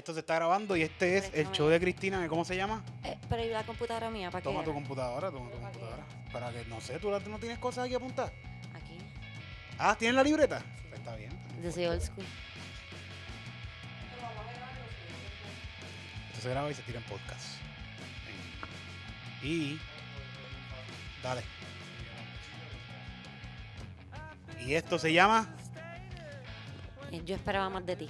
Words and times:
Esto 0.00 0.14
se 0.14 0.20
está 0.20 0.36
grabando 0.36 0.76
y 0.76 0.82
este 0.82 1.18
es 1.18 1.30
el 1.34 1.52
show 1.52 1.68
de 1.68 1.78
Cristina, 1.78 2.26
¿cómo 2.26 2.42
se 2.42 2.56
llama? 2.56 2.82
Eh, 3.04 3.18
pero 3.28 3.44
¿y 3.44 3.50
la 3.50 3.64
computadora 3.64 4.08
mía? 4.08 4.30
¿Para 4.30 4.42
Toma 4.42 4.60
qué? 4.60 4.64
tu 4.64 4.72
computadora, 4.72 5.30
toma 5.30 5.50
tu 5.50 5.58
¿Para 5.58 5.72
computadora. 5.72 6.04
Para 6.32 6.50
que, 6.52 6.64
no 6.70 6.80
sé, 6.80 6.98
tú 6.98 7.10
no 7.10 7.38
tienes 7.38 7.58
cosas 7.58 7.84
aquí 7.84 7.94
apuntadas. 7.96 8.32
Aquí. 8.74 8.96
Ah, 9.78 9.94
¿tienes 9.98 10.14
la 10.14 10.22
libreta? 10.22 10.62
Pues 10.88 11.00
está 11.00 11.14
bien. 11.16 11.38
Yo 11.62 11.70
soy 11.70 11.84
old 11.84 12.00
school. 12.00 12.24
Esto 16.30 16.40
se 16.40 16.48
graba 16.48 16.70
y 16.70 16.74
se 16.74 16.82
tira 16.82 16.98
en 16.98 17.04
podcast. 17.04 17.60
Y. 19.42 19.78
Dale. 21.22 21.42
Y 24.64 24.72
esto 24.72 24.98
se 24.98 25.12
llama. 25.12 25.54
Eh, 27.12 27.20
Yo 27.26 27.34
esperaba 27.34 27.68
más 27.68 27.84
de 27.84 27.96
ti. 27.96 28.08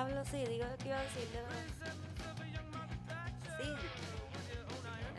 Hablo, 0.00 0.24
sí, 0.24 0.44
digo 0.46 0.64
lo 0.66 0.76
que 0.76 0.88
iba 0.88 0.98
a 0.98 1.02
decir. 1.02 1.28
de. 1.28 1.40
Sí. 3.62 3.70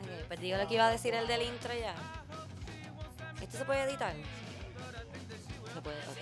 Ok, 0.02 0.28
pues 0.28 0.40
digo 0.40 0.58
lo 0.58 0.68
que 0.68 0.74
iba 0.76 0.88
a 0.88 0.92
decir 0.92 1.14
el 1.14 1.28
del 1.28 1.42
intro 1.44 1.74
ya. 1.74 1.96
¿Esto 3.42 3.58
se 3.58 3.66
puede 3.66 3.84
editar? 3.84 4.14
Se 5.74 5.82
puede, 5.82 5.98
ok. 6.00 6.18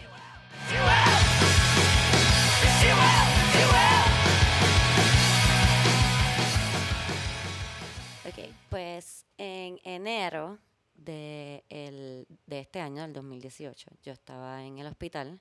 Ok, 8.27 8.53
pues 8.69 9.25
en 9.37 9.79
enero 9.83 10.59
de, 10.93 11.63
el- 11.69 12.27
de 12.45 12.59
este 12.59 12.79
año, 12.81 13.01
del 13.03 13.13
2018, 13.13 13.89
yo 14.03 14.11
estaba 14.13 14.63
en 14.63 14.77
el 14.77 14.87
hospital. 14.87 15.39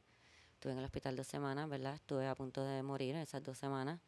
Estuve 0.58 0.72
en 0.72 0.80
el 0.80 0.86
hospital 0.86 1.14
dos 1.14 1.28
semanas, 1.28 1.68
¿verdad? 1.68 1.94
Estuve 1.94 2.26
a 2.26 2.34
punto 2.34 2.64
de 2.64 2.82
morir 2.82 3.14
esas 3.14 3.44
dos 3.44 3.56
semanas. 3.56 4.00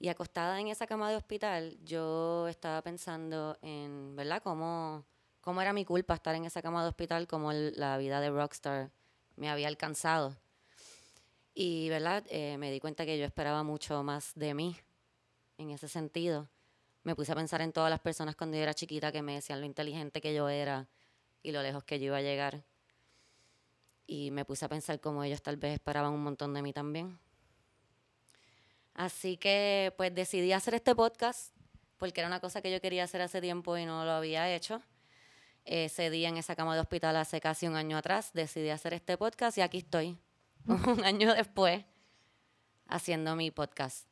Y 0.00 0.08
acostada 0.08 0.58
en 0.58 0.66
esa 0.66 0.88
cama 0.88 1.08
de 1.08 1.14
hospital, 1.14 1.78
yo 1.84 2.48
estaba 2.48 2.82
pensando 2.82 3.56
en, 3.62 4.16
¿verdad? 4.16 4.42
Cómo, 4.42 5.04
cómo 5.40 5.62
era 5.62 5.72
mi 5.72 5.84
culpa 5.84 6.14
estar 6.14 6.34
en 6.34 6.46
esa 6.46 6.62
cama 6.62 6.82
de 6.82 6.88
hospital, 6.88 7.28
cómo 7.28 7.52
el- 7.52 7.74
la 7.76 7.96
vida 7.96 8.20
de 8.20 8.30
rockstar 8.30 8.90
me 9.36 9.48
había 9.48 9.68
alcanzado. 9.68 10.36
Y, 11.54 11.88
¿verdad? 11.90 12.24
Eh, 12.28 12.56
me 12.58 12.72
di 12.72 12.80
cuenta 12.80 13.06
que 13.06 13.16
yo 13.16 13.24
esperaba 13.24 13.62
mucho 13.62 14.02
más 14.02 14.32
de 14.34 14.54
mí 14.54 14.76
en 15.58 15.70
ese 15.70 15.86
sentido. 15.86 16.48
Me 17.04 17.14
puse 17.14 17.30
a 17.30 17.36
pensar 17.36 17.60
en 17.60 17.72
todas 17.72 17.88
las 17.88 18.00
personas 18.00 18.34
cuando 18.34 18.56
yo 18.56 18.64
era 18.64 18.74
chiquita 18.74 19.12
que 19.12 19.22
me 19.22 19.34
decían 19.34 19.60
lo 19.60 19.66
inteligente 19.66 20.20
que 20.20 20.34
yo 20.34 20.48
era 20.48 20.88
y 21.40 21.52
lo 21.52 21.62
lejos 21.62 21.84
que 21.84 22.00
yo 22.00 22.06
iba 22.06 22.16
a 22.16 22.22
llegar. 22.22 22.64
Y 24.06 24.30
me 24.30 24.44
puse 24.44 24.64
a 24.64 24.68
pensar 24.68 25.00
cómo 25.00 25.22
ellos 25.22 25.42
tal 25.42 25.56
vez 25.56 25.74
esperaban 25.74 26.12
un 26.12 26.22
montón 26.22 26.52
de 26.54 26.62
mí 26.62 26.72
también. 26.72 27.18
Así 28.94 29.36
que 29.36 29.94
pues 29.96 30.14
decidí 30.14 30.52
hacer 30.52 30.74
este 30.74 30.94
podcast 30.94 31.54
porque 31.98 32.20
era 32.20 32.28
una 32.28 32.40
cosa 32.40 32.60
que 32.60 32.70
yo 32.70 32.80
quería 32.80 33.04
hacer 33.04 33.22
hace 33.22 33.40
tiempo 33.40 33.76
y 33.78 33.86
no 33.86 34.04
lo 34.04 34.10
había 34.10 34.52
hecho. 34.52 34.82
Ese 35.64 36.10
día 36.10 36.28
en 36.28 36.36
esa 36.36 36.56
cama 36.56 36.74
de 36.74 36.80
hospital 36.80 37.16
hace 37.16 37.40
casi 37.40 37.68
un 37.68 37.76
año 37.76 37.96
atrás 37.96 38.32
decidí 38.34 38.70
hacer 38.70 38.94
este 38.94 39.16
podcast 39.16 39.56
y 39.58 39.60
aquí 39.60 39.78
estoy, 39.78 40.18
un 40.66 41.04
año 41.04 41.32
después, 41.32 41.84
haciendo 42.88 43.36
mi 43.36 43.52
podcast. 43.52 44.08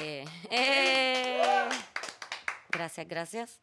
Eh, 0.00 0.24
eh, 0.50 1.68
gracias, 2.70 3.08
gracias. 3.08 3.60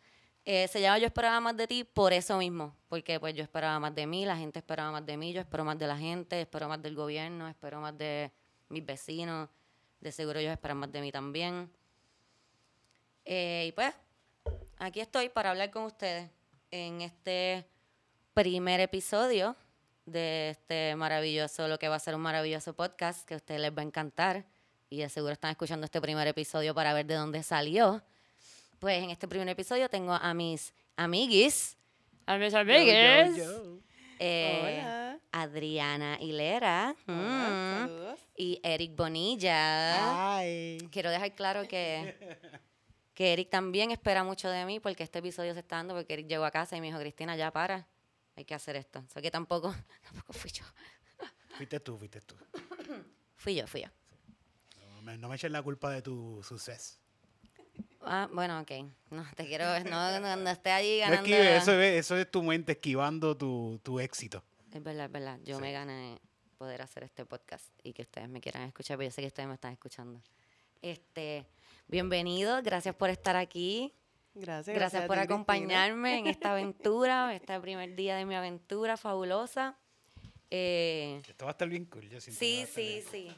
Eh, 0.49 0.69
se 0.69 0.79
llama 0.79 0.97
Yo 0.97 1.07
esperaba 1.07 1.41
más 1.41 1.57
de 1.57 1.67
ti 1.67 1.83
por 1.83 2.13
eso 2.13 2.37
mismo, 2.37 2.73
porque 2.87 3.19
pues 3.19 3.33
yo 3.33 3.43
esperaba 3.43 3.81
más 3.81 3.93
de 3.93 4.07
mí, 4.07 4.25
la 4.25 4.37
gente 4.37 4.59
esperaba 4.59 4.91
más 4.91 5.05
de 5.05 5.17
mí, 5.17 5.33
yo 5.33 5.41
espero 5.41 5.65
más 5.65 5.77
de 5.77 5.87
la 5.87 5.97
gente, 5.97 6.39
espero 6.39 6.69
más 6.69 6.81
del 6.81 6.95
gobierno, 6.95 7.49
espero 7.49 7.81
más 7.81 7.97
de 7.97 8.31
mis 8.69 8.85
vecinos, 8.85 9.49
de 9.99 10.09
seguro 10.09 10.39
ellos 10.39 10.53
esperan 10.53 10.77
más 10.77 10.89
de 10.89 11.01
mí 11.01 11.11
también. 11.11 11.69
Eh, 13.25 13.65
y 13.67 13.71
pues, 13.73 13.93
aquí 14.77 15.01
estoy 15.01 15.27
para 15.27 15.49
hablar 15.49 15.69
con 15.69 15.83
ustedes 15.83 16.29
en 16.71 17.01
este 17.01 17.67
primer 18.33 18.79
episodio 18.79 19.53
de 20.05 20.51
este 20.51 20.95
maravilloso, 20.95 21.67
lo 21.67 21.77
que 21.77 21.89
va 21.89 21.97
a 21.97 21.99
ser 21.99 22.15
un 22.15 22.21
maravilloso 22.21 22.73
podcast 22.73 23.27
que 23.27 23.33
a 23.33 23.37
ustedes 23.37 23.59
les 23.59 23.71
va 23.77 23.81
a 23.81 23.85
encantar 23.85 24.45
y 24.89 24.99
de 24.99 25.09
seguro 25.09 25.33
están 25.33 25.51
escuchando 25.51 25.83
este 25.83 25.99
primer 25.99 26.25
episodio 26.25 26.73
para 26.73 26.93
ver 26.93 27.05
de 27.05 27.15
dónde 27.15 27.43
salió. 27.43 28.01
Pues 28.79 29.03
en 29.03 29.09
este 29.09 29.27
primer 29.27 29.49
episodio 29.49 29.89
tengo 29.89 30.13
a 30.13 30.33
mis 30.35 30.71
amiguis, 30.95 31.75
a 32.27 32.37
mis 32.37 32.53
amigues, 32.53 33.39
eh, 34.19 34.59
Hola. 34.61 35.19
Adriana 35.31 36.17
Hilera 36.21 36.95
Hola, 37.07 37.89
mm, 37.89 38.15
y 38.35 38.59
Eric 38.61 38.95
Bonilla. 38.95 40.37
Ay. 40.37 40.77
Quiero 40.91 41.09
dejar 41.09 41.33
claro 41.33 41.67
que, 41.67 42.37
que 43.15 43.33
Eric 43.33 43.49
también 43.49 43.89
espera 43.89 44.23
mucho 44.23 44.47
de 44.47 44.63
mí 44.65 44.79
porque 44.79 45.01
este 45.01 45.19
episodio 45.19 45.55
se 45.55 45.61
está 45.61 45.77
dando 45.77 45.95
porque 45.95 46.13
Eric 46.13 46.27
llegó 46.27 46.45
a 46.45 46.51
casa 46.51 46.77
y 46.77 46.81
me 46.81 46.87
dijo, 46.87 46.99
Cristina, 46.99 47.35
ya 47.35 47.51
para, 47.51 47.87
hay 48.35 48.45
que 48.45 48.53
hacer 48.53 48.75
esto. 48.75 48.99
O 48.99 49.09
sea 49.09 49.23
que 49.23 49.31
tampoco, 49.31 49.73
tampoco 50.03 50.33
fui 50.33 50.51
yo. 50.51 50.65
Fuiste 51.55 51.79
tú, 51.79 51.97
fuiste 51.97 52.21
tú. 52.21 52.35
Fui 53.37 53.55
yo, 53.55 53.65
fui 53.65 53.81
yo. 53.81 53.87
No 54.79 55.01
me, 55.01 55.17
no 55.17 55.29
me 55.29 55.35
eches 55.35 55.49
la 55.49 55.63
culpa 55.63 55.89
de 55.89 56.03
tu 56.03 56.43
suceso. 56.43 56.99
Ah, 58.09 58.29
bueno, 58.31 58.59
ok. 58.61 58.71
No, 59.11 59.25
te 59.35 59.45
quiero, 59.45 59.65
no, 59.83 60.19
no, 60.19 60.35
no 60.35 60.49
esté 60.49 60.71
allí 60.71 60.99
No 61.01 61.09
ganando. 61.09 61.23
esquive, 61.29 61.57
eso, 61.57 61.73
es, 61.79 61.99
eso 61.99 62.17
es 62.17 62.29
tu 62.31 62.41
mente 62.43 62.71
esquivando 62.73 63.35
tu, 63.37 63.79
tu 63.83 63.99
éxito. 63.99 64.43
Es 64.73 64.81
verdad, 64.83 65.05
es 65.05 65.11
verdad. 65.11 65.39
Yo 65.43 65.55
Sí. 65.57 65.61
me 65.61 65.71
gané 65.71 66.19
poder 66.57 66.81
hacer 66.81 67.03
este 67.03 67.25
podcast 67.25 67.65
y 67.83 67.93
que 67.93 68.01
ustedes 68.03 68.27
me 68.29 68.41
quieran 68.41 68.63
escuchar, 68.63 68.97
pero 68.97 69.09
yo 69.09 69.13
sé 69.13 69.21
que 69.21 69.27
ustedes 69.27 69.47
me 69.47 69.53
están 69.55 69.73
escuchando. 69.73 70.21
Este, 70.81 71.45
bienvenidos, 71.87 72.63
gracias 72.63 72.95
por 72.95 73.09
estar 73.09 73.35
aquí. 73.35 73.93
Gracias. 74.33 74.75
Gracias, 74.75 75.01
por 75.05 75.15
ti, 75.15 75.19
Cristina. 75.21 75.35
acompañarme 75.35 76.19
en 76.19 76.27
esta 76.27 76.51
aventura, 76.53 77.33
este 77.33 77.59
primer 77.59 77.95
día 77.95 78.15
de 78.15 78.25
mi 78.25 78.35
aventura 78.35 78.95
fabulosa. 78.97 79.77
Eh, 80.49 81.21
Esto 81.27 81.45
va 81.45 81.51
a 81.51 81.53
estar 81.53 81.67
bien 81.67 81.85
cool. 81.85 82.07
Yo 82.09 82.21
sí, 82.21 82.31
sí, 82.31 83.03
sí. 83.11 83.35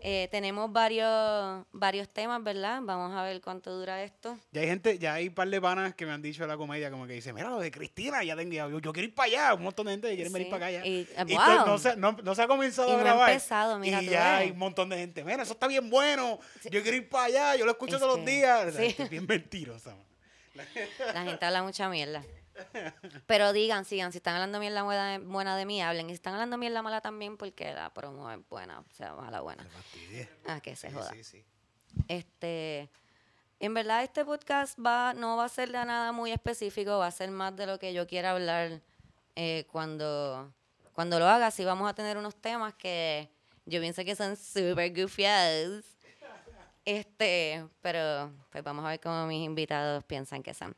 Eh, 0.00 0.28
tenemos 0.30 0.70
varios, 0.70 1.64
varios 1.72 2.08
temas, 2.10 2.42
¿verdad? 2.42 2.80
Vamos 2.82 3.16
a 3.16 3.22
ver 3.22 3.40
cuánto 3.40 3.70
dura 3.70 4.02
esto. 4.02 4.36
Ya 4.52 4.60
hay 4.60 4.66
gente, 4.66 4.98
ya 4.98 5.14
hay 5.14 5.28
un 5.28 5.34
par 5.34 5.48
de 5.48 5.60
panas 5.60 5.94
que 5.94 6.04
me 6.04 6.12
han 6.12 6.20
dicho 6.20 6.42
de 6.42 6.48
la 6.48 6.56
comedia, 6.58 6.90
como 6.90 7.06
que 7.06 7.14
dicen, 7.14 7.34
mira, 7.34 7.48
lo 7.48 7.58
de 7.58 7.70
Cristina, 7.70 8.22
ya 8.22 8.36
tengo, 8.36 8.52
yo, 8.52 8.80
yo 8.80 8.92
quiero 8.92 9.08
ir 9.08 9.14
para 9.14 9.26
allá. 9.28 9.54
Un 9.54 9.62
montón 9.62 9.86
de 9.86 9.92
gente 9.92 10.08
que 10.10 10.16
quiere 10.16 10.30
venir 10.30 10.50
para 10.50 10.66
acá 10.66 10.70
ya. 10.72 10.86
y, 10.86 11.08
eh, 11.16 11.24
Y 11.28 11.34
no, 11.36 11.78
se, 11.78 11.96
no, 11.96 12.12
no 12.12 12.34
se 12.34 12.42
ha 12.42 12.46
comenzado 12.48 12.88
Y 12.88 12.90
a 12.90 12.94
no 12.96 13.00
ha 13.00 13.04
grabar. 13.04 13.30
empezado, 13.30 13.78
mira 13.78 14.02
y 14.02 14.06
tú, 14.06 14.12
ya 14.12 14.36
hay 14.38 14.50
un 14.50 14.58
montón 14.58 14.88
de 14.90 14.96
gente. 14.98 15.24
Mira, 15.24 15.42
eso 15.42 15.52
está 15.54 15.68
bien 15.68 15.88
bueno. 15.88 16.38
Yo 16.64 16.82
quiero 16.82 16.96
ir 16.96 17.08
para 17.08 17.24
allá. 17.24 17.56
Yo 17.56 17.64
lo 17.64 17.70
escucho 17.70 17.94
Es 17.94 18.00
todos 18.02 18.16
que- 18.16 18.20
los 18.20 18.26
días. 18.30 18.66
O 18.66 18.72
sea, 18.76 18.90
sí. 18.90 18.96
es 18.98 19.08
bien 19.08 19.26
mentirosa. 19.26 19.90
man. 19.94 20.04
La 21.14 21.22
gente 21.24 21.44
habla 21.46 21.62
mucha 21.62 21.88
mierda. 21.88 22.22
Pero 23.26 23.52
digan, 23.52 23.84
sigan, 23.84 24.12
si 24.12 24.18
están 24.18 24.34
hablando 24.34 24.58
mierda 24.60 24.82
buena, 24.82 25.18
buena 25.18 25.56
de 25.56 25.66
mí, 25.66 25.82
hablen. 25.82 26.06
Y 26.06 26.10
si 26.10 26.14
están 26.14 26.34
hablando 26.34 26.56
mierda 26.58 26.82
mala 26.82 27.00
también, 27.00 27.36
porque 27.36 27.72
la 27.72 27.92
promo 27.92 28.30
es 28.30 28.38
buena, 28.48 28.80
o 28.80 28.94
sea, 28.94 29.14
mala 29.14 29.40
buena. 29.40 29.66
Ah, 30.46 30.60
que 30.60 30.76
se 30.76 30.88
Sí, 30.88 30.94
joda. 30.94 31.10
sí, 31.12 31.24
sí. 31.24 31.44
Este, 32.08 32.90
en 33.60 33.74
verdad 33.74 34.02
este 34.02 34.24
podcast 34.24 34.78
va, 34.78 35.14
no 35.14 35.36
va 35.36 35.44
a 35.44 35.48
ser 35.48 35.70
de 35.70 35.84
nada 35.84 36.12
muy 36.12 36.32
específico, 36.32 36.98
va 36.98 37.06
a 37.06 37.10
ser 37.10 37.30
más 37.30 37.54
de 37.56 37.66
lo 37.66 37.78
que 37.78 37.92
yo 37.92 38.06
quiera 38.06 38.32
hablar 38.32 38.80
eh, 39.36 39.64
cuando, 39.70 40.52
cuando 40.92 41.18
lo 41.18 41.26
haga. 41.26 41.50
Sí 41.50 41.64
vamos 41.64 41.88
a 41.88 41.94
tener 41.94 42.16
unos 42.16 42.34
temas 42.36 42.74
que 42.74 43.30
yo 43.64 43.80
pienso 43.80 44.04
que 44.04 44.14
son 44.16 44.36
super 44.36 44.90
goofies. 44.92 45.84
Este, 46.84 47.66
pero 47.80 48.30
pues 48.50 48.62
vamos 48.62 48.84
a 48.84 48.88
ver 48.88 49.00
cómo 49.00 49.26
mis 49.26 49.44
invitados 49.44 50.04
piensan 50.04 50.42
que 50.42 50.52
son. 50.52 50.76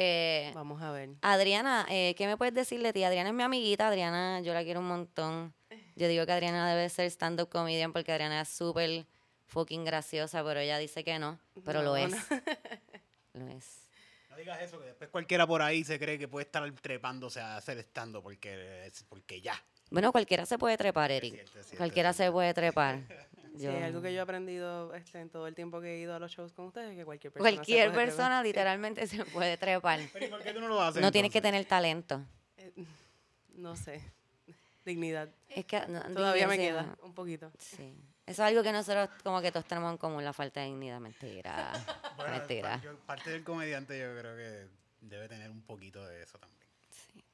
Eh, 0.00 0.52
Vamos 0.54 0.80
a 0.80 0.92
ver. 0.92 1.10
Adriana, 1.22 1.84
eh, 1.90 2.14
¿qué 2.16 2.26
me 2.28 2.36
puedes 2.36 2.54
decir 2.54 2.80
de 2.82 2.92
ti? 2.92 3.02
Adriana 3.02 3.30
es 3.30 3.34
mi 3.34 3.42
amiguita, 3.42 3.88
Adriana, 3.88 4.40
yo 4.42 4.54
la 4.54 4.62
quiero 4.62 4.78
un 4.78 4.86
montón. 4.86 5.52
Yo 5.96 6.06
digo 6.06 6.24
que 6.24 6.30
Adriana 6.32 6.70
debe 6.72 6.88
ser 6.88 7.06
stand-up 7.10 7.48
comedian 7.48 7.92
porque 7.92 8.12
Adriana 8.12 8.40
es 8.42 8.48
súper 8.48 9.06
fucking 9.46 9.84
graciosa, 9.84 10.44
pero 10.44 10.60
ella 10.60 10.78
dice 10.78 11.02
que 11.02 11.18
no, 11.18 11.40
pero 11.64 11.82
lo 11.82 11.96
es. 11.96 12.12
no. 12.12 12.18
Lo 13.34 13.48
es. 13.48 13.88
No 14.30 14.36
digas 14.36 14.60
eso, 14.62 14.78
que 14.78 14.86
después 14.86 15.10
cualquiera 15.10 15.46
por 15.48 15.62
ahí 15.62 15.82
se 15.82 15.98
cree 15.98 16.16
que 16.18 16.28
puede 16.28 16.44
estar 16.46 16.70
trepándose 16.80 17.40
a 17.40 17.56
hacer 17.56 17.78
estando 17.78 18.22
porque, 18.22 18.86
es- 18.86 19.02
porque 19.08 19.40
ya. 19.40 19.60
Bueno, 19.90 20.12
cualquiera 20.12 20.46
se 20.46 20.58
puede 20.58 20.76
trepar, 20.76 21.10
Eric. 21.10 21.32
cierto, 21.34 21.50
es 21.58 21.66
cierto, 21.66 21.76
cualquiera 21.78 22.12
se 22.12 22.30
puede 22.30 22.54
trepar. 22.54 23.00
Sí, 23.58 23.64
Yo- 23.64 23.84
algo 23.84 24.00
que 24.02 24.12
yo 24.12 24.18
he 24.18 24.22
aprendido 24.22 24.94
este, 24.94 25.20
en 25.20 25.28
todo 25.30 25.46
el 25.46 25.54
tiempo 25.54 25.80
que 25.80 25.94
he 25.96 25.98
ido 25.98 26.14
a 26.14 26.18
los 26.18 26.30
shows 26.32 26.52
con 26.52 26.66
ustedes, 26.66 26.96
que 26.96 27.04
cualquier 27.04 27.32
persona 27.32 27.50
se 27.50 27.56
cualquier 27.56 27.92
puede 27.92 28.04
persona 28.06 28.28
trepar. 28.28 28.44
literalmente 28.46 29.06
se 29.06 29.24
puede 29.26 29.56
trepar. 29.56 30.00
Pero 30.12 30.26
¿y 30.26 30.28
por 30.28 30.42
qué 30.42 30.52
tú 30.52 30.60
no 30.60 30.68
lo 30.68 30.80
haces? 30.80 31.02
No 31.02 31.10
tienes 31.12 31.32
que 31.32 31.38
entonces? 31.38 31.52
tener 31.52 31.68
talento. 31.68 32.20
Eh, 32.56 32.72
No 33.54 33.74
sé. 33.76 34.00
Dignidad. 34.84 35.28
Es 35.48 35.64
que 35.66 35.80
no, 35.88 36.00
Todavía 36.14 36.46
me 36.46 36.56
dignidad, 36.56 36.84
queda 36.94 36.98
un 37.04 37.12
poquito. 37.14 37.50
Sí. 37.58 37.92
Eso 38.24 38.42
es 38.42 38.48
algo 38.48 38.62
que 38.62 38.70
nosotros 38.72 39.08
como 39.24 39.40
que 39.40 39.50
todos 39.50 39.66
tenemos 39.66 39.90
en 39.90 39.96
común, 39.98 40.22
la 40.24 40.32
falta 40.32 40.60
de 40.60 40.66
dignidad. 40.66 41.00
Mentira. 41.00 41.72
Bueno, 42.16 42.36
Mentira. 42.36 42.80
yo- 42.82 42.96
parte 43.00 43.30
del 43.30 43.42
comediante 43.44 43.98
yo 43.98 44.18
creo 44.18 44.36
que 44.36 44.68
debe 45.00 45.28
tener 45.28 45.50
un 45.50 45.62
poquito 45.62 46.04
de 46.06 46.22
eso 46.22 46.36
también. 46.38 46.60
Sí. 46.90 47.24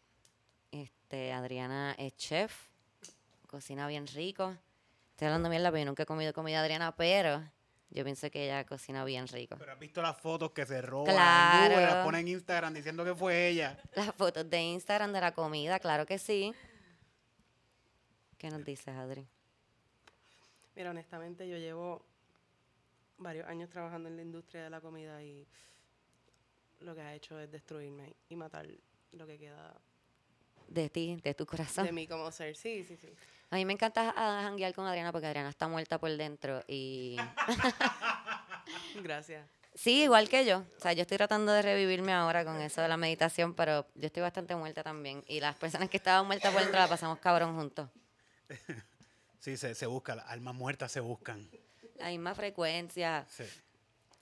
Este, 0.72 0.82
Este, 0.82 1.32
Adriana 1.32 1.94
es 1.98 2.16
chef, 2.16 2.52
cocina 3.46 3.86
bien 3.88 4.06
rico. 4.06 4.56
Estoy 5.14 5.26
hablando 5.26 5.48
mierda, 5.48 5.70
pero 5.70 5.78
yo 5.78 5.86
nunca 5.86 6.02
he 6.02 6.06
comido 6.06 6.32
comida 6.32 6.60
Adriana, 6.60 6.94
pero 6.96 7.40
yo 7.90 8.02
pienso 8.02 8.28
que 8.32 8.46
ella 8.46 8.64
cocina 8.66 9.04
bien 9.04 9.28
rico. 9.28 9.54
Pero 9.56 9.70
has 9.70 9.78
visto 9.78 10.02
las 10.02 10.16
fotos 10.18 10.50
que 10.50 10.66
se 10.66 10.82
roban 10.82 11.14
Claro. 11.14 11.74
Google, 11.74 11.86
las 11.86 12.04
pone 12.04 12.18
en 12.18 12.28
Instagram 12.28 12.74
diciendo 12.74 13.04
que 13.04 13.14
fue 13.14 13.46
ella. 13.48 13.78
Las 13.94 14.12
fotos 14.16 14.50
de 14.50 14.60
Instagram 14.60 15.12
de 15.12 15.20
la 15.20 15.32
comida, 15.32 15.78
claro 15.78 16.04
que 16.04 16.18
sí. 16.18 16.52
¿Qué 18.38 18.50
nos 18.50 18.64
dices, 18.64 18.88
Adri? 18.88 19.24
Mira, 20.74 20.90
honestamente, 20.90 21.48
yo 21.48 21.56
llevo 21.58 22.04
varios 23.18 23.46
años 23.46 23.70
trabajando 23.70 24.08
en 24.08 24.16
la 24.16 24.22
industria 24.22 24.64
de 24.64 24.70
la 24.70 24.80
comida 24.80 25.22
y 25.22 25.46
lo 26.80 26.92
que 26.96 27.02
ha 27.02 27.14
hecho 27.14 27.38
es 27.38 27.48
destruirme 27.52 28.16
y 28.28 28.34
matar 28.34 28.66
lo 29.12 29.26
que 29.28 29.38
queda 29.38 29.80
De 30.66 30.90
ti, 30.90 31.20
de 31.22 31.34
tu 31.34 31.46
corazón. 31.46 31.86
de 31.86 31.92
mí 31.92 32.08
como 32.08 32.32
ser. 32.32 32.56
Sí, 32.56 32.82
sí, 32.82 32.96
sí. 32.96 33.08
A 33.50 33.56
mí 33.56 33.64
me 33.64 33.72
encanta 33.74 34.12
ah, 34.16 34.40
janguear 34.42 34.74
con 34.74 34.86
Adriana 34.86 35.12
porque 35.12 35.26
Adriana 35.26 35.48
está 35.48 35.68
muerta 35.68 35.98
por 35.98 36.10
dentro 36.16 36.62
y... 36.66 37.16
Gracias. 39.02 39.46
Sí, 39.74 40.04
igual 40.04 40.28
que 40.28 40.44
yo. 40.44 40.58
O 40.76 40.80
sea, 40.80 40.92
yo 40.92 41.02
estoy 41.02 41.16
tratando 41.16 41.52
de 41.52 41.62
revivirme 41.62 42.12
ahora 42.12 42.44
con 42.44 42.60
eso 42.60 42.80
de 42.80 42.88
la 42.88 42.96
meditación, 42.96 43.54
pero 43.54 43.86
yo 43.94 44.06
estoy 44.06 44.22
bastante 44.22 44.54
muerta 44.54 44.82
también. 44.82 45.24
Y 45.26 45.40
las 45.40 45.56
personas 45.56 45.88
que 45.88 45.96
estaban 45.96 46.26
muertas 46.26 46.52
por 46.52 46.62
dentro 46.62 46.78
la 46.78 46.88
pasamos 46.88 47.18
cabrón 47.18 47.54
juntos. 47.56 47.88
Sí, 49.40 49.58
se, 49.58 49.74
se 49.74 49.84
busca, 49.84 50.14
las 50.14 50.26
almas 50.30 50.54
muertas 50.54 50.90
se 50.90 51.00
buscan. 51.00 51.46
La 51.98 52.08
misma 52.08 52.34
frecuencia, 52.34 53.26
Sí. 53.28 53.44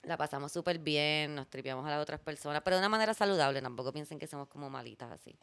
la 0.01 0.17
pasamos 0.17 0.51
súper 0.51 0.79
bien, 0.79 1.33
nos 1.33 1.49
tripiamos 1.49 1.87
a 1.87 1.91
las 1.91 2.01
otras 2.01 2.19
personas, 2.19 2.61
pero 2.61 2.75
de 2.75 2.81
una 2.81 2.89
manera 2.89 3.13
saludable. 3.13 3.61
Tampoco 3.61 3.93
piensen 3.93 4.19
que 4.19 4.27
somos 4.27 4.49
como 4.49 4.69
malitas 4.69 5.09
así. 5.13 5.33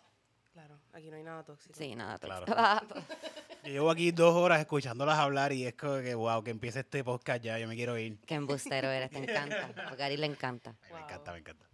Aquí 0.93 1.11
no 1.11 1.17
hay 1.17 1.23
nada 1.23 1.43
tóxico. 1.45 1.75
Sí, 1.77 1.95
nada. 1.95 2.19
Claro. 2.19 2.47
tóxico. 2.47 3.01
Yo 3.65 3.71
llevo 3.73 3.91
aquí 3.91 4.11
dos 4.11 4.35
horas 4.35 4.59
escuchándolas 4.61 5.19
hablar 5.19 5.53
y 5.53 5.67
es 5.67 5.75
como 5.75 5.99
que, 6.01 6.15
wow, 6.15 6.43
que 6.43 6.51
empiece 6.51 6.81
este 6.81 7.05
podcast 7.05 7.43
ya, 7.43 7.59
yo 7.59 7.69
me 7.69 7.77
quiero 7.77 7.99
ir. 7.99 8.19
Qué 8.27 8.35
embustero 8.35 8.89
eres, 8.89 9.11
te 9.11 9.19
encanta. 9.19 9.71
Porque 9.87 10.03
a 10.03 10.07
Ari 10.07 10.17
le 10.17 10.27
encanta. 10.27 10.75
Ay, 10.85 10.95
Me 10.95 11.01
encanta, 11.01 11.33
me 11.33 11.39
encanta. 11.41 11.67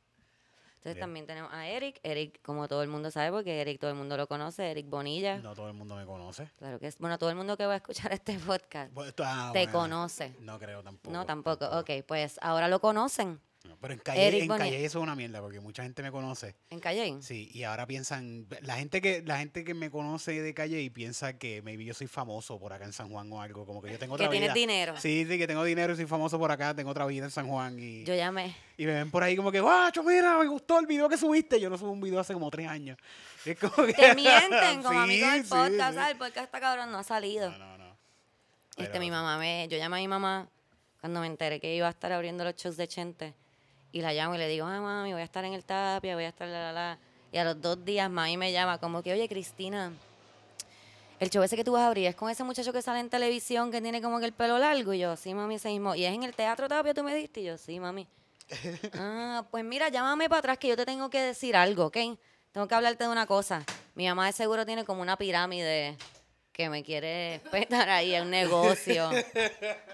Entonces 0.78 0.94
Bien. 0.94 1.00
también 1.00 1.26
tenemos 1.26 1.52
a 1.52 1.68
Eric. 1.68 2.00
Eric, 2.02 2.40
como 2.42 2.66
todo 2.66 2.82
el 2.82 2.88
mundo 2.88 3.10
sabe, 3.12 3.30
porque 3.30 3.60
Eric 3.60 3.78
todo 3.80 3.90
el 3.90 3.96
mundo 3.96 4.16
lo 4.16 4.26
conoce, 4.26 4.68
Eric 4.70 4.88
Bonilla. 4.88 5.38
No 5.38 5.54
todo 5.54 5.68
el 5.68 5.74
mundo 5.74 5.94
me 5.94 6.04
conoce. 6.06 6.48
Claro 6.58 6.78
que 6.80 6.88
es. 6.88 6.98
Bueno, 6.98 7.18
todo 7.18 7.30
el 7.30 7.36
mundo 7.36 7.56
que 7.56 7.66
va 7.66 7.74
a 7.74 7.76
escuchar 7.76 8.12
este 8.12 8.36
podcast 8.38 8.92
Bueno, 8.92 9.08
esto- 9.10 9.22
ah, 9.24 9.50
te 9.52 9.60
bueno, 9.66 9.72
conoce. 9.72 10.34
No 10.40 10.58
creo 10.58 10.82
tampoco. 10.82 11.12
No, 11.12 11.24
tampoco. 11.24 11.66
Ok, 11.78 11.90
pues 12.06 12.38
ahora 12.42 12.66
lo 12.68 12.80
conocen 12.80 13.40
No, 13.66 13.76
Pero 13.80 13.94
en 13.94 14.00
calle, 14.00 14.26
Eric 14.28 14.42
en 14.42 14.48
Bonilla. 14.48 14.64
calle 14.70 14.84
eso 14.84 14.98
es 14.98 15.02
una 15.02 15.14
mierda 15.14 15.40
porque 15.40 15.60
mucha 15.60 15.82
gente 15.82 16.02
me 16.02 16.10
conoce. 16.10 16.54
en 16.70 16.80
Calley. 16.80 17.16
Sí, 17.22 17.50
y 17.52 17.62
ahora 17.64 17.86
piensan, 17.86 18.46
la 18.62 18.76
gente 18.76 19.00
que 19.00 19.22
la 19.22 19.38
gente 19.38 19.64
que 19.64 19.74
me 19.74 19.90
conoce 19.90 20.40
de 20.40 20.54
calle 20.54 20.80
y 20.80 20.90
piensa 20.90 21.38
que 21.38 21.62
maybe 21.62 21.84
yo 21.84 21.94
soy 21.94 22.06
famoso 22.06 22.58
por 22.58 22.72
acá 22.72 22.84
en 22.84 22.92
San 22.92 23.10
Juan 23.10 23.32
o 23.32 23.40
algo, 23.42 23.66
como 23.66 23.82
que 23.82 23.90
yo 23.92 23.98
tengo 23.98 24.16
Que 24.16 24.22
otra 24.24 24.30
tienes 24.30 24.48
vida. 24.48 24.54
dinero. 24.54 24.94
Sí, 24.98 25.26
sí, 25.28 25.38
que 25.38 25.46
tengo 25.46 25.64
dinero 25.64 25.92
y 25.92 25.96
soy 25.96 26.06
famoso 26.06 26.38
por 26.38 26.50
acá, 26.50 26.74
tengo 26.74 26.90
otra 26.90 27.06
vida 27.06 27.24
en 27.24 27.30
San 27.30 27.48
Juan 27.48 27.78
y, 27.78 28.04
Yo 28.04 28.14
llamé. 28.14 28.54
y 28.76 28.86
me 28.86 28.92
ven 28.94 29.10
por 29.10 29.22
ahí 29.22 29.36
como 29.36 29.50
que, 29.52 29.60
guacho, 29.60 30.02
mira, 30.02 30.38
me 30.38 30.46
gustó 30.46 30.78
el 30.78 30.86
video 30.86 31.08
que 31.08 31.16
subiste. 31.16 31.60
Yo 31.60 31.68
no 31.70 31.76
subo 31.78 31.90
un 31.92 32.00
video 32.00 32.20
hace 32.20 32.32
como 32.34 32.50
tres 32.50 32.68
años. 32.68 32.96
Es 33.44 33.58
como 33.58 33.86
que- 33.86 33.92
Te 33.94 34.14
mienten, 34.14 34.82
como 34.82 34.98
a 35.00 35.06
mí 35.06 35.20
con 35.20 35.34
el 35.34 35.44
Sí, 35.44 35.50
podcast. 35.50 35.98
sí. 35.98 36.04
El 36.10 36.16
podcast 36.18 36.44
está 36.46 36.60
cabrón, 36.60 36.90
no 36.92 36.98
ha 36.98 37.04
salido. 37.04 37.50
No, 37.50 37.58
no, 37.58 37.78
no. 37.78 37.96
Este, 38.76 38.98
mi 39.00 39.10
mamá 39.10 39.38
me, 39.38 39.66
yo 39.70 39.78
llamé 39.78 39.96
a 39.96 40.00
mi 40.00 40.08
mamá 40.08 40.48
cuando 41.00 41.20
me 41.20 41.26
enteré 41.28 41.60
que 41.60 41.74
iba 41.74 41.86
a 41.86 41.90
estar 41.90 42.12
abriendo 42.12 42.44
los 42.44 42.54
shows 42.56 42.76
de 42.76 42.86
Chente. 42.88 43.34
Y 43.96 44.02
la 44.02 44.12
llamo 44.12 44.34
y 44.34 44.38
le 44.38 44.46
digo, 44.46 44.66
ah, 44.66 44.78
mami, 44.78 45.14
voy 45.14 45.22
a 45.22 45.24
estar 45.24 45.42
en 45.46 45.54
el 45.54 45.64
Tapia, 45.64 46.14
voy 46.14 46.24
a 46.24 46.28
estar 46.28 46.46
la, 46.46 46.64
la, 46.64 46.72
la. 46.72 46.98
Y 47.32 47.38
a 47.38 47.44
los 47.44 47.62
dos 47.62 47.82
días, 47.82 48.10
mami 48.10 48.36
me 48.36 48.52
llama 48.52 48.76
como 48.76 49.02
que, 49.02 49.10
oye, 49.10 49.26
Cristina, 49.26 49.90
el 51.18 51.30
show 51.30 51.42
ese 51.42 51.56
que 51.56 51.64
tú 51.64 51.72
vas 51.72 51.80
a 51.80 51.86
abrir 51.86 52.06
es 52.06 52.14
con 52.14 52.28
ese 52.28 52.44
muchacho 52.44 52.74
que 52.74 52.82
sale 52.82 53.00
en 53.00 53.08
televisión 53.08 53.70
que 53.70 53.80
tiene 53.80 54.02
como 54.02 54.18
que 54.18 54.26
el 54.26 54.34
pelo 54.34 54.58
largo. 54.58 54.92
Y 54.92 54.98
yo, 54.98 55.16
sí, 55.16 55.32
mami, 55.32 55.54
ese 55.54 55.70
mismo. 55.70 55.94
Y 55.94 56.04
es 56.04 56.14
en 56.14 56.24
el 56.24 56.34
Teatro 56.34 56.68
Tapia, 56.68 56.92
tú 56.92 57.02
me 57.02 57.14
diste. 57.14 57.40
Y 57.40 57.44
yo, 57.44 57.56
sí, 57.56 57.80
mami. 57.80 58.06
ah, 58.98 59.46
pues 59.50 59.64
mira, 59.64 59.88
llámame 59.88 60.28
para 60.28 60.40
atrás 60.40 60.58
que 60.58 60.68
yo 60.68 60.76
te 60.76 60.84
tengo 60.84 61.08
que 61.08 61.22
decir 61.22 61.56
algo, 61.56 61.86
¿ok? 61.86 61.96
Tengo 62.52 62.68
que 62.68 62.74
hablarte 62.74 63.04
de 63.04 63.10
una 63.10 63.26
cosa. 63.26 63.64
Mi 63.94 64.06
mamá 64.06 64.26
de 64.26 64.32
seguro 64.32 64.66
tiene 64.66 64.84
como 64.84 65.00
una 65.00 65.16
pirámide 65.16 65.96
que 66.56 66.70
me 66.70 66.82
quiere 66.82 67.40
petar 67.50 67.90
ahí 67.90 68.14
en 68.14 68.30
negocio. 68.30 69.10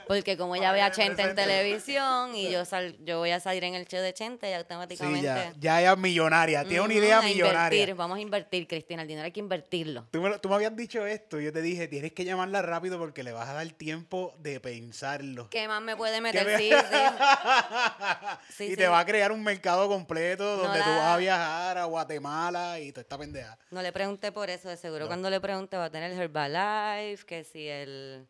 Porque 0.06 0.36
como 0.36 0.54
ella 0.54 0.70
ve 0.72 0.80
a 0.80 0.92
Chente 0.92 1.22
en 1.22 1.34
televisión 1.34 2.34
y 2.36 2.50
yo 2.50 2.64
sal, 2.64 2.96
yo 3.04 3.18
voy 3.18 3.30
a 3.32 3.40
salir 3.40 3.64
en 3.64 3.74
el 3.74 3.86
show 3.86 4.00
de 4.00 4.12
Chente 4.14 4.46
y 4.46 4.50
Sí, 4.50 4.54
automáticamente... 4.54 5.22
ya, 5.24 5.52
ya 5.58 5.80
ella 5.80 5.92
es 5.92 5.98
millonaria, 5.98 6.62
tiene 6.64 6.80
una 6.82 6.94
idea 6.94 7.18
a 7.18 7.22
millonaria. 7.22 7.62
Invertir, 7.78 7.94
vamos 7.96 8.18
a 8.18 8.20
invertir, 8.20 8.68
Cristina, 8.68 9.02
el 9.02 9.08
dinero 9.08 9.24
hay 9.24 9.32
que 9.32 9.40
invertirlo. 9.40 10.06
Tú 10.12 10.22
me, 10.22 10.38
tú 10.38 10.48
me 10.48 10.54
habías 10.54 10.76
dicho 10.76 11.04
esto 11.06 11.40
y 11.40 11.44
yo 11.46 11.52
te 11.52 11.62
dije, 11.62 11.88
tienes 11.88 12.12
que 12.12 12.24
llamarla 12.24 12.62
rápido 12.62 12.98
porque 12.98 13.22
le 13.24 13.32
vas 13.32 13.48
a 13.48 13.54
dar 13.54 13.66
tiempo 13.70 14.34
de 14.38 14.60
pensarlo. 14.60 15.48
¿Qué 15.50 15.66
más 15.66 15.82
me 15.82 15.96
puede 15.96 16.20
meter? 16.20 16.46
me- 16.46 16.58
Sí, 16.58 16.70
sí. 16.90 16.96
Sí, 18.56 18.64
y 18.64 18.70
sí. 18.70 18.76
te 18.76 18.86
va 18.88 19.00
a 19.00 19.06
crear 19.06 19.32
un 19.32 19.42
mercado 19.42 19.88
completo 19.88 20.44
No 20.44 20.62
donde 20.64 20.78
tú 20.80 20.88
vas 20.90 21.06
a 21.14 21.16
viajar 21.16 21.78
a 21.78 21.84
Guatemala 21.84 22.78
y 22.80 22.92
toda 22.92 23.02
esta 23.02 23.18
pendeja. 23.18 23.58
No 23.70 23.82
le 23.82 23.92
pregunté 23.92 24.30
por 24.32 24.48
eso, 24.50 24.68
de 24.68 24.76
seguro 24.76 25.00
No. 25.04 25.06
cuando 25.08 25.30
le 25.30 25.40
pregunte 25.40 25.76
va 25.76 25.86
a 25.86 25.90
tener 25.90 26.12
Herbalife, 26.54 27.24
que 27.24 27.44
si 27.44 27.68
el... 27.68 28.26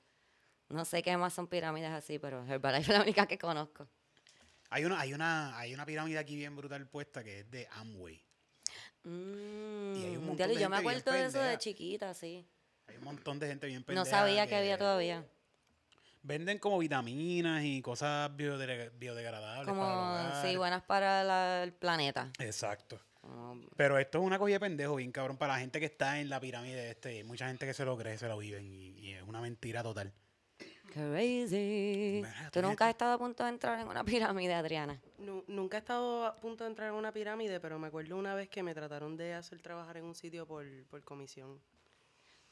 No 0.68 0.84
sé 0.84 1.02
qué 1.02 1.16
más 1.16 1.34
son 1.34 1.48
pirámides 1.48 1.90
así, 1.90 2.18
pero 2.18 2.44
Herbalife 2.46 2.80
es 2.92 2.96
la 2.98 3.02
única 3.02 3.26
que 3.26 3.38
conozco. 3.38 3.88
Hay 4.70 4.84
una, 4.84 4.98
hay 5.00 5.12
una, 5.12 5.58
hay 5.58 5.74
una 5.74 5.84
pirámide 5.84 6.18
aquí 6.18 6.34
bien 6.34 6.56
brutal 6.56 6.86
puesta 6.88 7.22
que 7.22 7.40
es 7.40 7.50
de 7.50 7.68
Amway. 7.72 8.24
Mm, 9.04 9.94
hay 9.96 10.16
un 10.16 10.26
montón 10.26 10.36
diablo, 10.36 10.54
de 10.54 10.60
yo 10.62 10.70
me 10.70 10.76
gente 10.76 10.88
bien 10.88 10.96
acuerdo 10.96 11.12
de 11.12 11.26
eso 11.26 11.42
de 11.42 11.58
chiquita, 11.58 12.14
sí. 12.14 12.46
Hay 12.86 12.96
un 12.96 13.04
montón 13.04 13.38
de 13.38 13.48
gente 13.48 13.66
bien 13.66 13.80
No 13.80 13.86
pendeja. 13.86 14.06
sabía 14.06 14.46
que 14.46 14.56
había 14.56 14.78
todavía. 14.78 15.26
Venden 16.24 16.58
como 16.58 16.78
vitaminas 16.78 17.62
y 17.64 17.82
cosas 17.82 18.30
biodegradables. 18.36 19.66
para 19.66 19.66
Como, 19.66 19.82
hogar. 19.82 20.42
sí, 20.46 20.56
buenas 20.56 20.82
para 20.82 21.24
la- 21.24 21.62
el 21.64 21.72
planeta. 21.72 22.30
Exacto. 22.38 23.00
Pero 23.76 23.98
esto 23.98 24.18
es 24.18 24.24
una 24.24 24.38
cogida 24.38 24.56
de 24.56 24.60
pendejo, 24.60 24.96
bien 24.96 25.12
cabrón, 25.12 25.36
para 25.36 25.54
la 25.54 25.60
gente 25.60 25.78
que 25.80 25.86
está 25.86 26.20
en 26.20 26.28
la 26.28 26.40
pirámide 26.40 26.90
este. 26.90 27.08
Hay 27.10 27.24
mucha 27.24 27.46
gente 27.48 27.66
que 27.66 27.74
se 27.74 27.84
lo 27.84 27.96
cree, 27.96 28.18
se 28.18 28.26
lo 28.28 28.36
viven 28.38 28.66
y, 28.66 28.98
y 28.98 29.12
es 29.12 29.22
una 29.22 29.40
mentira 29.40 29.82
total. 29.82 30.12
Crazy. 30.92 32.20
Mira, 32.22 32.50
¿Tú 32.52 32.60
nunca 32.62 32.84
has 32.86 32.90
estado 32.90 33.12
a 33.14 33.18
punto 33.18 33.44
de 33.44 33.50
entrar 33.50 33.78
en 33.80 33.88
una 33.88 34.04
pirámide, 34.04 34.54
Adriana? 34.54 35.00
Nu- 35.18 35.44
nunca 35.48 35.76
he 35.78 35.80
estado 35.80 36.26
a 36.26 36.36
punto 36.36 36.64
de 36.64 36.70
entrar 36.70 36.88
en 36.90 36.94
una 36.94 37.12
pirámide, 37.12 37.60
pero 37.60 37.78
me 37.78 37.86
acuerdo 37.88 38.16
una 38.16 38.34
vez 38.34 38.48
que 38.48 38.62
me 38.62 38.74
trataron 38.74 39.16
de 39.16 39.34
hacer 39.34 39.60
trabajar 39.62 39.96
en 39.96 40.04
un 40.04 40.14
sitio 40.14 40.46
por, 40.46 40.64
por 40.90 41.02
comisión. 41.02 41.60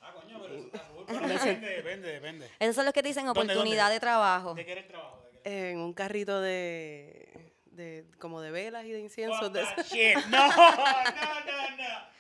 Ah, 0.01 0.13
coño, 0.15 0.41
pero 0.41 1.29
depende, 1.29 1.69
depende, 1.69 2.13
depende. 2.13 2.51
Esos 2.59 2.75
son 2.77 2.85
los 2.85 2.95
que 2.95 3.03
te 3.03 3.09
dicen 3.09 3.27
¿Dónde, 3.27 3.41
oportunidad 3.41 3.85
dónde? 3.85 3.95
de 3.95 4.01
trabajo. 4.01 4.55
¿De 4.55 4.65
qué 4.65 4.73
era 4.73 4.81
el 4.81 4.87
trabajo? 4.89 5.23
¿De 5.33 5.41
qué 5.43 5.71
En 5.71 5.79
un 5.79 5.93
carrito 5.93 6.41
de, 6.41 7.55
de 7.67 8.07
como 8.19 8.41
de 8.41 8.51
velas 8.51 8.85
y 8.85 8.91
de 8.93 9.09
that 9.51 9.85
shit. 9.85 10.17
No, 10.31 10.49
no, 10.49 10.55
no, 10.55 11.77
no. 11.77 12.11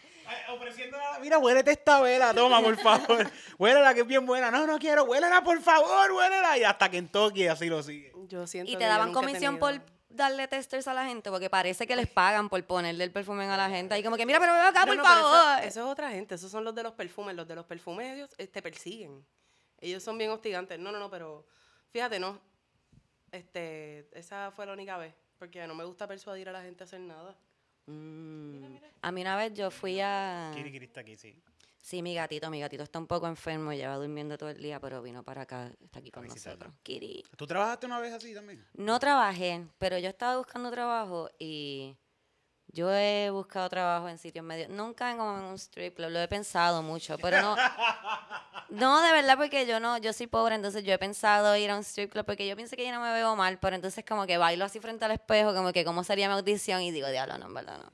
Ofreciendo 0.55 0.97
la- 0.97 1.19
Mira, 1.21 1.39
huélete 1.39 1.73
esta 1.73 2.01
vela, 2.01 2.33
toma, 2.35 2.63
por 2.63 2.77
favor. 2.83 3.31
Huélela, 3.59 3.95
que 3.95 4.01
es 4.01 4.07
bien 4.07 4.25
buena. 4.27 4.51
No, 4.51 4.67
no 4.67 4.79
quiero, 4.79 5.05
huélela, 5.05 5.43
por 5.43 5.61
favor, 5.61 6.13
huélela. 6.13 6.59
Y 6.59 6.65
hasta 6.65 6.91
Kentucky 6.91 7.47
así 7.49 7.67
lo 7.67 7.83
sigue. 7.83 8.13
Yo 8.29 8.47
siento 8.47 8.71
Y 8.71 8.75
que 8.75 8.79
te 8.79 8.85
daban 8.85 9.13
comisión 9.13 9.59
por 9.59 9.81
darle 10.11 10.47
testers 10.49 10.87
a 10.89 10.93
la 10.95 11.07
gente, 11.07 11.31
porque 11.31 11.49
parece 11.49 11.87
que 11.87 11.97
les 11.97 12.09
pagan 12.09 12.49
por 12.49 12.63
ponerle 12.65 13.05
el 13.05 13.13
perfume 13.13 13.45
a 13.47 13.57
la 13.57 13.71
gente. 13.71 13.99
Y 13.99 14.03
como 14.03 14.17
que, 14.17 14.27
mira, 14.27 14.39
pero 14.41 14.53
ven 14.53 14.63
acá, 14.63 14.81
No, 14.81 14.87
por 14.89 14.97
no, 14.97 15.03
pero 15.03 15.15
eso- 15.15 15.23
favor. 15.31 15.65
Eso, 15.65 15.81
es 15.81 15.87
otra 15.87 16.11
gente, 16.11 16.35
esos 16.35 16.51
son 16.51 16.65
los 16.65 16.75
de 16.75 16.83
los 16.83 16.93
perfumes. 16.93 17.35
Los 17.35 17.47
de 17.49 17.55
los 17.55 17.65
perfumes 17.65 18.13
ellos 18.15 18.31
eh, 18.37 18.47
te 18.47 18.61
persiguen. 18.61 19.25
Ellos 19.81 20.03
son 20.03 20.19
bien 20.19 20.31
hostigantes. 20.31 20.79
No, 20.79 20.93
no, 20.93 20.99
no, 20.99 21.09
pero 21.11 21.47
fíjate, 21.91 22.19
no. 22.19 22.39
Este, 23.33 24.09
esa 24.19 24.51
fue 24.51 24.67
la 24.67 24.73
única 24.73 24.99
vez. 24.99 25.15
Porque 25.39 25.67
no 25.67 25.75
me 25.75 25.85
gusta 25.85 26.07
persuadir 26.07 26.49
a 26.49 26.53
la 26.53 26.61
gente 26.63 26.83
a 26.83 26.87
hacer 26.87 27.01
nada. 27.01 27.35
Mm. 27.87 28.77
A 29.03 29.11
mí 29.13 29.23
una 29.23 29.37
vez 29.37 29.55
yo 29.55 29.71
fui 29.71 30.01
a... 30.01 30.51
Kiri 30.55 30.71
Kiri 30.71 30.85
está 30.85 31.01
aquí, 31.01 31.17
sí. 31.17 31.41
Sí, 31.81 32.03
mi 32.03 32.15
gatito, 32.15 32.51
mi 32.51 32.61
gatito 32.61 32.83
está 32.83 32.99
un 32.99 33.07
poco 33.07 33.27
enfermo, 33.27 33.73
lleva 33.73 33.97
durmiendo 33.97 34.37
todo 34.37 34.51
el 34.51 34.63
día, 34.63 34.79
pero 34.81 35.03
vino 35.03 35.23
para 35.23 35.43
acá, 35.43 35.71
está 35.83 35.99
aquí 35.99 36.11
con 36.11 36.27
nosotros. 36.27 36.73
Kiri. 36.83 37.25
¿Tú 37.37 37.47
trabajaste 37.47 37.87
una 37.87 37.99
vez 37.99 38.13
así 38.13 38.35
también? 38.35 38.65
No 38.75 38.99
trabajé, 38.99 39.67
pero 39.79 39.99
yo 39.99 40.11
estaba 40.11 40.37
buscando 40.37 40.71
trabajo 40.71 41.31
y 41.39 41.97
yo 42.73 42.93
he 42.93 43.31
buscado 43.31 43.69
trabajo 43.69 44.09
en 44.09 44.19
sitios 44.19 44.45
medios, 44.45 44.69
nunca 44.69 45.11
en, 45.11 45.19
como 45.19 45.39
en 45.39 45.45
un 45.45 45.55
strip 45.55 45.97
club, 45.97 46.11
lo 46.11 46.21
he 46.21 46.29
pensado 46.29 46.83
mucho, 46.83 47.17
pero 47.19 47.41
no, 47.41 47.57
no 48.69 49.01
de 49.01 49.13
verdad 49.13 49.37
porque 49.37 49.67
yo 49.67 49.81
no, 49.81 49.99
yo 49.99 50.13
soy 50.13 50.27
pobre, 50.27 50.55
entonces 50.55 50.85
yo 50.85 50.93
he 50.93 50.99
pensado 50.99 51.57
ir 51.57 51.71
a 51.71 51.77
un 51.77 51.83
strip 51.83 52.13
club 52.13 52.25
porque 52.27 52.47
yo 52.47 52.55
pienso 52.57 52.77
que 52.77 52.85
yo 52.85 52.93
no 52.93 53.01
me 53.01 53.13
veo 53.13 53.35
mal, 53.35 53.59
pero 53.59 53.75
entonces 53.75 54.05
como 54.07 54.27
que 54.27 54.37
bailo 54.39 54.65
así 54.67 54.81
frente 54.81 55.05
al 55.05 55.13
espejo, 55.13 55.55
como 55.55 55.73
que 55.73 55.85
cómo 55.85 56.05
sería 56.05 56.29
mi 56.29 56.35
audición 56.35 56.83
y 56.83 56.93
digo, 56.93 57.09
diablo, 57.09 57.39
no, 57.39 57.47
en 57.47 57.55
verdad 57.55 57.79
no. 57.79 57.91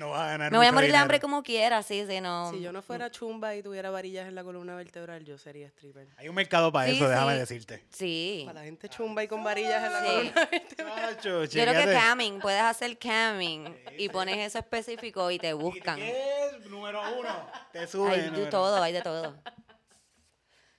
No 0.00 0.10
vas 0.12 0.20
a 0.22 0.26
ganar 0.28 0.50
Me 0.50 0.56
voy 0.56 0.66
a 0.66 0.72
morir 0.72 0.90
de 0.92 0.96
hambre 0.96 1.20
como 1.20 1.42
quiera, 1.42 1.82
sí, 1.82 2.06
sí, 2.08 2.22
no. 2.22 2.50
Si 2.50 2.62
yo 2.62 2.72
no 2.72 2.80
fuera 2.80 3.10
chumba 3.10 3.54
y 3.54 3.62
tuviera 3.62 3.90
varillas 3.90 4.26
en 4.26 4.34
la 4.34 4.42
columna 4.42 4.74
vertebral, 4.74 5.24
yo 5.26 5.36
sería 5.36 5.66
stripper. 5.68 6.08
Hay 6.16 6.26
un 6.26 6.34
mercado 6.34 6.72
para 6.72 6.88
Sí, 6.88 6.96
eso, 6.96 7.06
déjame 7.06 7.34
decirte. 7.36 7.84
Sí. 7.90 8.44
Para 8.46 8.60
la 8.60 8.64
gente 8.64 8.88
chumba 8.88 9.22
y 9.22 9.28
con 9.28 9.44
varillas 9.44 9.84
en 9.84 9.92
la 9.92 10.00
Sí. 10.00 10.06
columna 10.06 10.48
vertebral. 10.50 11.16
Chacho, 11.16 11.44
Yo 11.44 11.50
creo 11.50 11.66
que 11.74 11.80
chécate. 11.80 11.92
camming, 11.92 12.40
puedes 12.40 12.62
hacer 12.62 12.98
camming 12.98 13.76
y 13.98 14.08
pones 14.08 14.38
eso 14.38 14.58
específico 14.58 15.30
y 15.30 15.38
te 15.38 15.52
buscan. 15.92 15.96
¿Qué 15.96 16.16
es? 16.56 16.66
Número 16.70 17.02
uno. 17.18 17.46
Te 17.70 17.86
sube. 17.86 18.10
Hay 18.10 18.20
de 18.22 18.30
número- 18.30 18.48
todo, 18.50 18.82
hay 18.82 18.92
de 18.94 19.02
todo. 19.02 19.36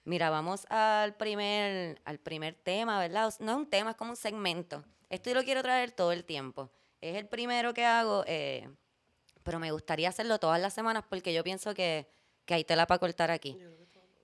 Mira, 0.03 0.29
vamos 0.31 0.65
al 0.69 1.13
primer, 1.15 2.01
al 2.05 2.17
primer 2.17 2.55
tema, 2.55 2.99
¿verdad? 2.99 3.25
O 3.27 3.29
s- 3.29 3.43
No 3.43 3.51
es 3.51 3.57
un 3.59 3.69
tema, 3.69 3.91
es 3.91 3.97
como 3.97 4.09
un 4.11 4.17
segmento. 4.17 4.83
Esto 5.09 5.29
yo 5.29 5.35
lo 5.35 5.43
quiero 5.43 5.61
traer 5.61 5.91
todo 5.91 6.11
el 6.11 6.25
tiempo. 6.25 6.71
Es 7.01 7.15
el 7.17 7.27
primero 7.27 7.73
que 7.73 7.85
hago, 7.85 8.23
eh, 8.27 8.67
pero 9.43 9.59
me 9.59 9.71
gustaría 9.71 10.09
hacerlo 10.09 10.39
todas 10.39 10.59
las 10.61 10.73
semanas 10.73 11.03
porque 11.09 11.33
yo 11.33 11.43
pienso 11.43 11.73
que, 11.73 12.07
que 12.45 12.53
hay 12.53 12.63
tela 12.63 12.87
para 12.87 12.99
cortar 12.99 13.31
aquí. 13.31 13.57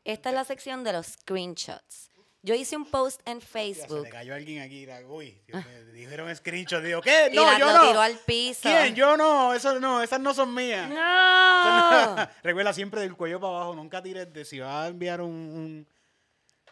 Esta 0.04 0.30
es 0.30 0.36
la 0.36 0.44
sección 0.46 0.84
de 0.84 0.94
los 0.94 1.08
screenshots. 1.08 2.10
Yo 2.44 2.54
hice 2.56 2.78
un 2.78 2.86
post 2.86 3.20
en 3.28 3.40
Ya, 3.40 3.46
Se 3.46 3.52
Facebook. 3.52 4.04
le 4.04 4.10
cayó 4.10 4.34
alguien 4.36 4.62
aquí. 4.62 4.86
la- 4.86 5.02
Uy, 5.02 5.42
Dios 5.48 5.66
mío, 5.66 5.86
dijeron 5.92 6.34
screenshot. 6.34 6.82
Digo, 6.82 7.02
¿qué? 7.02 7.30
y 7.32 7.36
No, 7.36 7.44
la- 7.44 7.60
yo 7.60 7.66
lo 7.66 7.74
no. 7.74 7.88
tiró 7.90 8.00
al 8.02 8.18
piso. 8.20 8.62
¿Quién? 8.62 8.96
Yo 8.96 9.18
no. 9.18 9.54
Eso 9.54 9.78
no. 9.82 10.02
Esas 10.02 10.20
no 10.22 10.34
son 10.34 10.54
mías. 10.54 10.88
¡No! 10.90 12.16
Recuerda 12.44 12.72
siempre 12.72 13.02
del 13.02 13.16
cuello 13.16 13.42
para 13.42 13.54
abajo. 13.56 13.76
Nunca 13.76 14.02
tires 14.02 14.32
de 14.32 14.46
si 14.46 14.60
vas 14.60 14.86
a 14.86 14.88
enviar 14.88 15.20
un, 15.20 15.32
un, 15.32 15.88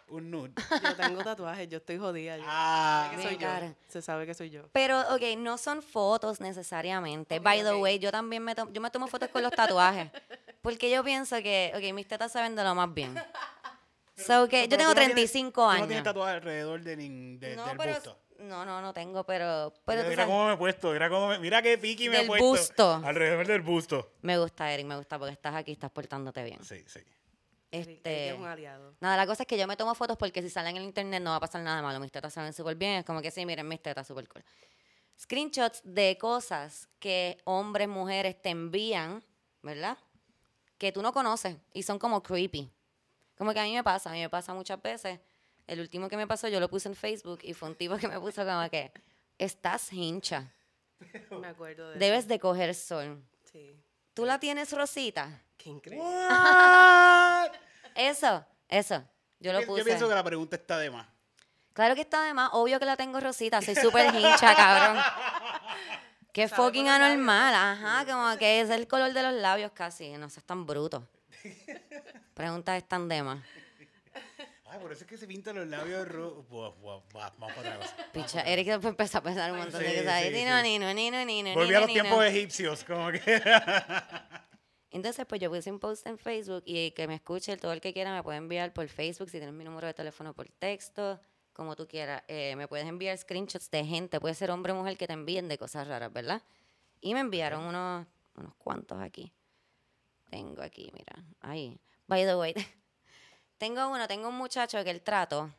un 0.07 0.29
nude. 0.31 0.51
Yo 0.83 0.95
tengo 0.95 1.23
tatuajes, 1.23 1.67
yo 1.69 1.77
estoy 1.77 1.97
jodida. 1.97 2.37
Yo. 2.37 2.43
Ah, 2.47 3.11
que 3.15 3.21
soy 3.23 3.37
yo. 3.37 3.47
Se 3.87 4.01
sabe 4.01 4.25
que 4.25 4.33
soy 4.33 4.49
yo. 4.49 4.63
Pero, 4.71 4.99
ok, 5.13 5.21
no 5.37 5.57
son 5.57 5.81
fotos 5.81 6.39
necesariamente. 6.39 7.39
By 7.39 7.63
the 7.63 7.75
way, 7.75 7.99
yo 7.99 8.11
también 8.11 8.43
me, 8.43 8.53
to- 8.55 8.71
yo 8.71 8.81
me 8.81 8.89
tomo 8.91 9.07
fotos 9.07 9.29
con 9.29 9.41
los 9.41 9.51
tatuajes. 9.51 10.09
Porque 10.61 10.89
yo 10.89 11.03
pienso 11.03 11.35
que, 11.37 11.71
ok, 11.75 11.93
mis 11.93 12.07
tetas 12.07 12.31
saben 12.31 12.55
de 12.55 12.63
lo 12.63 12.73
más 12.75 12.93
bien. 12.93 13.15
So 14.17 14.47
que 14.47 14.63
yo 14.67 14.77
tengo 14.77 14.83
no 14.85 14.93
tienes- 14.95 15.13
35 15.15 15.51
tú 15.61 15.67
años. 15.67 15.81
No 15.81 15.87
tienes 15.87 16.03
tatuaje 16.03 16.35
alrededor 16.35 16.81
de, 16.81 16.97
nin- 16.97 17.37
de- 17.39 17.55
no, 17.55 17.65
del 17.67 17.77
pero, 17.77 17.93
busto. 17.95 18.17
no, 18.39 18.63
no, 18.63 18.81
no 18.81 18.93
tengo, 18.93 19.23
pero, 19.25 19.73
pero 19.85 20.03
mira 20.03 20.15
sabes, 20.15 20.25
cómo 20.27 20.47
me 20.47 20.53
he 20.53 20.57
puesto, 20.57 20.91
mira 20.93 21.09
cómo 21.09 21.27
me- 21.27 21.39
mira 21.39 21.61
qué 21.61 21.77
piqui 21.77 22.07
me 22.09 22.15
he 22.15 22.19
Del 22.19 22.27
puesto. 22.27 22.45
busto. 22.47 23.01
Alrededor 23.05 23.45
del 23.45 23.61
busto. 23.61 24.11
me 24.21 24.37
gusta, 24.37 24.71
Eric, 24.71 24.85
me 24.85 24.95
gusta 24.95 25.19
porque 25.19 25.33
estás 25.33 25.53
aquí, 25.55 25.73
estás 25.73 25.91
portándote 25.91 26.43
bien. 26.45 26.63
Sí, 26.63 26.81
sí. 26.87 27.01
Este, 27.71 28.29
es 28.29 28.37
un 28.37 28.45
aliado. 28.45 28.95
nada, 29.01 29.17
la 29.17 29.25
cosa 29.25 29.43
es 29.43 29.47
que 29.47 29.57
yo 29.57 29.67
me 29.67 29.75
tomo 29.75 29.93
fotos 29.95 30.17
porque 30.17 30.41
si 30.41 30.49
salen 30.49 30.75
en 30.77 30.83
el 30.83 30.87
internet 30.87 31.21
no 31.21 31.31
va 31.31 31.37
a 31.37 31.39
pasar 31.39 31.61
nada 31.61 31.81
malo. 31.81 31.99
Mis 31.99 32.11
tetas 32.11 32.33
salen 32.33 32.53
súper 32.53 32.75
bien. 32.75 32.99
Es 32.99 33.05
como 33.05 33.21
que 33.21 33.31
sí, 33.31 33.45
miren 33.45 33.67
mis 33.67 33.81
tetas 33.81 34.07
súper 34.07 34.27
cool. 34.29 34.43
Screenshots 35.19 35.81
de 35.83 36.17
cosas 36.17 36.87
que 36.99 37.37
hombres, 37.45 37.87
mujeres 37.87 38.41
te 38.41 38.49
envían, 38.49 39.23
¿verdad? 39.61 39.97
Que 40.77 40.91
tú 40.91 41.01
no 41.01 41.13
conoces 41.13 41.57
y 41.73 41.83
son 41.83 41.99
como 41.99 42.21
creepy. 42.21 42.69
Como 43.37 43.53
que 43.53 43.59
a 43.59 43.63
mí 43.63 43.73
me 43.73 43.83
pasa, 43.83 44.09
a 44.09 44.13
mí 44.13 44.21
me 44.21 44.29
pasa 44.29 44.53
muchas 44.53 44.81
veces. 44.81 45.19
El 45.67 45.79
último 45.79 46.07
que 46.09 46.17
me 46.17 46.27
pasó 46.27 46.47
yo 46.47 46.59
lo 46.59 46.69
puse 46.69 46.87
en 46.89 46.95
Facebook 46.95 47.39
y 47.43 47.53
fue 47.53 47.69
un 47.69 47.75
tipo 47.75 47.97
que 47.97 48.07
me 48.07 48.19
puso 48.19 48.45
como 48.45 48.69
que, 48.69 48.91
estás 49.37 49.91
hincha, 49.91 50.51
Me 51.31 51.47
acuerdo 51.47 51.89
de 51.91 51.99
debes 51.99 52.27
de 52.27 52.39
coger 52.39 52.73
sol. 52.75 53.03
eso. 53.03 53.51
Sí. 53.51 53.75
¿Tú 54.15 54.25
la 54.25 54.39
tienes 54.39 54.71
rosita? 54.71 55.29
Qué 55.57 55.69
increíble. 55.69 56.07
Eso, 57.95 58.45
eso. 58.67 59.03
Yo 59.39 59.53
lo 59.53 59.61
Yo 59.61 59.67
puse. 59.67 59.83
pienso 59.85 60.09
que 60.09 60.15
la 60.15 60.23
pregunta 60.23 60.55
está 60.55 60.77
de 60.79 60.89
más. 60.89 61.05
Claro 61.73 61.95
que 61.95 62.01
está 62.01 62.23
de 62.23 62.33
más, 62.33 62.49
obvio 62.53 62.79
que 62.79 62.85
la 62.85 62.95
tengo 62.97 63.19
rosita, 63.19 63.61
soy 63.61 63.75
súper 63.75 64.13
hincha, 64.15 64.55
cabrón. 64.55 65.01
Qué 66.33 66.47
Sabe 66.47 66.61
fucking 66.63 66.87
anormal, 66.89 67.53
ajá, 67.53 68.05
como 68.05 68.37
que 68.37 68.61
es 68.61 68.69
el 68.69 68.87
color 68.87 69.13
de 69.13 69.23
los 69.23 69.33
labios 69.33 69.71
casi, 69.73 70.11
no 70.17 70.29
seas 70.29 70.45
tan 70.45 70.65
bruto. 70.65 71.07
Preguntas 72.33 72.77
están 72.77 73.07
de 73.09 73.23
más. 73.23 73.39
Ay, 74.75 74.81
por 74.81 74.91
eso 74.91 75.03
es 75.03 75.07
que 75.09 75.17
se 75.17 75.27
pintan 75.27 75.55
los 75.55 75.67
labios 75.67 76.07
rojos. 76.07 76.45
Vamos 76.81 77.03
para 77.53 77.77
cosa. 77.77 77.95
Picha, 78.13 78.41
Eric 78.41 78.67
después 78.67 78.91
empezó 78.91 79.17
a 79.19 79.21
pensar 79.23 79.51
un 79.51 79.57
montón 79.59 79.81
de 79.81 79.89
Sí, 79.89 79.95
cosas. 79.97 80.11
ahí, 80.13 80.27
sí, 80.29 80.35
Nino, 80.35 80.57
sí. 80.57 80.63
nino, 80.63 80.93
nino, 80.93 81.25
nino, 81.25 81.53
Volví 81.53 81.67
nino, 81.67 81.77
a 81.77 81.81
los 81.81 81.89
nino. 81.89 82.01
tiempos 82.03 82.25
egipcios, 82.25 82.83
como 82.83 83.11
que. 83.11 83.19
Entonces, 84.91 85.25
pues 85.25 85.41
yo 85.41 85.49
puse 85.49 85.71
un 85.71 85.79
post 85.79 86.07
en 86.07 86.17
Facebook 86.17 86.63
y 86.65 86.91
que 86.91 87.07
me 87.07 87.15
escuche 87.15 87.57
todo 87.57 87.73
el 87.73 87.81
que 87.81 87.93
quiera 87.93 88.13
me 88.13 88.23
puede 88.23 88.37
enviar 88.37 88.71
por 88.73 88.87
Facebook, 88.87 89.29
si 89.29 89.37
tienes 89.39 89.53
mi 89.53 89.63
número 89.65 89.87
de 89.87 89.93
teléfono 89.93 90.33
por 90.33 90.47
texto, 90.49 91.19
como 91.51 91.75
tú 91.75 91.85
quieras. 91.87 92.23
Eh, 92.29 92.55
me 92.55 92.67
puedes 92.67 92.87
enviar 92.87 93.17
screenshots 93.17 93.69
de 93.71 93.83
gente, 93.83 94.19
puede 94.21 94.35
ser 94.35 94.51
hombre 94.51 94.71
o 94.71 94.75
mujer 94.75 94.97
que 94.97 95.05
te 95.07 95.13
envíen 95.13 95.47
de 95.49 95.57
cosas 95.57 95.87
raras, 95.87 96.13
¿verdad? 96.13 96.41
Y 97.01 97.13
me 97.13 97.19
enviaron 97.19 97.63
unos, 97.65 98.07
unos 98.35 98.55
cuantos 98.55 99.01
aquí. 99.01 99.33
Tengo 100.29 100.61
aquí, 100.61 100.89
mira, 100.93 101.23
ahí. 101.41 101.77
By 102.07 102.23
the 102.25 102.35
way, 102.37 102.53
tengo 103.57 103.87
uno, 103.89 104.07
tengo 104.07 104.29
un 104.29 104.35
muchacho 104.35 104.83
que 104.83 104.91
el 104.91 105.01
trato, 105.01 105.51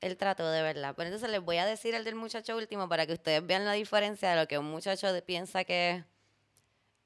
el 0.00 0.16
trato 0.16 0.50
de 0.50 0.62
verdad. 0.62 0.94
Pero 0.96 1.08
entonces 1.08 1.30
les 1.30 1.40
voy 1.40 1.58
a 1.58 1.66
decir 1.66 1.94
el 1.94 2.04
del 2.04 2.14
muchacho 2.14 2.56
último 2.56 2.88
para 2.88 3.06
que 3.06 3.12
ustedes 3.12 3.46
vean 3.46 3.64
la 3.64 3.72
diferencia 3.72 4.30
de 4.30 4.36
lo 4.36 4.48
que 4.48 4.58
un 4.58 4.70
muchacho 4.70 5.08
piensa 5.24 5.64
que 5.64 5.90
es 5.90 6.04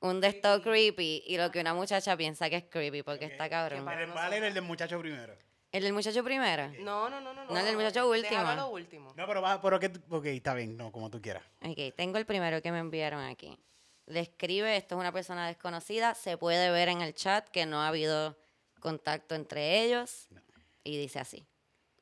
un 0.00 0.21
de 0.21 0.28
estos 0.28 0.62
creepy 0.62 1.25
y 1.26 1.37
lo 1.37 1.50
que 1.50 1.61
una 1.61 1.75
muchacha 1.75 2.16
piensa 2.16 2.49
que 2.49 2.57
es 2.57 2.64
creepy, 2.64 3.02
porque 3.02 3.26
está 3.26 3.49
cabrón. 3.49 3.85
vale 3.85 4.37
era 4.37 4.47
el 4.47 4.54
del 4.54 4.62
muchacho 4.62 4.99
primero. 5.00 5.35
El 5.71 5.83
del 5.83 5.92
muchacho 5.92 6.25
primero. 6.25 6.68
No, 6.80 7.11
no, 7.11 7.21
no, 7.21 7.35
no. 7.35 7.45
No, 7.45 7.59
el 7.59 7.64
del 7.64 7.76
muchacho 7.76 8.09
último. 8.09 8.54
Lo 8.54 8.71
último. 8.71 9.12
No, 9.14 9.26
pero 9.26 9.42
va, 9.42 9.61
pero 9.61 9.78
que. 9.78 9.92
Ok, 10.09 10.26
está 10.26 10.54
bien, 10.54 10.76
no, 10.76 10.90
como 10.90 11.11
tú 11.11 11.21
quieras. 11.21 11.42
Ok, 11.62 11.95
tengo 11.95 12.16
el 12.16 12.25
primero 12.25 12.62
que 12.62 12.73
me 12.73 12.78
enviaron 12.78 13.21
aquí. 13.23 13.59
Le 14.07 14.21
escribe, 14.21 14.78
esto 14.78 14.95
es 14.95 15.00
una 15.00 15.12
persona 15.12 15.47
desconocida, 15.47 16.14
se 16.14 16.38
puede 16.38 16.71
ver 16.71 16.88
en 16.88 17.02
el 17.02 17.12
chat 17.12 17.47
que 17.50 17.66
no 17.66 17.83
ha 17.83 17.88
habido 17.88 18.38
contacto 18.80 19.35
entre 19.35 19.82
ellos. 19.85 20.28
Y 20.85 20.97
dice 20.99 21.18
así. 21.18 21.47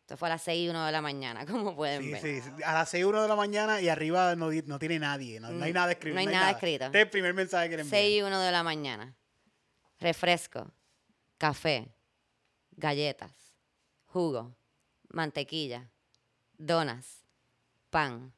Esto 0.01 0.17
fue 0.17 0.29
a 0.29 0.33
las 0.33 0.43
6 0.43 0.67
y 0.67 0.69
1 0.69 0.87
de 0.87 0.93
la 0.93 1.01
mañana, 1.01 1.45
como 1.51 1.75
pueden 1.75 2.03
Sí, 2.03 2.13
ver. 2.13 2.23
sí, 2.23 2.41
sí. 2.41 2.63
A 2.65 2.73
las 2.75 2.89
6 2.91 3.05
1 3.05 3.23
de 3.23 3.29
la 3.29 3.35
mañana 3.37 3.81
y 3.81 3.89
arriba 3.89 4.37
no, 4.37 4.51
no 4.53 4.79
tiene 4.79 4.99
nadie. 5.01 5.41
No, 5.41 5.51
no 5.51 5.65
hay 5.65 5.73
Mm, 5.73 5.75
nada 5.75 5.93
escrito. 5.93 6.15
no 6.15 6.21
hay 6.21 6.27
nada 6.27 6.51
escrito. 6.53 6.85
Este 6.87 6.99
es 6.99 7.05
el 7.05 7.11
primer 7.11 7.35
mensaje 7.35 7.69
que 7.69 7.77
le 7.77 7.83
envié. 7.83 7.99
6 8.01 8.19
y 8.19 8.23
1 8.23 8.41
de 8.41 8.53
la 8.53 8.63
mañana. 8.63 9.17
Refresco, 9.99 10.71
café, 11.39 11.89
galletas, 12.73 13.33
jugo, 14.05 14.55
mantequilla, 15.09 15.91
donas, 16.59 17.25
pan, 17.91 18.33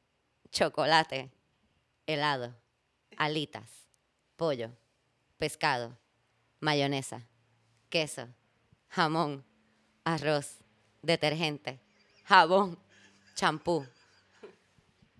chocolate, 0.51 1.29
helado, 2.07 2.55
alitas, 3.17 3.69
pollo, 4.37 4.71
pescado, 5.37 5.97
mayonesa, 6.61 7.27
queso, 7.89 8.27
jamón, 8.89 9.43
arroz, 10.03 10.57
detergente, 11.01 11.79
jabón, 12.25 12.77
champú, 13.35 13.85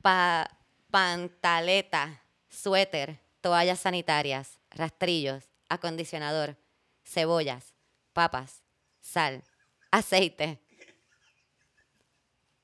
pa- 0.01 0.49
pantaleta, 0.91 2.21
suéter, 2.49 3.19
toallas 3.41 3.79
sanitarias, 3.79 4.59
rastrillos, 4.71 5.43
acondicionador, 5.69 6.57
cebollas, 7.03 7.73
papas, 8.13 8.63
sal, 9.01 9.43
aceite. 9.91 10.59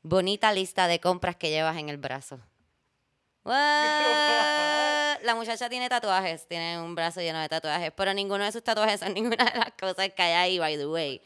Bonita 0.01 0.53
lista 0.53 0.88
de 0.88 1.00
compras 1.00 1.35
que 1.35 1.50
llevas 1.50 1.77
en 1.77 1.89
el 1.89 1.97
brazo. 1.97 2.39
La 5.24 5.36
muchacha 5.36 5.69
tiene 5.69 5.89
tatuajes, 5.89 6.48
tiene 6.48 6.79
un 6.81 6.95
brazo 6.95 7.22
lleno 7.22 7.39
de 7.41 7.50
tatuajes, 7.50 7.91
pero 7.95 8.13
ninguno 8.13 8.43
de 8.43 8.51
sus 8.51 8.63
tatuajes 8.63 9.00
son 9.00 9.13
ninguna 9.15 9.45
de 9.45 9.60
las 9.60 9.72
cosas 9.79 10.10
que 10.15 10.22
hay 10.22 10.34
ahí, 10.34 10.60
by 10.60 10.77
the 10.77 10.88
way. 10.88 11.22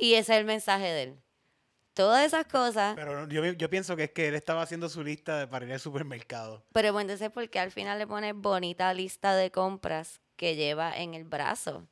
Y 0.00 0.14
ese 0.14 0.32
es 0.34 0.38
el 0.38 0.44
mensaje 0.44 0.84
de 0.84 1.02
él. 1.04 1.18
Todas 1.94 2.24
esas 2.24 2.46
cosas, 2.46 2.94
Pero 2.94 3.28
yo, 3.28 3.44
yo 3.44 3.68
pienso 3.68 3.96
que 3.96 4.04
es 4.04 4.10
que 4.12 4.28
él 4.28 4.34
estaba 4.34 4.62
haciendo 4.62 4.88
su 4.88 5.04
lista 5.04 5.38
de- 5.40 5.46
para 5.46 5.66
ir 5.66 5.72
al 5.74 5.80
supermercado. 5.80 6.64
pero 6.72 6.92
bueno, 6.92 7.10
entonces 7.12 7.30
porque 7.34 7.58
al 7.58 7.70
final 7.70 7.98
le 7.98 8.06
pone 8.06 8.32
bonita 8.32 8.94
lista 8.94 9.34
de 9.36 9.50
compras 9.50 10.20
que 10.36 10.56
lleva 10.56 10.96
en 10.96 11.12
el 11.14 11.24
brazo. 11.24 11.86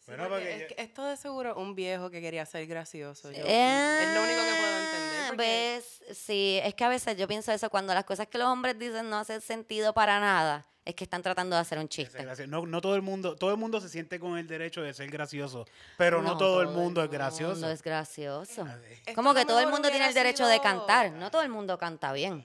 Sí, 0.00 0.04
Bueno, 0.08 0.24
porque 0.28 0.44
porque 0.44 0.64
es 0.64 0.68
yo- 0.68 0.74
esto 0.76 1.04
de 1.06 1.16
seguro 1.16 1.56
un 1.56 1.74
viejo 1.74 2.10
que 2.10 2.20
quería 2.20 2.44
ser 2.44 2.66
gracioso. 2.66 3.30
yo- 3.32 3.38
Eh, 3.46 4.02
es 4.02 4.14
lo 4.14 4.22
único 4.22 4.40
que 4.42 4.54
puedo 4.60 4.78
entender. 4.78 5.13
Porque- 5.28 5.80
¿Ves? 6.06 6.16
Sí, 6.18 6.58
es 6.62 6.74
que 6.74 6.84
a 6.84 6.88
veces 6.88 7.16
yo 7.16 7.26
pienso 7.28 7.52
eso, 7.52 7.70
cuando 7.70 7.92
las 7.94 8.04
cosas 8.04 8.26
que 8.28 8.38
los 8.38 8.46
hombres 8.48 8.78
dicen 8.78 9.08
no 9.10 9.18
hacen 9.18 9.40
sentido 9.40 9.92
para 9.94 10.20
nada, 10.20 10.66
es 10.84 10.94
que 10.94 11.04
están 11.04 11.22
tratando 11.22 11.56
de 11.56 11.62
hacer 11.62 11.78
un 11.78 11.88
chiste. 11.88 12.24
No, 12.46 12.66
no 12.66 12.80
todo 12.80 12.94
el 12.96 13.02
mundo, 13.02 13.36
todo 13.36 13.50
el 13.50 13.56
mundo 13.56 13.80
se 13.80 13.88
siente 13.88 14.20
con 14.20 14.36
el 14.36 14.46
derecho 14.46 14.82
de 14.82 14.92
ser 14.92 15.08
gracioso, 15.10 15.64
pero 15.96 16.20
no, 16.22 16.36
todo, 16.36 16.60
el 16.62 16.68
mundo 16.68 17.02
es 17.02 17.10
gracioso. 17.10 17.52
mundo 17.54 17.70
es 17.70 17.82
gracioso. 17.82 18.66
Como 19.14 19.32
que 19.34 19.44
todo 19.46 19.60
el 19.60 19.68
mundo 19.68 19.88
tiene 19.90 20.06
el 20.08 20.14
derecho 20.14 20.46
de 20.46 20.54
sido- 20.54 20.62
cantar, 20.62 21.12
no 21.12 21.30
todo 21.30 21.42
el 21.42 21.48
mundo 21.48 21.78
canta 21.78 22.12
bien. 22.12 22.44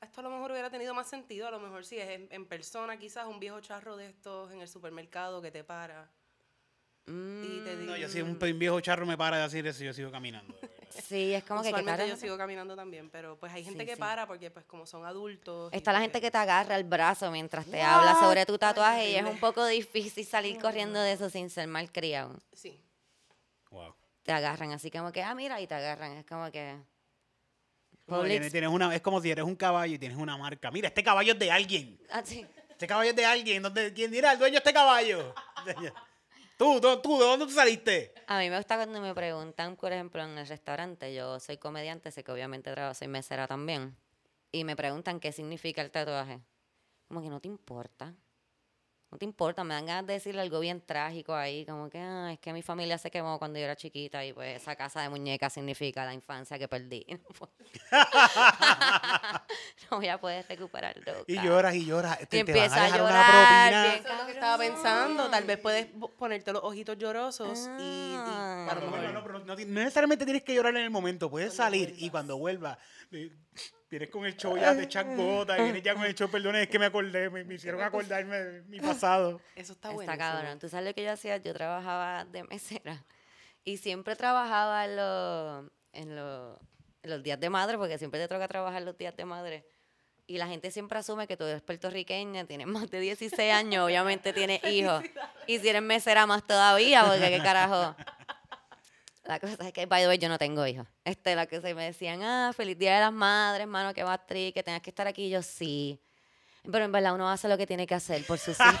Esto 0.00 0.20
a 0.20 0.24
lo 0.24 0.30
mejor 0.30 0.52
hubiera 0.52 0.70
tenido 0.70 0.94
más 0.94 1.08
sentido, 1.08 1.46
a 1.48 1.50
lo 1.50 1.58
mejor 1.60 1.84
sí, 1.84 1.98
es 1.98 2.08
en, 2.10 2.28
en 2.30 2.46
persona, 2.46 2.98
quizás 2.98 3.26
un 3.26 3.38
viejo 3.40 3.60
charro 3.60 3.96
de 3.96 4.06
estos 4.06 4.50
en 4.52 4.60
el 4.60 4.68
supermercado 4.68 5.42
que 5.42 5.50
te 5.50 5.62
para. 5.64 6.08
Y 7.06 7.60
te 7.64 7.74
No, 7.76 7.94
dice, 7.94 8.00
yo 8.00 8.08
si 8.08 8.22
un 8.22 8.38
pe- 8.38 8.52
viejo 8.52 8.80
charro 8.80 9.04
me 9.04 9.16
para 9.18 9.36
de 9.38 9.42
decir 9.44 9.66
eso, 9.66 9.82
yo 9.82 9.92
sigo 9.92 10.10
caminando. 10.12 10.54
Sí, 10.90 11.34
es 11.34 11.44
como 11.44 11.62
que, 11.62 11.68
¿qué 11.68 11.74
Usualmente 11.80 12.08
yo 12.08 12.16
sigo 12.16 12.36
caminando 12.36 12.74
también, 12.76 13.08
pero 13.10 13.36
pues 13.38 13.52
hay 13.52 13.64
gente 13.64 13.80
Sí, 13.80 13.86
que 13.86 13.94
sí. 13.94 14.00
para 14.00 14.26
porque 14.26 14.50
pues 14.50 14.64
como 14.66 14.86
son 14.86 15.04
adultos. 15.06 15.72
Está 15.72 15.92
la 15.92 15.98
pues, 15.98 16.04
gente 16.06 16.20
que 16.20 16.30
te 16.30 16.38
agarra 16.38 16.76
el 16.76 16.84
brazo 16.84 17.30
mientras 17.30 17.66
te 17.66 17.80
habla 17.82 18.18
sobre 18.20 18.44
tu 18.46 18.58
tatuaje 18.58 19.10
y 19.10 19.14
es 19.16 19.24
un 19.24 19.38
poco 19.38 19.64
difícil 19.66 20.24
salir 20.26 20.58
corriendo 20.60 21.00
de 21.00 21.12
eso 21.12 21.30
sin 21.30 21.48
ser 21.50 21.68
mal 21.68 21.90
criado. 21.92 22.38
Sí. 22.52 22.80
Wow. 23.70 23.94
Te 24.22 24.32
agarran 24.32 24.72
así 24.72 24.90
como 24.90 25.12
que, 25.12 25.22
ah, 25.22 25.34
mira, 25.34 25.60
y 25.60 25.66
te 25.66 25.74
agarran. 25.74 26.12
Es 26.12 26.26
como 26.26 26.50
que... 26.50 26.76
Como 28.06 28.24
tienes- 28.24 28.50
tienes 28.50 28.70
una, 28.70 28.94
es 28.94 29.00
como 29.00 29.20
si 29.20 29.30
eres 29.30 29.44
un 29.44 29.54
caballo 29.54 29.94
y 29.94 29.98
tienes 29.98 30.18
una 30.18 30.36
marca. 30.36 30.70
Mira, 30.72 30.88
este 30.88 31.04
caballo 31.04 31.32
es 31.32 31.38
de 31.38 31.50
alguien. 31.50 32.00
Ah, 32.10 32.22
sí. 32.24 32.44
Este 32.68 32.86
caballo 32.86 33.10
es 33.10 33.16
de 33.16 33.24
alguien. 33.24 33.62
¿Dónde, 33.62 33.92
¿Quién 33.92 34.10
dirá? 34.10 34.32
El 34.32 34.38
dueño 34.38 34.54
de 34.54 34.58
este 34.58 34.72
caballo. 34.72 35.34
tú, 36.60 36.78
tú, 36.78 37.00
tú, 37.00 37.18
¿de 37.18 37.24
dónde 37.24 37.46
tú 37.46 37.52
saliste? 37.52 38.12
A 38.26 38.38
mí 38.38 38.50
me 38.50 38.58
gusta 38.58 38.76
cuando 38.76 39.00
me 39.00 39.14
preguntan, 39.14 39.76
por 39.76 39.92
ejemplo, 39.92 40.22
en 40.22 40.36
el 40.36 40.46
restaurante, 40.46 41.14
yo 41.14 41.40
soy 41.40 41.56
comediante, 41.56 42.10
sé 42.10 42.22
que 42.22 42.32
obviamente 42.32 42.70
trabajo, 42.70 42.92
soy 42.92 43.08
mesera 43.08 43.46
también, 43.46 43.96
y 44.52 44.64
me 44.64 44.76
preguntan 44.76 45.20
qué 45.20 45.32
significa 45.32 45.80
el 45.80 45.90
tatuaje. 45.90 46.42
Como 47.08 47.22
que 47.22 47.30
no 47.30 47.40
te 47.40 47.48
importa. 47.48 48.14
No 49.12 49.18
te 49.18 49.24
importa, 49.24 49.64
me 49.64 49.74
dan 49.74 49.86
ganas 49.86 50.06
de 50.06 50.12
decirle 50.12 50.40
algo 50.40 50.60
bien 50.60 50.80
trágico 50.80 51.34
ahí, 51.34 51.66
como 51.66 51.90
que 51.90 51.98
"Ah, 51.98 52.30
es 52.32 52.38
que 52.38 52.52
mi 52.52 52.62
familia 52.62 52.96
se 52.96 53.10
quemó 53.10 53.40
cuando 53.40 53.58
yo 53.58 53.64
era 53.64 53.74
chiquita 53.74 54.24
y 54.24 54.32
pues 54.32 54.62
esa 54.62 54.76
casa 54.76 55.02
de 55.02 55.08
muñecas 55.08 55.52
significa 55.52 56.04
la 56.04 56.14
infancia 56.14 56.56
que 56.60 56.68
perdí. 56.68 57.04
no 59.90 59.96
voy 59.96 60.08
a 60.08 60.18
poder 60.20 60.44
recuperarlo. 60.48 61.24
Y 61.26 61.40
lloras 61.42 61.74
y 61.74 61.84
lloras. 61.86 62.18
Te, 62.18 62.24
Y 62.24 62.28
te 62.44 62.52
van 62.52 62.62
empieza 62.62 62.84
a 62.84 62.88
una 62.88 62.98
llorar, 62.98 63.30
propina. 63.30 63.82
bien 63.82 63.94
Eso 64.04 64.12
es 64.12 64.18
lo 64.20 64.26
que 64.26 64.32
estaba 64.32 64.58
pensando. 64.58 65.30
Tal 65.30 65.44
vez 65.44 65.58
puedes 65.58 65.86
ponerte 66.16 66.52
los 66.52 66.62
ojitos 66.62 66.96
llorosos 66.98 67.68
y, 67.78 67.82
y 67.82 68.14
Ah. 68.16 68.68
a 68.70 68.74
lo 68.74 68.80
Cuando 68.80 68.86
mejor- 68.86 68.98
vuelva, 69.00 69.12
no, 69.12 69.22
pero 69.24 69.38
no, 69.40 69.56
ti- 69.56 69.64
no 69.64 69.80
necesariamente 69.80 70.24
tienes 70.24 70.42
que 70.44 70.54
llorar 70.54 70.76
en 70.76 70.82
el 70.82 70.90
momento, 70.90 71.28
puedes 71.30 71.54
Cuando 71.56 71.76
salir 71.78 71.94
y 71.98 72.10
cuando 72.10 72.38
vuelvas, 72.38 72.78
eh, 73.12 73.30
vienes 73.90 74.08
con 74.08 74.24
el 74.24 74.36
show 74.36 74.56
ya, 74.56 74.74
te 74.74 74.84
echan 74.84 75.16
gota, 75.16 75.58
y 75.58 75.62
vienes 75.64 75.82
ya 75.82 75.94
con 75.94 76.04
el 76.04 76.14
show, 76.14 76.30
perdón, 76.30 76.56
es 76.56 76.68
que 76.68 76.78
me 76.78 76.86
acordé, 76.86 77.28
me, 77.28 77.44
me 77.44 77.54
hicieron 77.54 77.82
acordarme 77.82 78.36
de 78.38 78.62
mi 78.62 78.80
pasado. 78.80 79.40
Eso 79.56 79.72
está, 79.72 79.88
Está 79.88 79.90
bueno. 79.90 80.16
cabrón. 80.16 80.58
¿Tú 80.58 80.68
sabes 80.68 80.86
lo 80.86 80.94
que 80.94 81.02
yo 81.02 81.12
hacía? 81.12 81.36
Yo 81.38 81.52
trabajaba 81.52 82.24
de 82.24 82.44
mesera 82.44 83.04
y 83.64 83.76
siempre 83.78 84.14
trabajaba 84.16 84.84
en 84.84 84.96
los, 84.96 85.70
en 85.92 86.16
los, 86.16 86.58
en 87.02 87.10
los 87.10 87.22
días 87.22 87.40
de 87.40 87.50
madre, 87.50 87.76
porque 87.78 87.98
siempre 87.98 88.20
te 88.20 88.28
toca 88.28 88.46
trabajar 88.46 88.82
los 88.82 88.96
días 88.96 89.16
de 89.16 89.24
madre. 89.24 89.66
Y 90.26 90.38
la 90.38 90.46
gente 90.46 90.70
siempre 90.70 90.96
asume 90.96 91.26
que 91.26 91.36
tú 91.36 91.42
eres 91.42 91.60
puertorriqueña, 91.60 92.44
tienes 92.44 92.68
más 92.68 92.88
de 92.88 93.00
16 93.00 93.52
años, 93.52 93.84
obviamente 93.84 94.32
tienes 94.32 94.62
hijos. 94.64 95.02
Y 95.46 95.58
si 95.58 95.68
eres 95.68 95.82
mesera 95.82 96.26
más 96.26 96.46
todavía, 96.46 97.04
porque 97.04 97.28
qué 97.28 97.38
carajo. 97.42 97.96
La 99.24 99.38
cosa 99.38 99.54
es 99.66 99.72
que, 99.72 99.86
by 99.86 100.02
the 100.02 100.08
way, 100.08 100.18
yo 100.18 100.28
no 100.28 100.38
tengo 100.38 100.66
hijos. 100.66 100.86
Este, 101.04 101.34
la 101.36 101.46
que 101.46 101.60
se 101.60 101.74
me 101.74 101.84
decían, 101.84 102.22
ah, 102.22 102.52
feliz 102.56 102.78
día 102.78 102.94
de 102.94 103.00
las 103.00 103.12
madres, 103.12 103.62
hermano, 103.62 103.92
que 103.94 104.02
más 104.04 104.24
triste, 104.26 104.52
que 104.54 104.62
tengas 104.62 104.80
que 104.80 104.90
estar 104.90 105.06
aquí. 105.06 105.26
Y 105.26 105.30
yo, 105.30 105.42
sí. 105.42 106.00
Pero 106.70 106.84
en 106.84 106.92
verdad 106.92 107.14
uno 107.14 107.28
hace 107.30 107.48
lo 107.48 107.56
que 107.58 107.66
tiene 107.66 107.86
que 107.86 107.94
hacer 107.94 108.24
por 108.26 108.38
sus 108.38 108.58
hijos. 108.58 108.80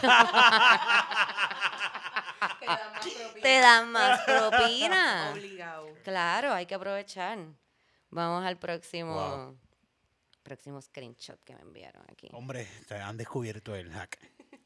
Te 2.60 2.66
dan 2.66 2.90
más 2.92 3.00
propina. 3.02 3.42
Te 3.42 3.58
dan 3.60 3.92
más 3.92 4.20
propina. 4.22 5.30
Obligado. 5.34 5.88
Claro, 6.04 6.52
hay 6.54 6.66
que 6.66 6.74
aprovechar. 6.74 7.38
Vamos 8.10 8.44
al 8.44 8.58
próximo 8.58 9.14
Wow. 9.14 9.58
próximo 10.42 10.80
screenshot 10.82 11.42
que 11.44 11.54
me 11.54 11.62
enviaron 11.62 12.02
aquí. 12.10 12.28
Hombre, 12.32 12.66
te 12.88 12.96
han 12.96 13.16
descubierto 13.16 13.74
el 13.74 13.90
hack. 13.92 14.18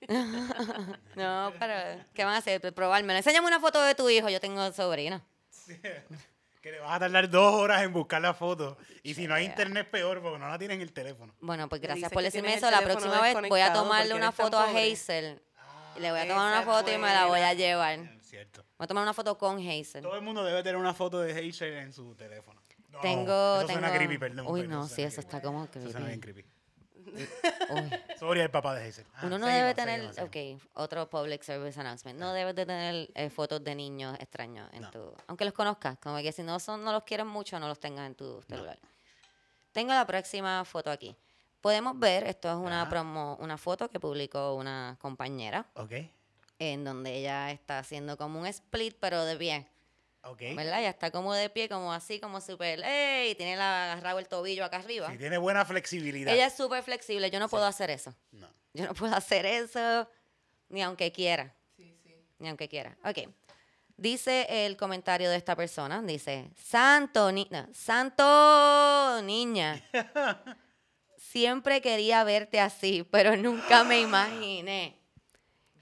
No, 1.17 1.53
pero 1.59 2.05
¿qué 2.13 2.25
van 2.25 2.35
a 2.35 2.39
hacer? 2.39 2.61
Probármelo. 2.75 3.17
Enséñame 3.17 3.47
una 3.47 3.59
foto 3.61 3.81
de 3.83 3.95
tu 3.95 4.09
hijo. 4.11 4.29
Yo 4.29 4.39
tengo 4.41 4.71
sobrino. 4.73 5.21
Que 6.65 6.73
le 6.73 6.81
vas 6.81 6.93
a 6.97 6.99
tardar 6.99 7.29
dos 7.29 7.53
horas 7.57 7.83
en 7.83 7.93
buscar 7.93 8.23
la 8.23 8.33
foto. 8.33 8.79
Y 9.03 9.13
si 9.13 9.27
no 9.27 9.35
hay 9.35 9.45
internet, 9.45 9.87
peor, 9.91 10.23
porque 10.23 10.39
no 10.39 10.49
la 10.49 10.59
tienes 10.59 10.77
en 10.77 10.81
el 10.81 10.95
teléfono. 10.95 11.35
Bueno, 11.41 11.69
pues 11.69 11.83
gracias 11.83 12.11
por 12.11 12.23
decirme 12.23 12.55
eso. 12.55 12.71
La 12.71 12.81
próxima 12.81 13.21
vez 13.21 13.37
voy 13.51 13.61
a 13.61 13.71
tomarle 13.75 14.15
una 14.15 14.33
foto 14.33 14.59
a. 14.59 14.71
Hazel. 14.71 15.43
Y 15.97 16.01
le 16.01 16.11
voy 16.11 16.21
a 16.21 16.27
tomar 16.27 16.57
una 16.57 16.63
foto 16.63 16.91
y 16.91 16.97
me 16.97 17.09
la 17.09 17.27
voy 17.27 17.41
a 17.41 17.53
llevar. 17.53 17.99
Cierto. 18.23 18.65
Voy 18.79 18.85
a 18.85 18.89
tomar 18.89 19.03
una 19.03 19.13
foto 19.13 19.37
con 19.37 19.59
Hazel. 19.59 20.03
Todo 20.03 20.17
el 20.17 20.23
mundo 20.23 20.43
debe 20.43 20.63
tener 20.63 20.77
una 20.77 20.95
foto 20.95 21.21
de 21.21 21.33
Hazel 21.33 21.75
en 21.75 21.93
su 21.93 22.15
teléfono. 22.15 22.63
No, 22.89 23.01
Tengo, 23.01 23.57
eso 23.59 23.67
tengo. 23.67 23.81
suena 23.81 23.93
creepy, 23.95 24.19
perdón. 24.19 24.47
Uy, 24.49 24.63
perdón, 24.63 24.79
no, 24.81 24.89
sí, 24.89 25.03
eso 25.03 25.17
creepy. 25.21 25.37
está 25.37 25.43
como 25.43 25.65
Eso 25.65 25.91
suena 25.91 26.07
bien 26.07 26.21
creepy. 26.21 26.45
Sorry 28.19 28.41
el 28.41 28.51
papá 28.51 28.75
de 28.75 28.87
Hazel. 28.89 29.07
Ah, 29.15 29.21
Uno 29.27 29.39
no 29.39 29.47
seguimos, 29.47 29.63
debe 29.63 29.75
tener, 29.75 30.01
seguimos, 30.15 30.33
seguimos. 30.33 30.63
ok, 30.63 30.69
otro 30.75 31.09
public 31.11 31.43
service 31.43 31.79
announcement. 31.79 32.19
No 32.19 32.33
debes 32.33 32.55
de 32.55 32.67
tener 32.67 33.11
eh, 33.15 33.31
fotos 33.31 33.63
de 33.63 33.75
niños 33.75 34.17
extraños 34.21 34.69
en 34.73 34.83
No. 34.83 34.91
tu, 34.91 35.13
aunque 35.27 35.45
los 35.45 35.55
conozcas, 35.55 35.99
como 35.99 36.19
que 36.19 36.33
si 36.33 36.43
no 36.43 36.59
son, 36.61 36.85
no 36.85 36.93
los 36.93 37.05
quieres 37.05 37.27
mucho, 37.27 37.59
no 37.59 37.69
los 37.69 37.79
tengas 37.81 38.07
en 38.07 38.15
tu 38.15 38.43
celular. 38.43 38.79
Tengo 39.73 39.93
la 39.93 40.07
próxima 40.07 40.65
foto 40.65 40.91
aquí. 40.91 41.17
Podemos 41.61 41.99
ver, 41.99 42.25
esto 42.27 42.49
es 42.51 42.57
una 42.57 42.83
Ajá. 42.83 42.91
promo, 42.91 43.37
una 43.41 43.57
foto 43.57 43.89
que 43.89 43.99
publicó 43.99 44.55
una 44.55 44.97
compañera, 45.01 45.67
Ok, 45.75 45.93
en 46.59 46.85
donde 46.85 47.17
ella 47.17 47.51
está 47.51 47.79
haciendo 47.79 48.17
como 48.19 48.39
un 48.41 48.47
split, 48.47 48.97
pero 49.01 49.25
de 49.25 49.37
pie, 49.37 49.67
ok. 50.25 50.41
¿verdad? 50.57 50.81
Ella 50.81 50.91
está 50.91 51.11
como 51.11 51.35
de 51.35 51.51
pie, 51.51 51.69
como 51.69 51.93
así, 51.93 52.21
como 52.21 52.41
súper, 52.41 52.83
¡ey! 52.85 53.35
Tiene 53.35 53.57
la, 53.57 53.93
agarrado 53.93 54.19
el 54.19 54.29
tobillo 54.29 54.65
acá 54.65 54.79
arriba. 54.79 55.11
Si 55.11 55.19
tiene 55.19 55.39
buena 55.39 55.65
flexibilidad. 55.65 56.33
Ella 56.33 56.47
es 56.47 56.55
súper 56.55 56.83
flexible, 56.83 57.31
yo 57.31 57.39
no 57.39 57.49
puedo 57.49 57.65
hacer 57.65 57.91
eso. 57.91 58.15
No. 58.33 58.49
Yo 58.73 58.87
no 58.87 58.95
puedo 58.95 59.15
hacer 59.17 59.47
eso, 59.47 60.09
ni 60.69 60.83
aunque 60.83 61.13
quiera. 61.13 61.55
Sí, 61.77 61.97
sí. 62.03 62.15
Ni 62.39 62.49
aunque 62.49 62.69
quiera. 62.69 62.97
Ok. 63.05 63.29
Dice 63.97 64.47
el 64.67 64.77
comentario 64.77 65.31
de 65.31 65.37
esta 65.37 65.55
persona, 65.55 66.03
dice, 66.03 66.51
Santo, 66.57 67.31
ni 67.31 67.47
no, 67.49 67.69
Santo 67.73 69.23
niña, 69.23 69.81
siempre 71.17 71.81
quería 71.81 72.25
verte 72.25 72.59
así, 72.59 73.07
pero 73.09 73.37
nunca 73.37 73.85
me 73.85 74.01
imaginé. 74.01 74.99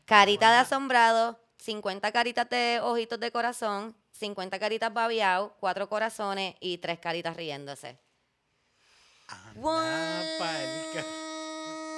Carita 0.05 0.53
de 0.53 0.59
asombrado, 0.59 1.42
50 1.63 2.11
caritas 2.13 2.49
de 2.51 2.81
ojitos 2.83 3.21
de 3.21 3.31
corazón, 3.31 3.95
50 4.13 4.59
caritas 4.59 4.93
babiao, 4.93 5.55
cuatro 5.61 5.89
corazones 5.89 6.57
y 6.61 6.79
tres 6.79 6.99
caritas 6.99 7.37
riéndose. 7.37 7.99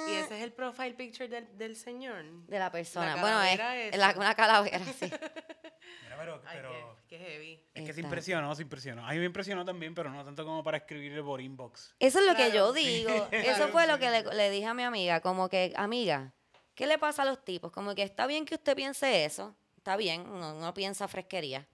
Y 0.07 0.13
ese 0.13 0.37
es 0.37 0.43
el 0.43 0.53
profile 0.53 0.93
picture 0.93 1.27
del, 1.27 1.57
del 1.57 1.75
señor. 1.75 2.23
De 2.47 2.59
la 2.59 2.71
persona. 2.71 3.15
La 3.15 3.21
bueno, 3.21 3.41
es 3.43 3.97
la- 3.97 4.13
una 4.15 4.35
calavera, 4.35 4.79
sí. 4.79 5.05
Mira, 6.03 6.15
pero, 6.17 6.41
Ay, 6.45 6.57
pero 6.57 6.97
qué, 7.07 7.17
qué 7.17 7.23
heavy. 7.25 7.63
es 7.73 7.83
que 7.87 7.93
se 7.93 8.01
impresionó, 8.01 8.53
se 8.53 8.61
impresionó. 8.61 9.05
A 9.07 9.11
mí 9.13 9.17
me 9.17 9.25
impresionó 9.25 9.65
también, 9.65 9.95
pero 9.95 10.11
no 10.11 10.23
tanto 10.23 10.45
como 10.45 10.63
para 10.63 10.77
escribirle 10.77 11.23
por 11.23 11.41
inbox. 11.41 11.95
Eso 11.99 12.19
es 12.19 12.25
lo 12.25 12.35
que 12.35 12.51
yo 12.51 12.71
digo. 12.71 13.09
Eso 13.31 13.55
Claro, 13.55 13.71
fue 13.71 13.87
lo 13.87 13.97
que 13.97 14.09
le 14.33 14.49
dije 14.51 14.67
a 14.67 14.73
mi 14.75 14.83
amiga, 14.83 15.21
como 15.21 15.49
que, 15.49 15.73
amiga, 15.75 16.33
¿qué 16.75 16.85
le 16.85 16.97
pasa 16.97 17.23
a 17.23 17.25
los 17.25 17.43
tipos? 17.43 17.71
Como 17.71 17.95
que 17.95 18.03
está 18.03 18.27
bien 18.27 18.45
que 18.45 18.55
usted 18.55 18.75
piense 18.75 19.25
eso, 19.25 19.55
está 19.77 19.95
bien, 19.97 20.21
uno 20.29 20.53
no 20.53 20.73
piensa 20.73 21.07
fresquería. 21.07 21.65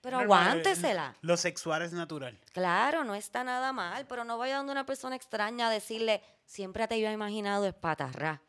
Pero 0.00 0.20
eh, 0.20 0.24
aguántesela. 0.24 1.16
Lo 1.22 1.36
sexual 1.36 1.82
es 1.82 1.92
natural. 1.92 2.38
Claro, 2.52 3.04
no 3.04 3.14
está 3.14 3.42
nada 3.42 3.72
mal, 3.72 4.06
pero 4.06 4.24
no 4.24 4.38
vaya 4.38 4.58
donde 4.58 4.72
una 4.72 4.86
persona 4.86 5.16
extraña 5.16 5.68
a 5.68 5.70
decirle, 5.70 6.22
siempre 6.44 6.86
te 6.86 6.94
había 6.96 7.12
imaginado 7.12 7.66
espatarrá. 7.66 8.42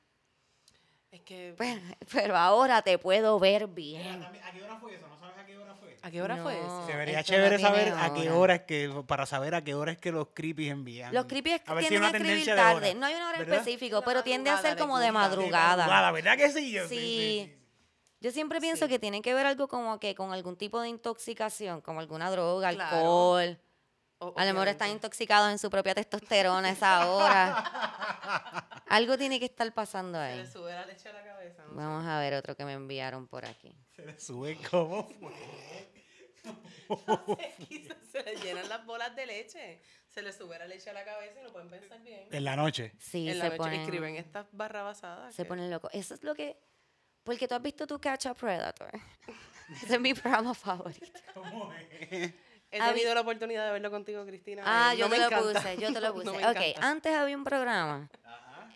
Es 1.12 1.22
que. 1.22 1.56
Pero, 1.58 1.82
pero 2.12 2.38
ahora 2.38 2.82
te 2.82 2.98
puedo 2.98 3.40
ver 3.40 3.68
bien. 3.68 4.24
¿A 4.24 4.52
qué 4.52 4.64
hora 4.64 4.78
fue 4.78 4.96
eso? 4.96 5.08
¿No 5.08 5.18
sabes 5.20 5.38
a 6.08 6.12
qué 6.12 6.22
hora 6.22 6.38
fue? 6.38 6.54
¿A 6.54 6.56
qué 6.56 6.60
hora 6.60 6.66
fue 6.66 6.68
No. 6.68 6.82
ese? 6.84 6.92
Se 6.92 6.98
vería 6.98 7.20
esto 7.20 7.32
no 7.34 7.38
chévere 7.38 7.60
saber 7.60 7.94
a 7.94 8.14
qué 8.14 8.30
hora. 8.32 8.56
es 8.56 8.62
que, 8.62 9.04
para 9.08 9.26
saber 9.26 9.56
a 9.56 9.64
qué 9.64 9.76
hora 9.76 9.92
es 9.92 9.98
que 9.98 10.12
los 10.12 10.28
creepies 10.34 10.72
envían. 10.72 11.14
Los 11.14 11.26
creepy 11.26 11.52
A 11.66 11.74
ver 11.74 11.84
si 11.84 11.90
tienden 11.90 11.98
una 11.98 12.08
a 12.08 12.22
escribir 12.22 12.56
tarde. 12.56 12.96
No 12.96 13.06
hay 13.06 13.16
una 13.16 13.30
hora 13.30 13.42
específica, 13.42 14.02
pero 14.02 14.24
tiende 14.24 14.50
a 14.50 14.58
ser 14.62 14.78
como 14.78 15.00
de 15.00 15.12
madrugada. 15.12 15.78
Madrugada, 15.86 16.12
¿verdad 16.12 16.38
que 16.38 16.50
sí? 16.52 16.72
Yo- 16.72 16.88
Sí. 16.88 17.54
Yo 18.20 18.32
siempre 18.32 18.60
pienso 18.60 18.86
Sí. 18.86 18.90
que 18.90 18.98
tiene 19.00 19.22
que 19.22 19.34
ver 19.36 19.46
algo 19.46 19.68
como 19.68 20.00
que 20.00 20.16
con 20.16 20.34
algún 20.34 20.56
tipo 20.58 20.82
de 20.82 20.90
intoxicación, 20.90 21.82
como 21.82 22.00
alguna 22.00 22.32
droga, 22.32 22.72
Claro. 22.74 22.96
alcohol. 22.98 23.60
O- 24.20 24.34
A 24.36 24.46
lo 24.46 24.54
mejor 24.54 24.68
están 24.70 24.90
intoxicados 24.90 25.52
en 25.52 25.60
su 25.60 25.70
propia 25.70 25.94
testosterona 25.94 26.70
a 26.70 26.72
esa 26.72 27.08
hora. 27.12 27.64
algo 28.88 29.16
tiene 29.20 29.38
que 29.40 29.46
estar 29.46 29.72
pasando 29.72 30.18
Se 30.18 30.24
ahí. 30.24 30.38
le 30.40 30.48
sube 30.52 30.74
la 30.74 30.86
leche 30.88 31.10
a 31.10 31.14
la 31.14 31.24
cabeza. 31.24 31.64
¿no? 31.70 31.76
Vamos 31.76 32.06
a 32.08 32.20
ver 32.20 32.34
otro 32.34 32.56
que 32.56 32.66
me 32.66 32.74
enviaron 32.74 33.28
por 33.28 33.46
aquí. 33.46 33.76
Se 33.96 34.04
le 34.04 34.20
sube 34.20 34.58
como 34.72 35.04
fue. 35.20 35.32
se 38.12 38.24
le 38.24 38.36
llenan 38.38 38.68
las 38.70 38.86
bolas 38.86 39.16
de 39.16 39.26
leche. 39.26 39.82
Se 40.10 40.22
le 40.22 40.32
sube 40.34 40.58
la 40.58 40.66
leche 40.68 40.90
a 40.90 40.94
la 40.94 41.04
cabeza 41.06 41.40
y 41.40 41.44
no 41.44 41.52
pueden 41.52 41.70
pensar 41.70 42.02
bien. 42.02 42.28
En 42.32 42.44
la 42.44 42.56
noche. 42.56 42.94
Sí, 43.00 43.30
en 43.30 43.38
la 43.40 43.46
se 43.46 43.50
noche 43.52 43.58
ponen, 43.58 43.82
escriben 43.82 44.16
estas 44.16 44.48
barrabasadas. 44.52 45.34
se 45.36 45.44
que- 45.44 45.48
ponen 45.50 45.70
locos. 45.70 45.92
Eso 45.94 46.14
es 46.14 46.24
lo 46.24 46.34
que... 46.34 46.58
Porque 47.24 47.48
tú 47.48 47.56
has 47.56 47.62
visto 47.62 47.86
tu 47.86 48.00
Catch 48.00 48.28
a 48.28 48.34
Predator. 48.34 48.90
Ese 49.84 49.96
es 49.96 50.00
mi 50.00 50.14
programa 50.14 50.54
favorito. 50.54 51.06
¿Cómo 51.34 51.72
es? 51.74 52.34
He 52.72 52.80
tenido 52.82 53.14
la 53.14 53.22
oportunidad 53.22 53.66
de 53.66 53.72
verlo 53.74 53.92
contigo, 53.92 54.26
Cristina. 54.26 54.64
Ah, 54.66 54.94
yo 54.94 55.06
te 55.06 55.12
me 55.12 55.18
lo 55.20 55.26
encanta. 55.26 55.60
puse, 55.62 55.78
yo 55.78 55.94
te 55.94 56.02
lo 56.02 56.14
puse. 56.16 56.30
ok, 56.30 56.38
encanta. 56.40 56.88
antes 56.90 57.14
había 57.16 57.38
un 57.38 57.44
programa 57.44 58.10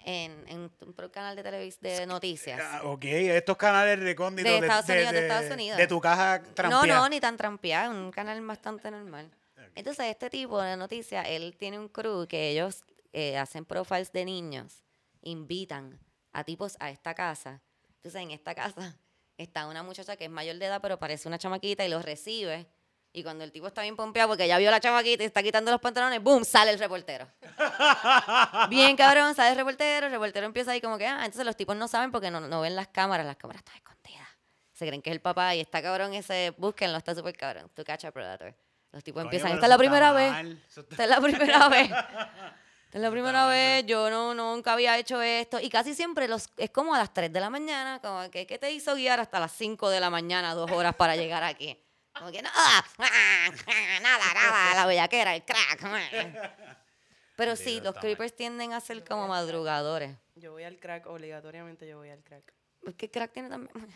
en, 0.05 0.45
en 0.47 0.59
un 0.81 0.93
canal 1.11 1.35
de 1.35 1.43
televisión 1.43 1.81
de 1.83 2.05
noticias. 2.05 2.59
Ah, 2.61 2.81
ok, 2.83 3.03
estos 3.05 3.57
canales 3.57 3.99
recónditos 3.99 4.51
De 4.51 4.57
Estados 4.59 4.89
Unidos, 4.89 5.11
de 5.13 5.19
Estados 5.21 5.51
Unidos. 5.51 5.77
de 5.77 5.87
tu 5.87 6.01
caja 6.01 6.39
No, 6.39 6.53
trampeada. 6.53 6.85
no, 6.99 7.09
ni 7.09 7.19
tan 7.19 7.37
trampeado, 7.37 7.91
un 7.91 8.11
canal 8.11 8.41
bastante 8.45 8.89
normal. 8.91 9.29
Entonces, 9.75 10.07
este 10.07 10.29
tipo 10.29 10.61
de 10.61 10.75
noticias, 10.75 11.25
él 11.29 11.55
tiene 11.57 11.79
un 11.79 11.87
crew 11.87 12.27
que 12.27 12.49
ellos 12.49 12.83
eh, 13.13 13.37
hacen 13.37 13.63
profiles 13.65 14.11
de 14.11 14.25
niños, 14.25 14.83
invitan 15.21 15.99
a 16.33 16.43
tipos 16.43 16.75
a 16.79 16.89
esta 16.89 17.13
casa. 17.13 17.61
Entonces, 17.97 18.21
en 18.21 18.31
esta 18.31 18.53
casa 18.55 18.97
está 19.37 19.67
una 19.67 19.83
muchacha 19.83 20.15
que 20.17 20.25
es 20.25 20.31
mayor 20.31 20.57
de 20.57 20.65
edad, 20.65 20.81
pero 20.81 20.99
parece 20.99 21.27
una 21.27 21.37
chamaquita 21.37 21.85
y 21.85 21.89
los 21.89 22.03
recibe 22.03 22.67
Y 23.13 23.24
cuando 23.24 23.43
el 23.43 23.52
tipo 23.52 23.67
está 23.67 23.82
bien 23.82 23.95
pompeado 23.97 24.30
porque 24.30 24.47
ya 24.47 24.58
vio 24.58 24.69
a 24.69 24.71
la 24.71 24.80
chamaquita 24.80 25.24
y 25.24 25.26
está 25.26 25.43
quitando 25.43 25.69
los 25.71 25.82
pantalones, 25.82 26.24
¡boom! 26.24 26.45
sale 26.45 26.71
el 26.71 26.80
reportero. 26.80 27.28
bien 28.69 28.95
cabrón, 28.95 29.36
sale 29.36 29.52
el 29.52 29.58
reportero, 29.58 30.08
el 30.08 30.12
reportero 30.13 30.45
empieza 30.45 30.71
ahí 30.71 30.82
como 30.82 30.97
que, 30.97 31.06
ah, 31.08 31.19
entonces 31.26 31.45
los 31.45 31.56
tipos 31.58 31.76
no 31.76 31.88
saben 31.88 32.12
porque 32.12 32.32
no, 32.32 32.39
no 32.39 32.62
ven 32.62 32.76
las 32.76 32.88
cámaras, 32.88 33.26
las 33.26 33.36
cámaras 33.36 33.62
están 33.62 33.76
escondidas. 33.76 34.28
Se 34.74 34.88
creen 34.88 35.02
que 35.02 35.10
es 35.10 35.15
el 35.15 35.21
papá 35.21 35.54
y 35.56 35.60
está 35.60 35.82
cabrón 35.82 36.13
ese, 36.13 36.54
búsquenlo, 36.58 36.97
está 36.97 37.13
súper 37.13 37.36
cabrón. 37.36 37.69
To 37.76 37.84
catch 37.84 38.06
a 38.06 38.12
predator. 38.12 38.56
Los 38.91 39.04
tipos 39.04 39.19
Coño, 39.21 39.26
empiezan, 39.28 39.52
esta 39.54 39.65
es 39.65 39.69
la 39.69 39.78
primera 39.78 40.12
vez. 40.12 40.32
mal, 40.32 40.62
está- 40.67 40.82
Esta 40.89 41.04
es 41.04 41.10
la 41.10 41.21
primera 41.21 41.69
vez. 41.69 41.91
Esta 41.91 42.97
es 42.97 43.02
la 43.02 43.12
primera 43.12 43.45
vez, 43.45 43.86
yo 43.86 44.10
no, 44.10 44.34
nunca 44.34 44.74
había 44.74 44.97
hecho 44.97 45.21
esto. 45.21 45.60
Y 45.60 45.69
casi 45.69 45.93
siempre 45.93 46.28
los, 46.28 46.50
es 46.58 46.71
como 46.71 46.93
a 46.93 46.97
las 46.97 47.13
3 47.13 47.32
de 47.32 47.39
la 47.39 47.50
mañana, 47.50 48.00
como 48.02 48.30
que, 48.32 48.45
¿qué 48.47 48.58
te 48.58 48.71
hizo 48.71 48.95
guiar 48.95 49.19
hasta 49.19 49.39
las 49.39 49.52
5 49.54 49.89
de 49.89 50.00
la 50.00 50.10
mañana, 50.10 50.54
dos 50.56 50.69
horas 50.71 50.95
para 50.95 51.15
llegar 51.15 51.43
aquí? 51.43 51.78
Como 52.13 52.32
que 52.32 52.41
nada, 52.41 52.86
nada, 52.97 54.34
nada, 54.34 54.76
la 54.76 54.86
bellaquera, 54.86 55.36
el 55.36 55.43
crack. 55.43 55.82
Pero 57.38 57.56
sí, 57.56 57.82
los 57.82 57.95
creepers 57.95 58.36
tienden 58.36 58.74
a 58.74 58.80
ser 58.82 59.04
como 59.04 59.28
madrugadores. 59.28 60.17
Yo 60.36 60.52
voy 60.52 60.63
al 60.63 60.78
crack, 60.80 61.08
obligatoriamente 61.08 61.88
yo 61.88 61.97
voy 61.97 62.10
al 62.10 62.24
crack. 62.24 62.54
Es 62.84 62.95
que 62.95 63.10
crack 63.10 63.32
tiene 63.32 63.50
también... 63.50 63.71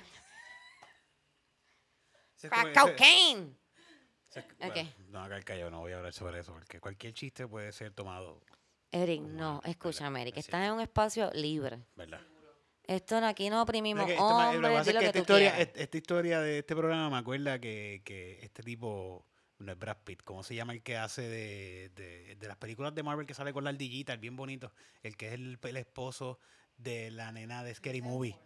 Crack 2.41 2.79
cocaine. 2.79 3.57
ese 4.29 4.39
es- 4.39 4.45
Ok. 4.45 4.57
bueno, 4.59 5.29
no, 5.29 5.43
callado, 5.43 5.71
no 5.71 5.79
voy 5.79 5.93
a 5.93 5.97
hablar 5.97 6.13
sobre 6.13 6.39
eso, 6.39 6.53
porque 6.53 6.79
cualquier 6.79 7.13
chiste 7.13 7.47
puede 7.47 7.71
ser 7.71 7.91
tomado, 7.91 8.39
Eric, 8.91 9.21
no, 9.21 9.61
escúchame, 9.65 10.21
Eric, 10.21 10.37
es 10.37 10.45
estás 10.45 10.65
en 10.65 10.73
un 10.73 10.81
espacio 10.81 11.31
libre. 11.33 11.79
¿verdad? 11.95 12.21
Esto 12.87 13.19
no- 13.21 13.27
aquí 13.27 13.49
no 13.49 13.61
oprimimos 13.61 14.05
que 14.05 14.11
lo 14.13 14.17
que 14.17 14.23
hombres, 14.23 14.71
pasa 14.71 14.83
di 14.83 14.89
es 14.89 14.93
lo 14.95 14.99
que 14.99 15.03
que 15.03 15.05
esta 15.07 15.19
historia, 15.19 15.59
esta 15.59 16.41
de 16.41 16.59
este 16.59 16.75
programa 16.75 17.09
me 17.09 17.17
acuerda 17.17 17.59
que, 17.59 18.01
que 18.05 18.39
este 18.43 18.61
tipo, 18.63 19.25
no 19.59 19.71
es 19.71 19.77
Brad 19.79 19.97
Pitt, 20.03 20.21
¿cómo 20.23 20.43
se 20.43 20.53
llama 20.55 20.73
el 20.73 20.83
que 20.83 20.97
hace 20.97 21.21
de, 21.23 21.89
de, 21.95 22.35
de 22.35 22.47
las 22.47 22.57
películas 22.57 22.93
de 22.93 23.03
Marvel 23.03 23.25
que 23.25 23.33
sale 23.33 23.53
con 23.53 23.63
la 23.63 23.71
ardillita, 23.71 24.13
el 24.13 24.19
bien 24.19 24.35
bonito? 24.35 24.71
El 25.01 25.17
que 25.17 25.27
es 25.27 25.33
el, 25.33 25.57
el 25.61 25.77
esposo 25.77 26.39
de 26.77 27.09
la 27.11 27.31
nena 27.31 27.63
de 27.63 27.73
Scary 27.73 28.01
Movie. 28.01 28.37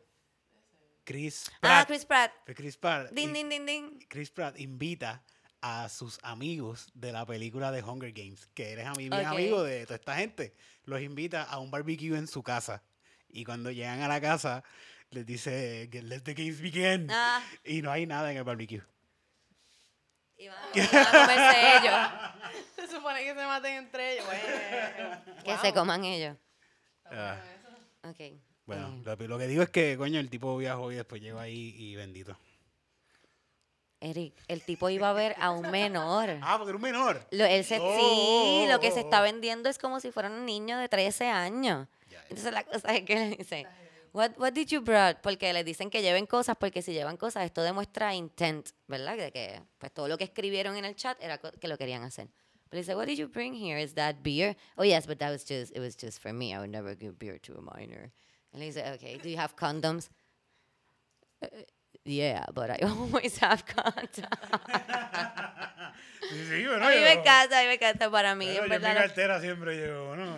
Chris 1.04 1.49
Ah, 1.56 1.58
Pratt. 1.62 1.88
Chris 1.88 2.06
Pratt. 2.06 2.32
Chris 2.56 2.78
Pratt. 2.78 3.12
Din, 3.12 3.30
y- 3.32 3.34
din, 3.34 3.49
din, 3.49 3.65
din. 3.65 3.99
Chris 4.08 4.30
Pratt 4.32 4.60
invita 4.60 5.23
a 5.62 5.89
sus 5.89 6.19
amigos 6.23 6.89
de 6.93 7.12
la 7.12 7.25
película 7.25 7.71
de 7.71 7.82
Hunger 7.84 8.13
Games, 8.13 8.47
que 8.54 8.71
eres 8.71 8.86
ami- 8.86 9.10
bien 9.10 9.13
Ok. 9.25 9.34
amigo 9.34 9.63
de 9.63 9.84
toda 9.86 9.95
esta 9.95 10.15
gente. 10.15 10.54
Los 10.86 11.02
invita 11.02 11.43
a 11.43 11.60
un 11.60 11.71
barbecue 11.71 12.15
en 12.17 12.28
su 12.28 12.43
casa. 12.43 12.84
Y 13.29 13.43
cuando 13.45 13.71
llegan 13.71 14.01
a 14.01 14.07
la 14.07 14.19
casa, 14.19 14.63
les 15.11 15.25
dice 15.25 15.87
que 15.91 16.01
let 16.01 16.21
the 16.21 16.33
games 16.33 16.61
begin. 16.61 17.07
Ah, 17.11 17.41
Y 17.63 17.81
no 17.81 17.91
hay 17.91 18.05
nada 18.05 18.31
en 18.31 18.37
el 18.37 18.43
barbecue. 18.43 18.81
y 20.37 20.47
van 20.47 20.57
a, 20.57 20.77
y 20.77 20.79
van 20.81 21.05
a 21.05 21.11
comerse 21.11 21.77
ellos. 21.77 22.65
Se 22.75 22.87
supone 22.95 23.19
que 23.23 23.29
se 23.35 23.45
maten 23.45 23.73
entre 23.77 24.13
ellos. 24.13 24.25
Bueno, 24.25 25.21
Que 25.43 25.51
wow. 25.51 25.61
se 25.61 25.73
coman 25.73 26.03
ellos. 26.05 26.37
Ah, 27.05 27.37
Ok. 28.03 28.19
bueno, 28.65 28.87
Eh, 29.05 29.15
lo, 29.17 29.27
lo 29.27 29.37
que 29.37 29.47
digo 29.47 29.61
es 29.63 29.69
que, 29.69 29.97
coño, 29.97 30.19
el 30.19 30.29
tipo 30.29 30.55
viajó 30.57 30.91
y 30.91 30.95
después 30.95 31.21
llegó 31.21 31.39
ahí 31.39 31.75
y 31.77 31.95
bendito. 31.95 32.37
Eric, 34.01 34.33
el 34.47 34.63
tipo 34.63 34.89
iba 34.89 35.09
a 35.09 35.13
ver 35.13 35.35
a 35.39 35.51
un 35.51 35.69
menor. 35.71 36.29
Ah, 36.41 36.55
porque 36.57 36.69
era 36.69 36.77
un 36.77 36.81
menor. 36.83 37.27
Lo, 37.31 37.43
él 37.45 37.65
se, 37.65 37.79
Oh, 37.81 37.97
sí, 38.63 38.71
lo 38.71 38.79
que 38.79 38.91
se 38.91 39.01
oh, 39.01 39.03
está 39.03 39.19
vendiendo 39.21 39.67
es 39.67 39.77
como 39.77 39.99
si 39.99 40.11
fuera 40.11 40.29
un 40.29 40.45
niño 40.45 40.77
de 40.77 40.87
13 40.87 41.27
años. 41.27 41.87
Entonces 42.29 42.53
la 42.53 42.63
cosa 42.63 42.95
es 42.95 43.03
que 43.03 43.15
le 43.15 43.29
dicen, 43.35 43.67
what, 44.13 44.31
what 44.37 44.53
did 44.53 44.67
you 44.67 44.81
brought? 44.81 45.17
Porque 45.21 45.51
le 45.53 45.63
dicen 45.63 45.89
que 45.89 46.01
lleven 46.01 46.25
cosas, 46.25 46.55
porque 46.57 46.81
si 46.81 46.93
llevan 46.93 47.17
cosas, 47.17 47.45
esto 47.45 47.61
demuestra 47.63 48.13
intent, 48.13 48.69
¿verdad? 48.87 49.17
De 49.17 49.31
que 49.31 49.61
pues 49.77 49.91
todo 49.93 50.07
lo 50.07 50.17
que 50.17 50.23
escribieron 50.25 50.75
en 50.77 50.85
el 50.85 50.95
chat 50.95 51.17
era 51.21 51.37
que 51.37 51.67
lo 51.67 51.77
querían 51.77 52.03
hacer. 52.03 52.27
Pero 52.69 52.81
dice, 52.81 52.95
what 52.95 53.07
did 53.07 53.17
you 53.17 53.27
bring 53.27 53.53
here? 53.55 53.81
Is 53.81 53.95
that 53.95 54.17
beer? 54.21 54.55
Oh 54.77 54.83
yes, 54.83 55.07
but 55.07 55.17
that 55.19 55.31
was 55.31 55.43
just, 55.43 55.75
it 55.75 55.79
was 55.79 55.95
just 55.95 56.21
for 56.21 56.31
me. 56.31 56.53
I 56.53 56.59
would 56.59 56.69
never 56.69 56.95
give 56.95 57.17
beer 57.17 57.39
to 57.39 57.57
a 57.57 57.61
minor. 57.61 58.11
And 58.53 58.61
he 58.61 58.69
dice, 58.69 58.83
okay, 58.95 59.17
do 59.17 59.29
you 59.29 59.37
have 59.37 59.55
condoms? 59.55 60.09
"Uh, 61.41 61.47
yeah, 62.05 62.45
but 62.53 62.69
I 62.69 62.77
always 62.85 63.37
have 63.39 63.65
condoms. 63.65 64.23
Sí, 66.29 66.45
sí, 66.47 66.65
bueno, 66.67 66.85
a 66.85 66.89
mí 66.91 66.95
me 67.01 67.13
encanta, 67.13 67.57
a 67.57 67.61
mí 67.63 67.67
me 67.69 67.73
encanta 67.75 68.11
para 68.11 68.35
mí. 68.35 68.45
Yo 68.53 68.63
en 68.63 68.69
mi 68.69 68.79
cartera 68.79 69.41
siempre 69.41 69.75
llevo, 69.77 70.15
¿no? 70.15 70.37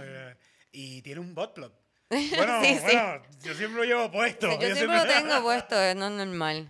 Eh, 0.74 0.78
Y 0.78 1.02
tiene 1.02 1.20
un 1.22 1.34
bot 1.36 1.54
plug. 1.54 1.72
Bueno, 2.10 2.62
Sí, 2.64 2.76
sí. 2.76 2.82
bueno, 2.84 3.22
yo 3.44 3.54
siempre 3.54 3.78
lo 3.78 3.84
llevo 3.86 4.12
puesto. 4.12 4.48
Yo 4.60 4.76
siempre 4.76 4.98
lo 4.98 5.06
tengo 5.08 5.42
puesto, 5.44 5.80
es 5.82 5.96
no 5.96 6.08
es 6.08 6.12
normal. 6.12 6.70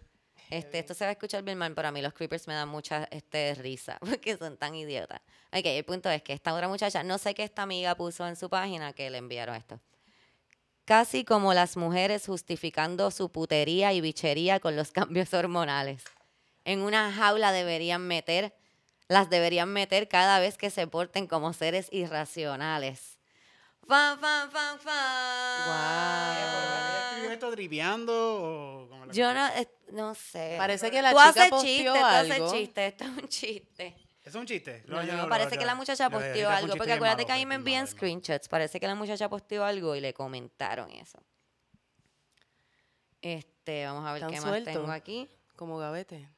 Este, 0.50 0.80
esto 0.80 0.94
se 0.94 1.06
va 1.06 1.10
a 1.10 1.12
escuchar 1.14 1.44
bien 1.44 1.58
mal, 1.58 1.74
pero 1.74 1.88
a 1.88 1.92
mí 1.92 2.02
los 2.02 2.14
creepers 2.14 2.46
me 2.48 2.54
dan 2.54 2.68
mucha 2.68 3.08
este, 3.10 3.56
risa, 3.56 3.98
porque 4.02 4.36
son 4.38 4.58
tan 4.58 4.76
idiotas. 4.76 5.22
Ok, 5.52 5.62
el 5.66 5.86
punto 5.86 6.10
es 6.10 6.22
que 6.24 6.34
esta 6.34 6.54
otra 6.54 6.68
muchacha, 6.68 7.04
no 7.04 7.18
sé 7.18 7.34
qué 7.34 7.44
esta 7.44 7.62
amiga 7.64 7.96
puso 7.96 8.28
en 8.28 8.36
su 8.36 8.50
página 8.50 8.94
que 8.94 9.10
le 9.10 9.18
enviaron 9.18 9.56
esto. 9.56 9.80
Casi 10.86 11.24
como 11.24 11.54
las 11.54 11.78
mujeres 11.78 12.26
justificando 12.26 13.12
su 13.12 13.32
putería 13.32 13.94
y 13.94 14.02
bichería 14.02 14.60
con 14.60 14.76
los 14.76 14.92
cambios 14.92 15.34
hormonales. 15.34 16.04
En 16.66 16.82
una 16.82 17.12
jaula 17.14 17.52
deberían 17.54 18.06
meter, 18.06 18.54
las 19.08 19.30
deberían 19.30 19.72
meter 19.72 20.08
cada 20.10 20.40
vez 20.40 20.58
que 20.58 20.70
se 20.70 20.86
porten 20.88 21.28
como 21.28 21.54
seres 21.54 21.88
irracionales. 21.92 23.18
Fan, 23.92 24.18
fan, 24.20 24.50
fan, 24.52 24.80
fan. 24.80 25.66
Guau. 25.66 27.10
¿Escribió 27.10 27.32
esto 27.34 27.52
tripeando 27.52 28.14
o 28.86 28.88
cómo 28.90 29.06
la 29.06 29.12
Yo 29.14 29.34
no, 29.34 29.50
no 29.92 30.16
sé. 30.16 30.56
Parece 30.58 30.90
que 30.90 31.02
la 31.02 31.12
tú 31.12 31.18
chica 31.18 31.30
haces 31.30 31.50
posteó 31.50 31.62
chiste, 31.66 31.84
tú 32.00 32.06
haces 32.06 32.32
algo. 32.32 32.52
chiste, 32.54 32.86
esto 32.88 33.04
es 33.04 33.10
un 33.10 33.28
chiste. 33.28 33.98
¿Es 34.24 34.36
un 34.36 34.46
chiste? 34.46 34.84
No, 34.88 35.04
yo 35.04 35.14
no, 35.18 35.24
lo- 35.24 35.30
parece 35.30 35.56
lo- 35.56 35.60
que 35.60 35.66
la 35.66 35.74
lo- 35.74 35.78
muchacha 35.80 36.06
lo 36.06 36.12
posteó 36.12 36.50
algo, 36.50 36.76
porque 36.78 36.94
acuérdate 36.94 37.24
malo, 37.24 37.28
que 37.28 37.34
a 37.34 37.36
mí 37.36 37.46
me 37.46 37.56
envían 37.56 37.86
screenshots, 37.86 38.48
parece 38.48 38.80
que 38.80 38.88
la 38.88 38.96
muchacha 38.96 39.28
posteó 39.28 39.66
algo 39.66 39.94
y 39.96 40.00
le 40.00 40.14
comentaron 40.14 40.90
eso. 40.92 41.20
Este, 43.22 43.86
vamos 43.86 44.06
a 44.08 44.14
ver 44.14 44.26
qué 44.28 44.40
suelto. 44.40 44.70
más 44.70 44.74
tengo 44.80 44.92
aquí. 44.94 45.30
Como 45.58 45.78
gavete. 45.80 46.30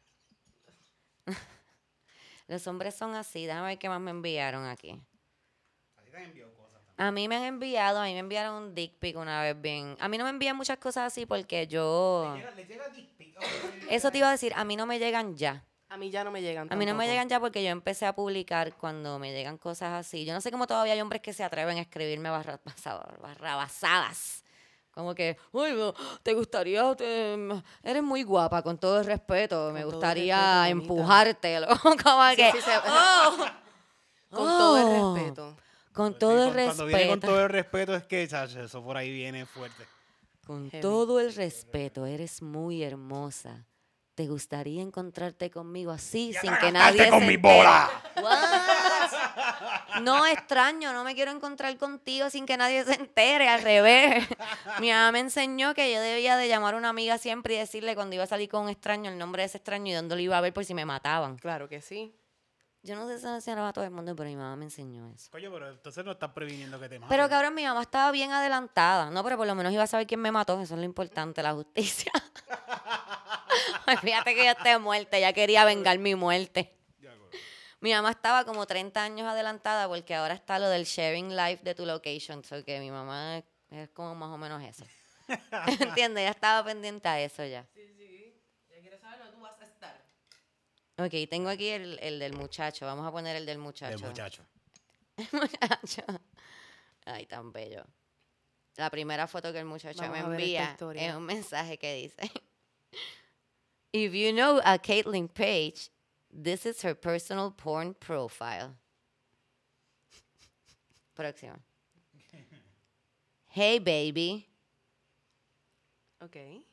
Los 2.47 2.65
hombres 2.67 2.95
son 2.95 3.13
así, 3.13 3.45
déjame 3.45 3.67
ver 3.67 3.77
qué 3.77 3.89
más 3.89 4.01
me 4.01 4.09
enviaron 4.11 4.65
aquí. 4.65 4.99
A 5.97 6.01
ti 6.01 6.09
te 6.11 6.17
también. 6.17 6.52
A 7.07 7.11
mí 7.11 7.27
me 7.27 7.35
han 7.35 7.43
enviado, 7.43 7.99
a 7.99 8.05
mí 8.05 8.13
me 8.13 8.19
enviaron 8.19 8.55
un 8.63 8.75
dick 8.75 8.93
pic 8.97 9.17
una 9.17 9.41
vez 9.41 9.59
bien. 9.59 9.97
A 9.99 10.07
mí 10.07 10.17
no 10.17 10.23
me 10.23 10.29
envían 10.29 10.55
muchas 10.55 10.77
cosas 10.77 11.07
así 11.11 11.25
porque 11.25 11.67
yo... 11.67 12.31
Le 12.35 12.39
llega- 12.41 12.51
le 12.55 12.65
llega 12.65 12.89
dick 12.89 13.09
pic. 13.17 13.35
Oh, 13.37 13.43
Eso 13.89 14.09
te 14.11 14.19
iba 14.19 14.29
a 14.29 14.31
decir, 14.31 14.53
a 14.55 14.63
mí 14.63 14.75
no 14.77 14.85
me 14.85 14.99
llegan 14.99 15.35
ya. 15.35 15.63
A 15.89 15.97
mí 15.97 16.09
ya 16.09 16.23
no 16.23 16.31
me 16.31 16.41
llegan 16.41 16.71
A 16.71 16.75
mí 16.75 16.85
no 16.85 16.95
me 16.95 17.05
llegan 17.07 17.29
ya 17.29 17.39
porque 17.39 17.61
yo 17.63 17.69
empecé 17.69 18.05
a 18.05 18.15
publicar 18.15 18.73
cuando 18.77 19.19
me 19.19 19.31
llegan 19.31 19.57
cosas 19.57 19.91
así. 19.93 20.23
Yo 20.25 20.33
no 20.33 20.41
sé 20.41 20.49
cómo 20.49 20.65
todavía 20.65 20.93
hay 20.93 21.01
hombres 21.01 21.21
que 21.21 21.33
se 21.33 21.43
atreven 21.43 21.77
a 21.77 21.81
escribirme 21.81 22.29
barrabasa- 22.31 23.17
barrabasadas. 23.21 24.43
Como 24.91 25.13
que, 25.15 25.37
uy, 25.51 25.71
te 26.21 26.33
gustaría, 26.33 26.95
te- 26.95 27.35
eres 27.83 28.03
muy 28.03 28.23
guapa, 28.23 28.61
con 28.61 28.77
todo 28.77 28.99
el 28.99 29.05
respeto, 29.05 29.71
me 29.73 29.81
Con 29.81 29.91
gustaría 29.91 30.69
empujártelo. 30.69 31.67
Como 32.03 32.29
Sí, 32.29 32.35
que, 32.37 32.51
sí, 32.53 32.61
se- 32.61 32.77
"Oh, 32.87 33.35
Con 34.31 34.45
todo 34.47 34.77
el 34.77 35.01
oh". 35.03 35.15
respeto. 35.15 35.55
Con 35.93 36.13
Sí, 36.13 36.19
todo 36.19 36.47
el 36.47 36.53
cuando- 36.53 36.65
Cuando 36.65 36.85
viene 36.85 37.01
con 37.07 37.09
respeto. 37.21 37.27
todo 37.33 37.43
el 37.43 37.49
respeto 37.49 37.95
es 37.95 38.03
que 38.03 38.27
chacho, 38.27 38.61
eso 38.63 38.83
por 38.83 38.97
ahí 38.97 39.11
viene 39.11 39.45
fuerte. 39.45 39.85
Con 40.45 40.69
Heavy. 40.69 40.81
todo 40.81 41.19
el 41.19 41.33
respeto, 41.33 42.05
eres 42.05 42.41
muy 42.41 42.83
hermosa. 42.83 43.65
¿Te 44.15 44.27
gustaría 44.27 44.81
encontrarte 44.83 45.49
conmigo 45.49 45.91
así, 45.91 46.33
sin 46.39 46.55
que 46.57 46.71
nadie 46.71 47.09
con 47.09 47.21
se 47.21 47.25
mi 47.27 47.37
bola! 47.37 47.89
What? 48.21 50.01
No, 50.01 50.25
extraño, 50.27 50.93
no 50.93 51.03
me 51.03 51.15
quiero 51.15 51.31
encontrar 51.31 51.75
contigo 51.77 52.29
sin 52.29 52.45
que 52.45 52.55
nadie 52.57 52.83
se 52.83 52.93
entere, 52.93 53.47
al 53.49 53.61
revés. 53.63 54.23
Mi 54.79 54.89
mamá 54.91 55.11
me 55.11 55.19
enseñó 55.19 55.73
que 55.73 55.91
yo 55.91 55.99
debía 56.01 56.37
de 56.37 56.47
llamar 56.47 56.75
a 56.75 56.77
una 56.77 56.89
amiga 56.89 57.17
siempre 57.17 57.55
y 57.55 57.57
decirle 57.57 57.95
cuando 57.95 58.13
iba 58.15 58.23
a 58.23 58.27
salir 58.27 58.49
con 58.49 58.63
un 58.63 58.69
extraño 58.69 59.09
el 59.11 59.17
nombre 59.17 59.41
de 59.43 59.47
ese 59.47 59.57
extraño 59.57 59.91
y 59.91 59.95
dónde 59.95 60.15
lo 60.15 60.21
iba 60.21 60.37
a 60.37 60.41
ver 60.41 60.53
por 60.53 60.65
si 60.65 60.73
me 60.75 60.85
mataban. 60.85 61.37
Claro 61.37 61.67
que 61.69 61.81
sí. 61.81 62.13
Yo 62.85 62.97
no 62.97 63.07
sé 63.07 63.17
si 63.17 63.41
se 63.41 63.55
lo 63.55 63.65
a 63.65 63.71
todo 63.71 63.85
el 63.85 63.91
mundo, 63.91 64.13
pero 64.13 64.29
mi 64.29 64.35
mamá 64.35 64.57
me 64.57 64.65
enseñó 64.65 65.09
eso. 65.15 65.31
Coño, 65.31 65.49
pero 65.53 65.69
entonces 65.69 66.03
no 66.03 66.11
estás 66.11 66.31
previniendo 66.31 66.77
que 66.77 66.89
te 66.89 66.99
maten. 66.99 67.09
Pero 67.09 67.29
cabrón, 67.29 67.55
mi 67.55 67.63
mamá 67.63 67.81
estaba 67.81 68.11
bien 68.11 68.31
adelantada. 68.31 69.09
No, 69.09 69.23
pero 69.23 69.37
por 69.37 69.47
lo 69.47 69.55
menos 69.55 69.71
iba 69.71 69.83
a 69.83 69.87
saber 69.87 70.05
quién 70.05 70.19
me 70.19 70.33
mató. 70.33 70.59
Eso 70.59 70.73
es 70.73 70.79
lo 70.79 70.85
importante, 70.85 71.41
la 71.41 71.53
justicia. 71.53 72.11
Ay, 73.85 73.95
Fíjate 73.97 74.35
que 74.35 74.43
yo 74.43 74.51
esté 74.51 74.77
muerta. 74.79 75.17
Ya 75.17 75.31
quería 75.31 75.63
vengar 75.63 75.97
mi 75.97 76.13
muerte. 76.15 76.75
Mi 77.79 77.93
mamá 77.93 78.11
estaba 78.11 78.43
como 78.43 78.65
30 78.65 79.01
años 79.01 79.27
adelantada 79.27 79.87
porque 79.87 80.15
ahora 80.15 80.33
está 80.33 80.59
lo 80.59 80.67
del 80.67 80.83
sharing 80.83 81.35
life 81.35 81.63
de 81.63 81.75
tu 81.75 81.85
location. 81.85 82.43
So 82.43 82.65
que 82.65 82.81
mi 82.81 82.91
mamá 82.91 83.37
es, 83.37 83.43
es 83.71 83.89
como 83.91 84.13
más 84.13 84.29
o 84.29 84.37
menos 84.37 84.61
eso. 84.61 84.85
¿Entiendes? 85.79 86.23
Ya 86.25 86.31
estaba 86.31 86.65
pendiente 86.65 87.07
a 87.07 87.21
eso 87.21 87.45
ya. 87.45 87.65
Sí, 87.73 87.81
sí. 87.97 88.41
Ya 88.69 88.81
quieres 88.81 88.99
saber 88.99 89.19
dónde 89.19 89.33
tú 89.33 89.41
vas 89.41 89.59
a 89.61 89.63
estar. 89.63 90.01
Ok, 91.05 91.29
tengo 91.29 91.49
aquí 91.49 91.69
el, 91.69 91.99
el 92.01 92.19
del 92.19 92.33
muchacho. 92.33 92.85
Vamos 92.85 93.05
a 93.05 93.11
poner 93.11 93.35
el 93.35 93.45
del 93.45 93.57
muchacho. 93.57 93.95
El 94.05 94.09
muchacho. 94.09 94.43
muchacho. 95.31 96.03
Ay, 97.05 97.25
tan 97.25 97.51
bello. 97.51 97.85
La 98.77 98.89
primera 98.89 99.27
foto 99.27 99.53
que 99.53 99.59
el 99.59 99.65
muchacho 99.65 100.01
Vamos 100.01 100.29
me 100.29 100.35
envía 100.35 100.75
es 100.95 101.15
un 101.15 101.23
mensaje 101.23 101.77
que 101.77 101.93
dice: 101.93 102.31
If 103.91 104.13
you 104.13 104.31
know 104.31 104.59
a 104.63 104.79
Caitlyn 104.79 105.27
Page, 105.27 105.91
This 106.35 106.65
is 106.65 106.81
her 106.81 106.95
personal 106.95 107.51
porn 107.51 107.93
profile. 107.93 108.75
Próximo. 111.15 111.59
Hey 113.49 113.77
baby. 113.77 114.47
Ok. 116.19 116.63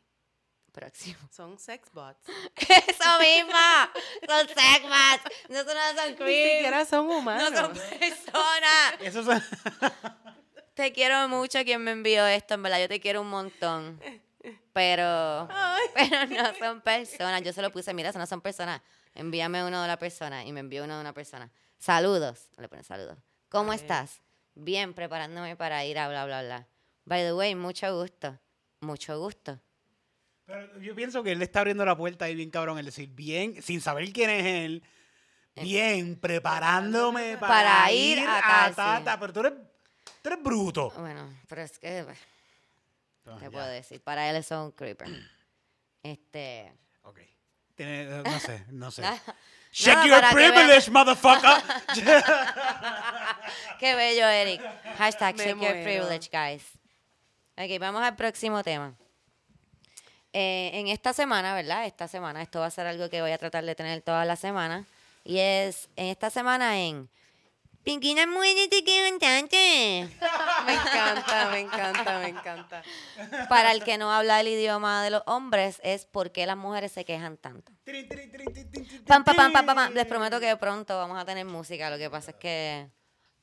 Próximo. 0.81 1.19
Son 1.31 1.59
sex 1.59 1.91
bots. 1.93 2.27
Eso 2.57 3.19
misma. 3.21 3.93
Son 4.27 4.49
segmas. 4.49 5.21
No 5.51 5.57
son, 5.65 5.67
no 5.67 6.03
son 6.03 6.27
Ni 6.27 6.43
siquiera 6.43 6.85
son 6.87 7.07
No 7.09 7.19
humanos. 7.19 7.51
son 7.55 7.73
personas. 7.75 8.95
Eso 9.01 9.31
es- 9.33 9.43
Te 10.75 10.93
quiero 10.93 11.29
mucho 11.29 11.63
quien 11.65 11.85
me 11.85 11.91
envió 11.91 12.27
esto, 12.27 12.55
en 12.55 12.63
verdad. 12.63 12.81
Yo 12.81 12.89
te 12.89 12.99
quiero 13.01 13.21
un 13.21 13.29
montón. 13.29 14.01
Pero, 14.73 15.47
pero 15.95 16.27
no 16.27 16.55
son 16.59 16.81
personas. 16.81 17.43
Yo 17.43 17.53
se 17.53 17.61
lo 17.61 17.71
puse, 17.71 17.93
mira, 17.93 18.09
eso 18.09 18.19
no 18.19 18.27
son 18.27 18.41
personas. 18.41 18.81
Envíame 19.15 19.63
uno 19.65 19.83
de 19.83 19.89
la 19.89 19.99
persona. 19.99 20.45
Y 20.47 20.53
me 20.53 20.61
envió 20.61 20.85
uno 20.85 20.95
de 20.95 21.01
una 21.03 21.13
persona. 21.13 21.51
Saludos. 21.79 22.49
Le 22.57 22.69
pone 22.69 22.83
saludos. 22.85 23.19
¿Cómo 23.51 23.73
Ay. 23.73 23.77
estás? 23.79 24.23
Bien, 24.55 24.95
preparándome 24.95 25.57
para 25.57 25.85
ir 25.85 25.99
a 25.99 26.09
bla, 26.09 26.25
bla, 26.25 26.43
bla. 26.43 26.67
By 27.05 27.23
the 27.25 27.35
way, 27.35 27.55
mucho 27.55 27.95
gusto. 28.01 28.39
Mucho 28.81 29.19
gusto. 29.19 29.61
Pero 30.51 30.81
yo 30.81 30.97
pienso 30.97 31.23
que 31.23 31.31
él 31.31 31.39
le 31.39 31.45
está 31.45 31.61
abriendo 31.61 31.85
la 31.85 31.97
puerta 31.97 32.25
ahí 32.25 32.35
bien 32.35 32.51
cabrón, 32.51 32.77
el 32.77 32.85
decir, 32.87 33.09
bien, 33.09 33.63
sin 33.63 33.81
saber 33.81 34.13
quién 34.13 34.31
es 34.31 34.45
él, 34.45 34.83
bien, 35.55 36.19
preparándome 36.19 37.39
para, 37.39 37.63
Para 37.63 37.93
ir, 37.93 38.19
ir 38.19 38.27
a, 38.27 38.65
a 38.67 38.73
Tata, 38.73 39.21
pero 39.21 39.33
tú 39.33 39.41
eres, 39.41 39.53
tú 40.21 40.29
eres 40.29 40.43
bruto. 40.43 40.91
Bueno, 40.97 41.33
pero 41.49 41.63
es 41.63 41.79
que, 41.79 42.05
te 42.05 43.45
ya, 43.45 43.51
puedo 43.51 43.67
decir, 43.67 44.01
para 44.01 44.29
él 44.29 44.35
es 44.35 44.51
un 44.51 44.73
creeper. 44.73 45.09
Este... 46.03 46.73
ok. 47.05 47.21
Tiene- 47.77 48.07
no 48.25 48.41
sé, 48.41 48.65
no 48.71 48.91
sé. 48.91 49.05
Check 49.71 50.05
your 50.05 50.21
que 50.21 50.35
privilege, 50.35 50.91
motherfucker. 50.91 51.63
Qué 53.79 53.95
bello, 53.95 54.27
Eric. 54.27 54.61
Hashtag 54.99 55.37
Me 55.37 55.45
check 55.45 55.61
your 55.61 55.83
privilege, 55.85 56.29
guys. 56.33 56.65
Ok, 57.57 57.79
vamos 57.79 58.03
al 58.03 58.17
próximo 58.17 58.65
tema. 58.65 58.97
Eh, 60.33 60.71
en 60.75 60.89
esta 60.89 61.13
semana, 61.13 61.55
¿verdad? 61.55 61.87
Esta 61.87 62.07
semana, 62.09 62.43
esto 62.43 62.61
va 62.61 62.67
a 62.67 62.71
ser 62.71 62.87
algo 62.87 63.11
que 63.11 63.21
voy 63.21 63.33
a 63.33 63.39
tratar 63.39 63.65
de 63.65 63.75
tener 63.75 64.03
toda 64.03 64.25
la 64.25 64.37
semana. 64.37 64.87
Y 65.25 65.39
es 65.39 65.89
en 65.97 66.07
esta 66.07 66.31
semana 66.31 66.81
en 66.81 67.09
Pinquina 67.83 68.27
muérete 68.27 68.85
que 68.85 69.09
cantante. 69.09 70.09
Me 70.67 70.75
encanta, 70.75 71.49
me 71.51 71.61
encanta, 71.61 72.19
me 72.19 72.29
encanta. 72.29 72.83
Para 73.49 73.73
el 73.73 73.83
que 73.83 73.97
no 73.97 74.13
habla 74.13 74.41
el 74.41 74.49
idioma 74.49 75.03
de 75.03 75.11
los 75.11 75.23
hombres, 75.25 75.81
es 75.83 76.05
por 76.05 76.31
qué 76.31 76.45
las 76.45 76.59
mujeres 76.59 76.93
se 76.93 77.07
quejan 77.07 77.39
tanto. 77.39 77.73
Pam, 79.07 79.25
pam, 79.25 79.35
pam, 79.35 79.53
pam, 79.53 79.67
pam, 79.67 79.77
pam. 79.77 79.95
Les 79.95 80.07
prometo 80.07 80.39
que 80.39 80.55
pronto 80.59 80.95
vamos 80.99 81.19
a 81.19 81.25
tener 81.25 81.47
música. 81.47 81.89
Lo 81.89 81.97
que 81.97 82.11
pasa 82.11 82.33
es 82.33 82.37
que 82.37 82.91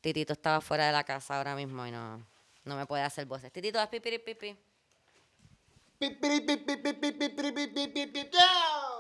Titito 0.02 0.34
estaba 0.34 0.62
fuera 0.62 0.86
de 0.86 0.92
la 0.92 1.04
casa 1.04 1.38
ahora 1.38 1.56
mismo 1.56 1.88
y 1.88 1.92
no, 1.92 2.24
no 2.64 2.76
me 2.76 2.86
puede 2.86 3.02
hacer 3.02 3.26
voces. 3.26 3.52
Titito, 3.52 3.80
haz 3.80 3.90
pipi, 3.90 4.20
pipi. 4.20 4.56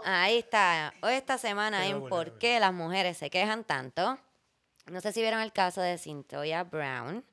Ahí 0.03 0.37
está. 0.37 0.93
Esta 1.03 1.37
semana 1.37 1.85
en 1.87 2.07
por 2.07 2.37
qué 2.39 2.59
las 2.59 2.73
mujeres 2.73 3.17
se 3.17 3.29
quejan 3.29 3.63
tanto. 3.63 4.17
No 4.87 5.01
sé 5.01 5.11
si 5.11 5.21
vieron 5.21 5.41
el 5.41 5.51
caso 5.51 5.81
de 5.81 5.97
Cynthia 5.97 6.63
Brown, 6.63 7.23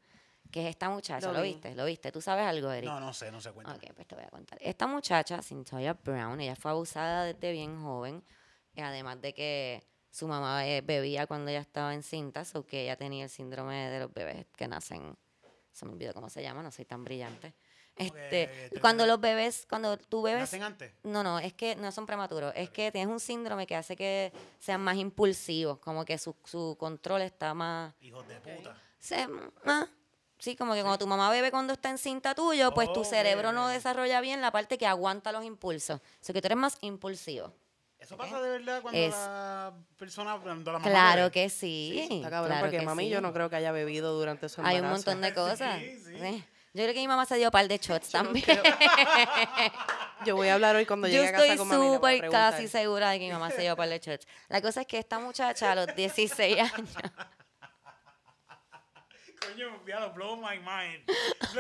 que 0.51 0.65
es 0.65 0.71
esta 0.71 0.91
muchacha. 0.91 1.29
Lo 1.29 1.35
¿Lo, 1.35 1.43
vi. 1.43 1.53
viste? 1.53 1.75
¿Lo 1.75 1.85
viste? 1.85 2.11
¿Tú 2.13 2.21
sabes 2.21 2.45
algo, 2.47 2.71
Eric? 2.71 2.91
No, 2.91 2.99
no 3.01 3.13
sé, 3.13 3.31
no 3.31 3.41
sé 3.41 3.53
cuenta. 3.53 3.75
Ok, 3.75 3.93
pues 3.95 4.07
te 4.09 4.15
voy 4.17 4.25
a 4.25 4.29
contar. 4.29 4.59
Esta 4.61 4.87
muchacha, 4.87 5.41
Cynthia 5.41 5.95
Brown, 5.95 6.41
ella 6.41 6.57
fue 6.57 6.73
abusada 6.73 7.25
desde 7.25 7.53
bien 7.53 7.81
joven, 7.81 8.25
y 8.75 8.81
además 8.81 9.21
de 9.23 9.33
que 9.33 9.85
su 10.11 10.27
mamá 10.27 10.67
eh, 10.67 10.81
bebía 10.81 11.27
cuando 11.27 11.51
ella 11.51 11.61
estaba 11.61 11.95
encinta, 11.95 12.43
o 12.55 12.67
que 12.67 12.83
ella 12.83 12.97
tenía 12.97 13.25
el 13.25 13.31
síndrome 13.31 13.89
de 13.89 14.01
los 14.01 14.13
bebés 14.13 14.47
que 14.57 14.67
nacen, 14.67 15.17
se 15.73 15.87
me 15.87 15.93
olvidó 15.93 16.13
cómo 16.13 16.29
se 16.29 16.43
llama, 16.43 16.63
no 16.63 16.71
soy 16.73 16.85
tan 16.85 17.05
brillante. 17.05 17.55
Este, 17.97 18.69
te- 18.73 18.81
cuando 18.81 19.07
los 19.07 19.21
bebés, 19.21 19.67
cuando 19.69 19.97
tú 19.97 20.23
bebes, 20.23 20.41
¿Nacen 20.43 20.63
antes? 20.65 20.93
no, 21.05 21.23
no, 21.23 21.39
es 21.39 21.53
que 21.53 21.77
no 21.77 21.93
son 21.93 22.07
prematuros, 22.07 22.53
es 22.57 22.69
que 22.71 22.91
tienes 22.91 23.09
un 23.09 23.21
síndrome 23.21 23.67
que 23.69 23.77
hace 23.77 23.95
que 23.95 24.33
sean 24.59 24.81
más 24.81 24.97
impulsivos, 24.97 25.79
como 25.79 26.05
que 26.05 26.19
su, 26.19 26.35
su 26.45 26.77
control 26.79 27.23
está 27.23 27.55
más 27.55 27.95
Hijos 28.01 28.27
de 28.27 28.41
puta. 28.41 28.77
se, 28.99 29.29
ah, 29.65 29.87
sí, 30.39 30.57
como 30.57 30.75
que 30.75 30.81
cuando 30.81 30.99
tu 30.99 31.07
mamá 31.07 31.31
bebe 31.31 31.53
cuando 31.53 31.73
está 31.73 31.89
encinta 31.91 32.35
tuyo, 32.35 32.75
pues 32.75 32.93
tu 32.93 33.05
cerebro 33.05 33.53
no 33.53 33.69
desarrolla 33.69 34.21
bien 34.21 34.41
la 34.41 34.51
parte 34.51 34.77
que 34.77 34.87
aguanta 34.89 35.31
los 35.31 35.45
impulsos. 35.45 36.01
O 36.01 36.03
sea, 36.21 36.33
que 36.33 36.41
tú 36.43 36.47
eres 36.47 36.59
más 36.59 36.79
impulsivo. 36.81 37.53
¿Eso 38.01 38.17
pasa 38.19 38.39
de 38.43 38.51
verdad 38.51 38.83
cuando 38.83 38.99
Es- 39.01 39.13
la 39.15 39.73
persona, 39.97 40.37
cuando 40.43 40.73
la 40.73 40.79
mamá 40.81 40.91
Claro 40.91 41.21
bebe? 41.23 41.31
que 41.31 41.49
sí. 41.49 42.07
Está 42.11 42.29
cabrón, 42.29 42.49
claro 42.51 42.67
porque 42.67 42.79
que 42.81 42.85
mami 42.85 43.05
sí. 43.05 43.11
yo 43.11 43.21
no 43.23 43.33
creo 43.33 43.49
que 43.49 43.57
haya 43.57 43.71
bebido 43.73 44.13
durante 44.19 44.49
su 44.51 44.61
Hay 44.63 44.77
embarazo. 44.77 44.85
un 44.85 44.91
montón 44.91 45.21
de 45.23 45.33
cosas. 45.35 45.79
Sí, 45.81 45.97
sí. 46.05 46.19
Sí. 46.21 46.45
Yo 46.75 46.83
creo 46.83 46.93
que 46.93 47.01
mi 47.01 47.07
mamá 47.07 47.25
se 47.25 47.37
dio 47.37 47.53
par 47.53 47.69
de 47.69 47.79
shots 47.79 48.11
también. 48.11 48.45
Yo 50.27 50.35
voy 50.35 50.49
a 50.49 50.55
hablar 50.55 50.75
hoy 50.75 50.85
cuando 50.85 51.07
Yo 51.07 51.23
llegue 51.23 51.29
a 51.29 51.33
casa 51.33 51.45
estoy 51.45 51.59
con 51.59 51.69
voy 51.69 51.77
a 51.77 51.95
súper 51.95 52.31
casi 52.31 52.67
segura 52.67 53.11
de 53.11 53.21
que 53.21 53.27
mi 53.27 53.33
mamá 53.33 53.53
se 53.53 53.63
dio 53.63 53.77
par 53.77 53.89
de 53.89 54.01
shots. 54.01 54.27
La 54.49 54.61
cosa 54.61 54.81
es 54.81 54.89
que 54.89 54.99
esta 54.99 55.21
muchacha 55.21 55.71
a 55.71 55.77
los 55.77 55.95
16 55.95 56.59
años 56.59 56.73
Coño, 59.41 59.71
blow 60.15 60.37
my 60.37 60.59
mind. 60.59 61.09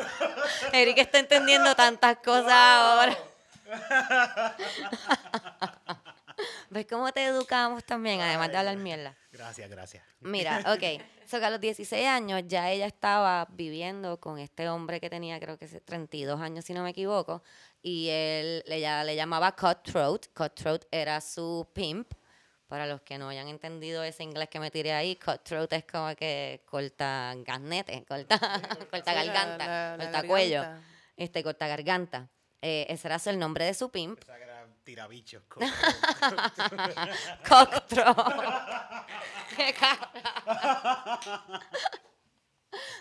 Eric 0.72 0.98
está 0.98 1.20
entendiendo 1.20 1.76
tantas 1.76 2.16
cosas 2.16 2.52
ahora. 2.52 3.16
¿Ves 6.70 6.86
cómo 6.90 7.12
te 7.12 7.24
educamos 7.24 7.84
también, 7.84 8.20
además 8.20 8.50
de 8.50 8.56
hablar 8.56 8.76
mierda? 8.78 9.14
Gracias, 9.36 9.68
gracias. 9.68 10.04
Mira, 10.20 10.58
ok. 10.72 11.02
So 11.26 11.38
que 11.40 11.44
a 11.46 11.50
los 11.50 11.60
16 11.60 12.06
años 12.06 12.42
ya 12.46 12.70
ella 12.70 12.86
estaba 12.86 13.46
viviendo 13.50 14.18
con 14.20 14.38
este 14.38 14.68
hombre 14.68 15.00
que 15.00 15.10
tenía, 15.10 15.40
creo 15.40 15.58
que 15.58 15.64
es 15.64 15.84
32 15.84 16.40
años, 16.40 16.64
si 16.64 16.72
no 16.72 16.82
me 16.82 16.90
equivoco. 16.90 17.42
Y 17.82 18.08
él 18.10 18.62
ella 18.66 19.02
le 19.04 19.16
llamaba 19.16 19.52
Cutthroat. 19.56 20.26
Cutthroat 20.34 20.84
era 20.90 21.20
su 21.20 21.66
pimp. 21.72 22.12
Para 22.66 22.86
los 22.86 23.02
que 23.02 23.18
no 23.18 23.28
hayan 23.28 23.48
entendido 23.48 24.02
ese 24.02 24.22
inglés 24.22 24.48
que 24.48 24.58
me 24.58 24.70
tiré 24.70 24.92
ahí, 24.94 25.16
Cutthroat 25.16 25.72
es 25.74 25.84
como 25.84 26.14
que 26.16 26.62
corta 26.64 27.34
garnete, 27.44 28.04
corta, 28.04 28.38
corta 28.90 29.10
Sí, 29.10 29.16
la- 29.16 29.24
garganta, 29.24 29.66
la- 29.66 29.96
la 29.98 30.04
corta 30.04 30.26
cuello, 30.26 30.60
garganta. 30.62 30.86
este, 31.16 31.42
corta 31.42 31.66
garganta. 31.68 32.28
Eh, 32.62 32.86
ese 32.88 33.06
era 33.08 33.20
el 33.26 33.38
nombre 33.38 33.66
de 33.66 33.74
su 33.74 33.90
pimp. 33.90 34.18
Tirabichos. 34.84 35.42
Cocktro. 37.48 38.14
Qué. 39.56 39.74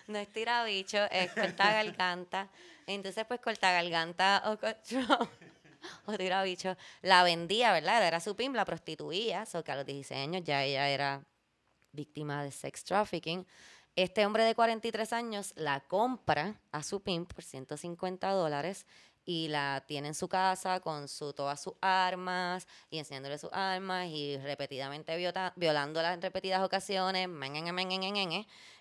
No 0.07 0.19
es 0.19 0.31
tirabicho, 0.31 1.03
es 1.11 1.33
corta 1.33 1.73
garganta. 1.73 2.49
Entonces, 2.87 3.25
pues 3.25 3.39
corta 3.39 3.71
garganta 3.71 4.43
o 4.45 4.57
cocktro 4.57 5.01
o 6.05 6.17
tirabicho 6.17 6.75
la 7.01 7.23
vendía, 7.23 7.71
¿verdad? 7.71 8.05
Era 8.05 8.19
su 8.19 8.35
pimp, 8.35 8.55
la 8.55 8.65
prostituía. 8.65 9.45
So 9.45 9.63
que 9.63 9.71
a 9.71 9.75
los 9.75 9.85
16 9.85 10.21
años 10.21 10.43
ya 10.43 10.63
ella 10.63 10.89
era 10.89 11.23
víctima 11.91 12.43
de 12.43 12.51
sex 12.51 12.83
trafficking. 12.83 13.45
Este 13.95 14.25
hombre 14.25 14.43
de 14.43 14.55
43 14.55 15.13
años 15.13 15.53
la 15.55 15.81
compra 15.81 16.59
a 16.71 16.81
su 16.81 17.01
pimp 17.01 17.31
por 17.31 17.43
150 17.43 18.31
dólares 18.31 18.87
y 19.25 19.47
la 19.47 19.83
tiene 19.87 20.09
en 20.09 20.13
su 20.13 20.27
casa 20.27 20.79
con 20.79 21.07
su, 21.07 21.33
todas 21.33 21.61
sus 21.61 21.73
armas 21.81 22.67
y 22.89 22.97
enseñándole 22.99 23.37
sus 23.37 23.51
armas 23.53 24.07
y 24.07 24.37
repetidamente 24.37 25.15
viota- 25.17 25.53
violándola 25.55 26.13
en 26.13 26.21
repetidas 26.21 26.61
ocasiones. 26.61 27.29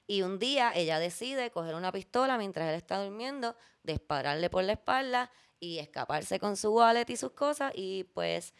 Y 0.07 0.23
un 0.23 0.39
día 0.39 0.73
ella 0.75 0.99
decide 0.99 1.51
coger 1.51 1.75
una 1.75 1.93
pistola 1.93 2.37
mientras 2.39 2.69
él 2.69 2.75
está 2.75 3.03
durmiendo, 3.03 3.57
dispararle 3.83 4.51
por 4.51 4.65
la 4.65 4.73
espalda 4.73 5.31
y 5.61 5.79
escaparse 5.79 6.41
con 6.41 6.57
su 6.57 6.75
wallet 6.75 7.09
y 7.09 7.17
sus 7.17 7.33
cosas 7.33 7.73
y 7.77 8.05
pues 8.05 8.53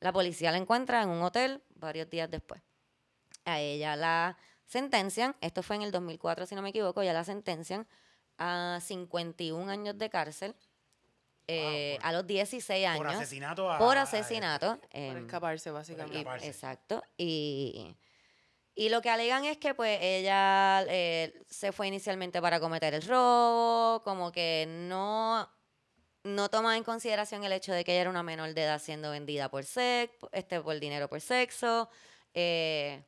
la 0.00 0.12
policía 0.12 0.50
la 0.52 0.58
encuentra 0.58 1.02
en 1.02 1.10
un 1.10 1.22
hotel 1.22 1.62
varios 1.74 2.08
días 2.08 2.30
después. 2.30 2.62
A 3.44 3.60
ella 3.60 3.94
la 3.94 4.38
sentencian, 4.64 5.36
esto 5.40 5.62
fue 5.62 5.76
en 5.76 5.82
el 5.82 5.92
2004 5.92 6.46
si 6.46 6.54
no 6.54 6.62
me 6.62 6.70
equivoco, 6.70 7.02
ya 7.02 7.12
la 7.12 7.24
sentencian 7.24 7.86
a 8.38 8.80
51 8.82 9.70
años 9.70 9.96
de 9.98 10.10
cárcel 10.10 10.56
eh, 11.48 11.96
por- 12.00 12.06
a 12.08 12.12
los 12.12 12.26
16 12.26 12.86
años. 12.86 12.98
Por 12.98 13.06
asesinato 13.08 13.70
a... 13.70 13.78
Por 13.78 13.96
a- 13.98 14.02
asesinato. 14.02 14.78
Por 14.78 14.88
em, 14.92 15.18
escaparse, 15.26 15.68
y- 15.68 15.72
básicamente. 15.72 16.18
escaparse. 16.18 16.46
exacto. 16.48 17.02
Y, 17.16 17.94
y 18.74 18.88
lo 18.88 19.00
que 19.00 19.10
alegan 19.10 19.44
es 19.44 19.56
que 19.58 19.74
pues 19.74 19.98
ella 20.02 20.84
eh, 20.88 21.42
se 21.48 21.72
fue 21.72 21.86
inicialmente 21.88 22.40
para 22.42 22.60
cometer 22.60 22.94
el 22.94 23.02
robo, 23.02 24.02
como 24.04 24.32
que 24.32 24.66
no, 24.68 25.48
no 26.24 26.48
toma 26.50 26.76
en 26.76 26.84
consideración 26.84 27.44
el 27.44 27.52
hecho 27.52 27.72
de 27.72 27.84
que 27.84 27.92
ella 27.92 28.02
era 28.02 28.10
una 28.10 28.22
menor 28.22 28.52
de 28.52 28.62
edad 28.64 28.80
siendo 28.80 29.10
vendida 29.12 29.48
por 29.50 29.64
sex, 29.64 30.12
este, 30.32 30.60
por 30.60 30.78
dinero 30.80 31.08
por 31.08 31.20
sexo. 31.20 31.88
Eh, 32.34 33.02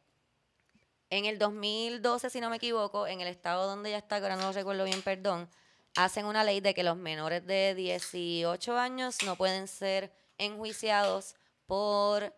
en 1.11 1.25
el 1.25 1.39
2012, 1.39 2.31
si 2.31 2.41
no 2.41 2.51
me 2.51 2.57
equivoco, 2.57 3.07
en 3.07 3.21
el 3.21 3.29
estado 3.29 3.67
donde 3.67 3.89
ella 3.91 3.99
está, 3.99 4.19
que 4.19 4.25
ahora 4.25 4.37
no 4.37 4.43
lo 4.43 4.53
recuerdo 4.53 4.85
bien, 4.85 5.01
perdón, 5.03 5.49
hacen 5.99 6.27
una 6.27 6.45
ley 6.45 6.61
de 6.61 6.75
que 6.75 6.85
los 6.85 6.97
menores 6.97 7.45
de 7.45 7.75
18 7.75 8.79
años 8.79 9.19
no 9.25 9.35
pueden 9.35 9.67
ser 9.67 10.13
enjuiciados 10.39 11.35
por 11.67 12.33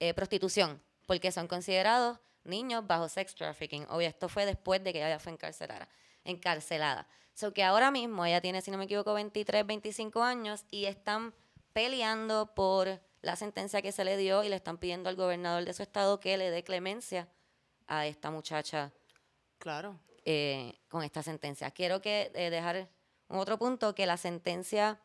eh, 0.00 0.14
prostitución. 0.14 0.82
porque 1.06 1.32
son 1.32 1.46
considerados 1.46 2.18
niños 2.44 2.86
bajo 2.86 3.08
sex 3.08 3.34
trafficking. 3.34 3.86
Obvio, 3.88 4.08
esto 4.08 4.28
fue 4.28 4.44
después 4.44 4.82
de 4.84 4.92
que 4.92 4.98
ella 4.98 5.18
fue 5.20 5.32
encarcelada. 5.32 5.88
encarcelada. 6.24 7.06
So 7.34 7.54
que 7.54 7.62
ahora 7.62 7.90
mismo 7.90 8.26
ella 8.26 8.40
tiene, 8.40 8.60
si 8.62 8.70
no 8.72 8.78
me 8.78 8.84
equivoco, 8.84 9.14
23, 9.14 9.64
25 9.64 10.22
años 10.22 10.64
y 10.70 10.86
están 10.86 11.32
peleando 11.72 12.52
por 12.54 13.00
la 13.22 13.36
sentencia 13.36 13.80
que 13.80 13.92
se 13.92 14.04
le 14.04 14.16
dio 14.16 14.42
y 14.42 14.48
le 14.48 14.56
están 14.56 14.76
pidiendo 14.76 15.08
al 15.08 15.16
gobernador 15.16 15.64
de 15.64 15.72
su 15.72 15.82
estado 15.82 16.18
que 16.18 16.36
le 16.36 16.50
dé 16.50 16.64
clemencia 16.64 17.28
a 17.86 18.06
esta 18.06 18.30
muchacha 18.30 18.92
Claro. 19.58 20.00
Eh, 20.30 20.78
con 20.88 21.02
esta 21.02 21.22
sentencia. 21.22 21.70
Quiero 21.70 22.02
que 22.02 22.30
eh, 22.34 22.50
dejar 22.50 22.86
un 23.28 23.38
otro 23.38 23.58
punto 23.58 23.94
que 23.94 24.04
la 24.04 24.18
sentencia 24.18 25.00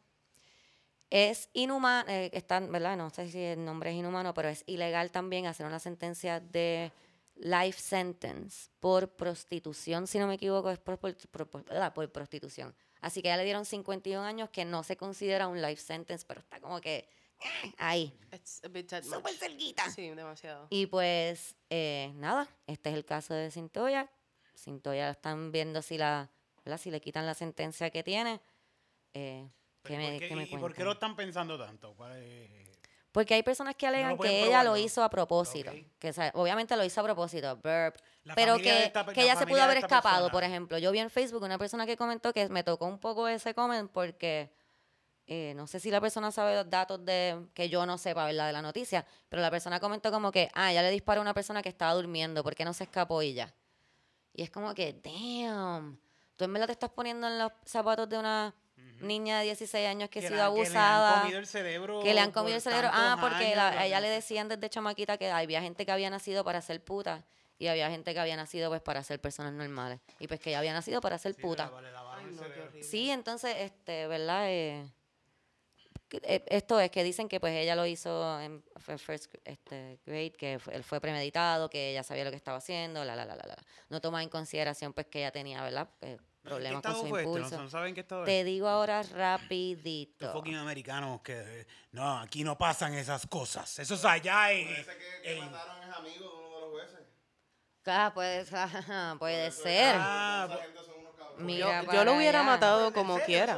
es 1.09 1.49
inhumana, 1.53 2.03
eh, 2.13 2.29
está, 2.33 2.59
¿verdad? 2.59 2.97
No 2.97 3.09
sé 3.09 3.29
si 3.29 3.39
el 3.39 3.63
nombre 3.63 3.91
es 3.91 3.95
inhumano, 3.95 4.33
pero 4.33 4.49
es 4.49 4.63
ilegal 4.67 5.11
también 5.11 5.45
hacer 5.45 5.65
una 5.65 5.79
sentencia 5.79 6.39
de 6.41 6.91
life 7.35 7.79
sentence 7.79 8.69
por 8.81 9.09
prostitución, 9.15 10.07
si 10.07 10.19
no 10.19 10.27
me 10.27 10.33
equivoco, 10.35 10.69
es 10.71 10.79
por, 10.79 10.97
por- 10.97 11.15
por- 11.15 11.47
por- 11.93 12.11
prostitución. 12.11 12.75
Así 12.99 13.21
que 13.21 13.27
ya 13.29 13.37
le 13.37 13.43
dieron 13.45 13.63
51 13.65 14.23
años 14.25 14.49
que 14.49 14.65
no 14.65 14.83
se 14.83 14.97
considera 14.97 15.47
un 15.47 15.61
life 15.61 15.81
sentence, 15.81 16.25
pero 16.27 16.39
está 16.41 16.59
como 16.59 16.81
que 16.81 17.07
eh, 17.39 17.73
ahí, 17.77 18.13
It's 18.31 18.61
a 18.63 18.67
bit 18.69 18.89
that 18.89 19.03
much. 19.03 19.13
súper 19.15 19.33
cerquita. 19.35 19.89
Sí, 19.91 20.09
demasiado. 20.09 20.67
Y 20.69 20.87
pues, 20.87 21.55
eh, 21.69 22.11
nada, 22.15 22.47
este 22.67 22.89
es 22.89 22.95
el 22.95 23.05
caso 23.05 23.33
de 23.33 23.51
Cintoya. 23.51 24.09
Cintoya 24.55 25.09
están 25.11 25.51
viendo 25.51 25.81
si 25.81 25.97
la, 25.97 26.29
¿verdad? 26.63 26.79
si 26.79 26.91
le 26.91 27.01
quitan 27.01 27.25
la 27.25 27.33
sentencia 27.33 27.89
que 27.89 28.03
tiene. 28.03 28.41
Eh, 29.13 29.47
¿qué 29.83 29.95
Pero 29.95 29.97
me, 29.99 30.09
¿por 30.11 30.19
qué- 30.19 30.27
qué 30.29 30.35
me 30.35 30.43
y- 30.43 30.53
¿Y 30.53 30.57
por 30.57 30.73
qué 30.73 30.83
lo 30.83 30.91
están 30.93 31.15
pensando 31.15 31.57
tanto? 31.57 31.93
¿Cuál 31.95 32.17
es? 32.17 32.49
Porque 33.11 33.35
hay 33.35 33.43
personas 33.43 33.75
que 33.75 33.85
alegan 33.85 34.17
pueden 34.17 34.33
que 34.33 34.39
ella 34.39 34.47
probar, 34.61 34.65
lo 34.65 34.71
¿no? 34.71 34.77
hizo 34.77 35.03
a 35.03 35.09
propósito. 35.09 35.69
Ok. 35.69 35.77
Que, 35.99 36.09
o 36.09 36.13
sea, 36.13 36.31
obviamente 36.33 36.75
lo 36.75 36.83
hizo 36.83 36.99
a 36.99 37.03
propósito, 37.03 37.55
burp. 37.57 37.95
Pero 38.33 38.57
que, 38.57 38.85
esta 38.85 39.05
que 39.05 39.17
la 39.17 39.23
ella 39.23 39.35
se 39.35 39.45
pudo 39.45 39.61
haber 39.61 39.77
escapado, 39.77 40.15
persona. 40.25 40.31
por 40.31 40.43
ejemplo. 40.43 40.77
Yo 40.79 40.91
vi 40.91 40.97
en 40.99 41.11
Facebook 41.11 41.43
una 41.43 41.59
persona 41.59 41.85
que 41.85 41.95
comentó 41.95 42.33
que 42.33 42.49
me 42.49 42.63
tocó 42.63 42.85
un 42.87 42.97
poco 42.97 43.27
ese 43.27 43.53
comment 43.53 43.91
porque 43.91 44.51
eh, 45.27 45.53
no 45.55 45.67
sé 45.67 45.79
si 45.79 45.91
la 45.91 46.01
persona 46.01 46.31
sabe 46.31 46.55
los 46.55 46.67
datos 46.69 47.05
de 47.05 47.45
que 47.53 47.69
yo 47.69 47.85
no 47.85 47.99
sepa, 47.99 48.25
¿verdad? 48.25 48.47
De 48.47 48.53
la 48.53 48.61
noticia, 48.63 49.05
pero 49.29 49.41
la 49.43 49.51
persona 49.51 49.79
comentó 49.79 50.11
como 50.11 50.31
que, 50.31 50.49
ah, 50.55 50.73
ya 50.73 50.81
le 50.81 50.89
disparó 50.89 51.19
a 51.19 51.23
una 51.23 51.33
persona 51.35 51.61
que 51.61 51.69
estaba 51.69 51.93
durmiendo, 51.93 52.43
¿por 52.43 52.55
qué 52.55 52.65
no 52.65 52.73
se 52.73 52.85
escapó 52.85 53.21
ya? 53.21 53.53
Y 54.33 54.41
es 54.43 54.49
como 54.49 54.73
que, 54.73 54.93
damn, 55.03 55.99
tú 56.35 56.45
en 56.45 56.53
verdad 56.53 56.67
te 56.67 56.73
estás 56.73 56.89
poniendo 56.89 57.27
en 57.27 57.37
los 57.39 57.51
zapatos 57.65 58.09
de 58.09 58.17
una 58.17 58.53
niña 59.01 59.39
de 59.39 59.45
16 59.45 59.87
años 59.87 60.09
que, 60.09 60.19
ha 60.19 60.21
sido 60.23 60.35
la- 60.37 60.45
abusada 60.45 61.09
Que 61.09 61.11
le 61.11 61.13
han 61.13 61.21
comido 61.21 61.39
el 61.39 61.47
cerebro. 61.47 61.99
que 62.01 62.13
le 62.13 62.19
han 62.19 62.31
comido 62.31 62.55
el 62.55 62.61
cerebro. 62.61 62.89
Ah, 62.91 63.17
porque 63.19 63.55
la- 63.55 63.69
a 63.69 63.85
ella 63.85 63.99
le 63.99 64.09
decían 64.09 64.47
desde 64.47 64.69
chamaquita 64.69 65.17
que 65.17 65.29
había 65.29 65.61
gente 65.61 65.85
que 65.85 65.91
había 65.91 66.09
nacido 66.09 66.43
para 66.43 66.61
ser 66.61 66.83
puta 66.83 67.25
y 67.59 67.67
había 67.67 67.89
gente 67.89 68.13
que 68.13 68.19
había 68.19 68.35
nacido 68.35 68.69
pues 68.69 68.81
para 68.81 69.03
ser 69.03 69.19
personas 69.21 69.53
normales. 69.53 69.99
Y 70.19 70.27
pues 70.27 70.39
que 70.39 70.49
ella 70.49 70.59
había 70.59 70.73
nacido 70.73 71.01
para 71.01 71.17
ser 71.17 71.33
Sí, 71.35 71.41
puta. 71.41 71.69
le- 71.75 71.81
le 71.83 71.91
lavaron 71.91 72.23
Ay, 72.25 72.29
el 72.31 72.35
no, 72.35 72.41
qué 72.41 72.47
cerebro. 72.47 72.69
horrible. 72.69 72.87
Sí, 72.87 73.11
entonces, 73.11 73.55
este, 73.59 74.07
¿verdad? 74.07 74.45
Eh, 74.49 74.85
esto 76.21 76.79
es 76.79 76.91
que 76.91 77.03
dicen 77.03 77.27
que 77.27 77.39
pues 77.39 77.53
ella 77.55 77.75
lo 77.75 77.85
hizo 77.85 78.39
en 78.41 78.63
first 78.77 79.33
este, 79.45 79.99
grade, 80.05 80.31
que 80.33 80.59
fue- 80.59 80.75
él 80.75 80.83
fue 80.83 81.01
premeditado, 81.01 81.69
que 81.69 81.91
ella 81.91 82.03
sabía 82.03 82.23
lo 82.23 82.29
que 82.29 82.35
estaba 82.37 82.57
haciendo, 82.57 83.03
la, 83.03 83.15
la, 83.15 83.25
la, 83.25 83.35
la, 83.35 83.43
la. 83.47 83.55
No 83.89 83.99
toma 84.01 84.21
en 84.21 84.29
consideración 84.29 84.93
pues 84.93 85.07
que 85.07 85.19
ella 85.19 85.31
tenía, 85.31 85.61
¿verdad? 85.63 85.89
Eh, 86.01 86.17
¿En 86.19 86.49
problemas 86.49 86.81
qué 86.81 86.89
con 86.89 87.01
su 87.01 87.07
fue 87.07 87.21
este? 87.21 87.31
impulso. 87.33 87.57
¿No 87.61 87.69
saben 87.69 87.93
qué 87.95 88.01
estado 88.01 88.25
Te 88.25 88.41
es? 88.41 88.45
digo 88.45 88.67
ahora 88.67 88.97
Los 88.97 89.11
rapidito. 89.11 90.31
fucking 90.33 90.55
americanos 90.55 91.21
que... 91.21 91.61
eh, 91.61 91.67
No, 91.91 92.19
aquí 92.19 92.43
no 92.43 92.57
pasan 92.57 92.93
esas 92.95 93.25
cosas. 93.27 93.79
Eso 93.79 93.95
es 93.95 94.03
allá 94.05 94.51
en... 94.51 94.67
Parece 94.67 94.91
que, 94.97 95.21
que 95.23 95.37
en- 95.37 95.45
mataron 95.51 95.83
es 95.89 95.95
amigo 95.95 96.29
de 96.29 96.37
uno 96.37 96.55
de 96.55 96.61
los 96.61 96.69
jueces. 96.71 96.99
Ah, 97.85 98.11
puede, 98.13 98.45
puede 99.19 99.51
ser. 99.51 99.95
Ah. 99.97 100.59
Mira 101.39 101.83
Yo, 101.91 102.03
lo 102.05 102.13
hubiera 102.15 102.39
allá. 102.41 102.47
matado 102.49 102.87
¿En 102.89 102.93
como 102.93 103.19
quiera. 103.21 103.57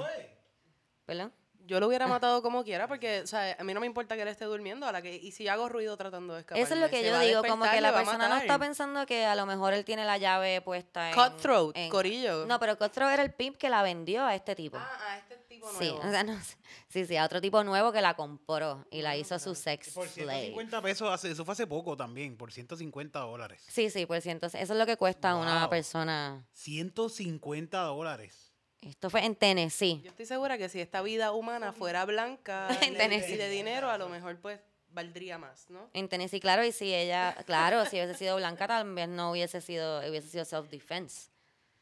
¿Verdad? 1.08 1.32
Yo 1.68 1.80
lo 1.80 1.88
hubiera 1.88 2.08
matado 2.08 2.42
como 2.42 2.64
quiera 2.64 2.88
porque, 2.88 3.22
o 3.22 3.28
sea, 3.28 3.56
a 3.60 3.64
mí 3.64 3.74
no 3.74 3.80
me 3.80 3.86
importa 3.88 4.16
que 4.16 4.22
él 4.22 4.28
esté 4.28 4.46
durmiendo. 4.46 4.86
A 4.86 4.92
la 4.92 5.02
que, 5.02 5.16
y 5.16 5.32
si 5.32 5.48
hago 5.48 5.68
ruido 5.70 5.98
tratando 5.98 6.34
de 6.36 6.42
escapar. 6.42 6.62
Eso 6.62 6.74
es 6.76 6.80
lo 6.80 6.90
que 6.90 7.04
yo 7.04 7.20
digo, 7.20 7.44
como 7.44 7.70
que 7.70 7.82
la 7.82 7.94
persona 7.94 8.30
no 8.30 8.38
está 8.38 8.60
pensando 8.60 9.06
que 9.06 9.26
a 9.26 9.36
lo 9.36 9.46
mejor 9.46 9.74
él 9.74 9.84
tiene 9.86 10.06
la 10.06 10.18
llave 10.18 10.62
puesta 10.62 11.10
en... 11.10 11.16
Cutthroat, 11.16 11.76
en- 11.76 11.90
corillo. 11.90 12.46
No, 12.46 12.60
pero 12.60 12.78
Cutthroat 12.78 13.14
era 13.14 13.24
el 13.24 13.34
pimp 13.34 13.58
que 13.58 13.70
la 13.70 13.82
vendió 13.82 14.24
a 14.26 14.36
este 14.36 14.56
tipo. 14.56 14.78
Ah, 14.78 14.98
a 15.10 15.18
este 15.18 15.38
tipo 15.48 15.68
sí, 15.80 15.86
nuevo. 15.92 16.00
o 16.08 16.12
sea, 16.12 16.24
no 16.24 16.40
sé. 16.42 16.58
sí, 16.88 17.06
sí, 17.06 17.18
a 17.18 17.26
otro 17.26 17.42
tipo 17.42 17.64
nuevo 17.64 17.92
que 17.92 18.02
la 18.02 18.14
compró 18.16 18.86
y 18.92 19.02
la 19.02 19.16
hizo 19.18 19.40
su 19.40 19.56
sex 19.56 19.90
Por 19.90 20.08
slave. 20.08 20.52
150 20.54 20.82
pesos, 20.82 21.10
hace- 21.12 21.32
eso 21.32 21.46
fue 21.46 21.54
hace 21.54 21.66
poco 21.68 21.98
también, 21.98 22.38
por 22.38 22.52
150 22.52 23.20
dólares. 23.20 23.64
Sí, 23.68 23.90
sí, 23.90 24.06
por 24.06 24.22
ciento. 24.22 24.46
Eso 24.48 24.58
es 24.58 24.70
lo 24.70 24.86
que 24.86 24.98
cuesta 24.98 25.36
una 25.36 25.70
persona. 25.70 26.46
150 26.54 27.80
dólares. 27.82 28.45
Esto 28.86 29.10
fue 29.10 29.26
en 29.26 29.36
Tennessee. 29.36 30.02
Yo 30.04 30.12
estoy 30.12 30.26
segura 30.26 30.58
que 30.58 30.70
si 30.70 30.80
esta 30.80 31.02
vida 31.02 31.32
humana 31.32 31.74
fuera 31.74 32.06
blanca 32.06 32.68
En 32.82 32.90
y 32.90 32.92
de- 32.92 32.98
Tennessee. 32.98 33.34
y 33.34 33.38
de 33.38 33.50
dinero, 33.50 33.90
a 33.90 33.98
lo 33.98 34.10
mejor 34.10 34.38
pues 34.40 34.60
valdría 34.90 35.38
más, 35.38 35.70
¿no? 35.70 35.90
En 35.94 36.08
Tennessee, 36.08 36.40
claro, 36.40 36.64
y 36.64 36.72
si 36.72 36.94
ella, 36.94 37.36
claro, 37.46 37.84
si 37.86 37.98
hubiese 37.98 38.14
sido 38.14 38.36
blanca, 38.38 38.68
tal 38.68 38.94
vez 38.94 39.10
no 39.10 39.32
hubiese 39.32 39.60
sido, 39.60 40.00
hubiese 40.08 40.30
sido 40.30 40.46
self-defense. 40.46 41.30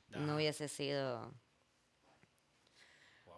No 0.10 0.36
hubiese 0.36 0.68
sido. 0.68 1.32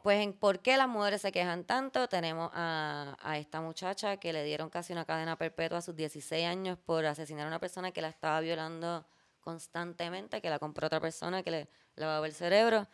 Pues 0.04 0.21
en 0.21 0.34
por 0.34 0.60
qué 0.60 0.78
las 0.78 0.88
mujeres 0.88 1.21
se 1.21 1.32
quejan 1.32 1.63
tanto, 1.63 2.08
tenemos 2.08 2.51
a, 2.54 3.17
a 3.21 3.38
esta 3.39 3.60
muchacha 3.62 4.17
que 4.17 4.32
le 4.32 4.43
dieron 4.43 4.69
casi 4.69 4.93
una 4.93 5.04
cadena 5.06 5.36
perpetua 5.38 5.80
a 5.80 5.82
sus 5.82 5.95
16 5.95 6.45
años 6.45 6.78
por 6.78 7.06
asesinar 7.06 7.45
a 7.45 7.47
una 7.47 7.60
persona 7.60 7.91
que 7.91 8.01
la 8.01 8.10
estaba 8.10 8.39
violando 8.41 9.06
constantemente, 9.41 10.41
que 10.41 10.49
la 10.49 10.60
compró 10.60 10.86
otra 10.88 10.99
persona 10.99 11.41
que 11.41 11.49
le 11.51 11.67
lavaba 11.95 12.28
el 12.28 12.34
cerebro. 12.34 12.88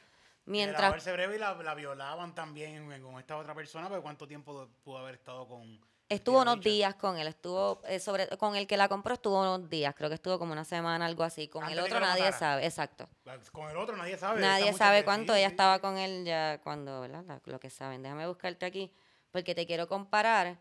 Mientras... 0.46 0.94
El 0.94 1.02
cerebro 1.02 1.36
y 1.36 1.40
la, 1.40 1.54
la 1.54 1.76
violaban 1.76 2.34
también 2.34 3.02
con 3.02 3.20
esta 3.20 3.38
otra 3.38 3.54
persona, 3.54 3.90
pero 3.90 4.02
¿cuánto 4.02 4.28
tiempo 4.28 4.68
pudo 4.84 4.98
haber 4.98 5.16
estado 5.16 5.48
con... 5.48 5.80
Estuvo 6.10 6.42
unos 6.42 6.60
días 6.60 6.96
con 6.96 7.18
él, 7.18 7.26
estuvo 7.28 7.82
eh, 7.88 7.98
sobre 7.98 8.28
con 8.38 8.58
el 8.58 8.68
que 8.68 8.76
la 8.76 8.90
compró 8.90 9.14
estuvo 9.14 9.40
unos 9.40 9.70
días, 9.70 9.96
creo 9.96 10.10
que 10.10 10.16
estuvo 10.16 10.38
como 10.38 10.52
una 10.52 10.66
semana, 10.66 11.06
algo 11.06 11.24
así. 11.24 11.48
Con 11.48 11.64
Antes 11.64 11.78
el 11.78 11.86
otro 11.86 12.02
nadie 12.02 12.24
matara. 12.24 12.38
sabe, 12.38 12.66
exacto. 12.66 13.08
Con 13.54 13.70
el 13.70 13.78
otro 13.78 13.96
nadie 13.96 14.18
sabe. 14.18 14.42
Nadie 14.42 14.74
sabe 14.74 15.06
cuánto 15.06 15.32
sí, 15.32 15.40
ella 15.40 15.48
sí, 15.48 15.54
estaba 15.54 15.80
con 15.80 15.98
él 15.98 16.26
ya 16.26 16.60
cuando, 16.64 17.00
¿verdad? 17.00 17.24
La- 17.26 17.42
lo 17.46 17.60
que 17.62 17.70
saben. 17.70 18.04
Déjame 18.04 18.28
buscarte 18.28 18.66
aquí, 18.66 18.92
porque 19.32 19.56
te 19.56 19.66
quiero 19.66 19.88
comparar, 19.88 20.58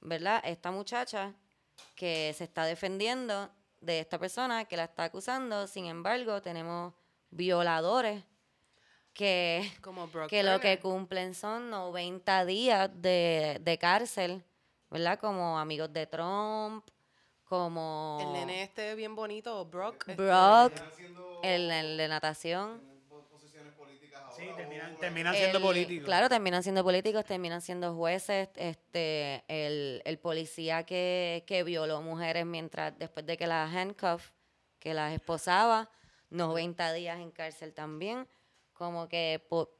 ¿verdad? 0.00 0.40
Esta 0.42 0.70
muchacha 0.70 1.34
que 1.94 2.32
se 2.34 2.44
está 2.44 2.64
defendiendo 2.64 3.50
de 3.82 4.00
esta 4.00 4.18
persona 4.18 4.64
que 4.64 4.78
la 4.78 4.84
está 4.84 5.04
acusando, 5.04 5.66
sin 5.66 5.84
embargo, 5.84 6.40
tenemos 6.40 6.94
violadores 7.28 8.24
que, 9.28 9.68
Como 9.82 10.08
que 10.28 10.44
lo 10.44 10.60
que 10.60 10.78
cumplen 10.78 11.34
son 11.34 11.70
90 11.70 12.44
días 12.44 12.88
de, 12.94 13.58
de 13.60 13.76
cárcel, 13.76 14.44
¿verdad? 14.90 15.18
Como 15.18 15.58
amigos 15.58 15.92
de 15.92 16.06
Trump, 16.06 16.86
como 17.44 18.18
El 18.20 18.32
nene 18.32 18.62
este 18.62 18.94
bien 18.94 19.16
bonito, 19.16 19.64
Brock. 19.64 20.08
este, 20.08 20.14
Brock, 20.22 20.72
el, 21.42 21.68
el 21.68 21.96
de 21.96 22.06
natación. 22.06 22.80
posiciones 23.28 23.72
políticas 23.72 24.22
ahora. 24.22 24.36
Sí, 24.36 24.50
terminan, 24.54 24.96
terminan 24.98 25.34
siendo 25.34 25.58
El- 25.58 25.64
políticos. 25.64 26.04
Claro, 26.04 26.28
terminan 26.28 26.62
siendo 26.62 26.84
políticos, 26.84 27.24
terminan 27.24 27.60
siendo 27.60 27.96
jueces. 27.96 28.48
Este, 28.54 29.42
el, 29.48 30.00
el 30.04 30.18
policía 30.20 30.84
que, 30.84 31.42
que 31.44 31.64
violó 31.64 32.02
mujeres 32.02 32.46
mientras, 32.46 32.96
después 33.00 33.26
de 33.26 33.36
que 33.36 33.48
las 33.48 33.74
handcuff, 33.74 34.30
que 34.78 34.94
las 34.94 35.12
esposaba, 35.12 35.90
90 36.30 36.92
días 36.92 37.18
en 37.18 37.32
cárcel 37.32 37.74
también. 37.74 38.28
Como 38.78 39.08
que, 39.08 39.44
por, 39.48 39.76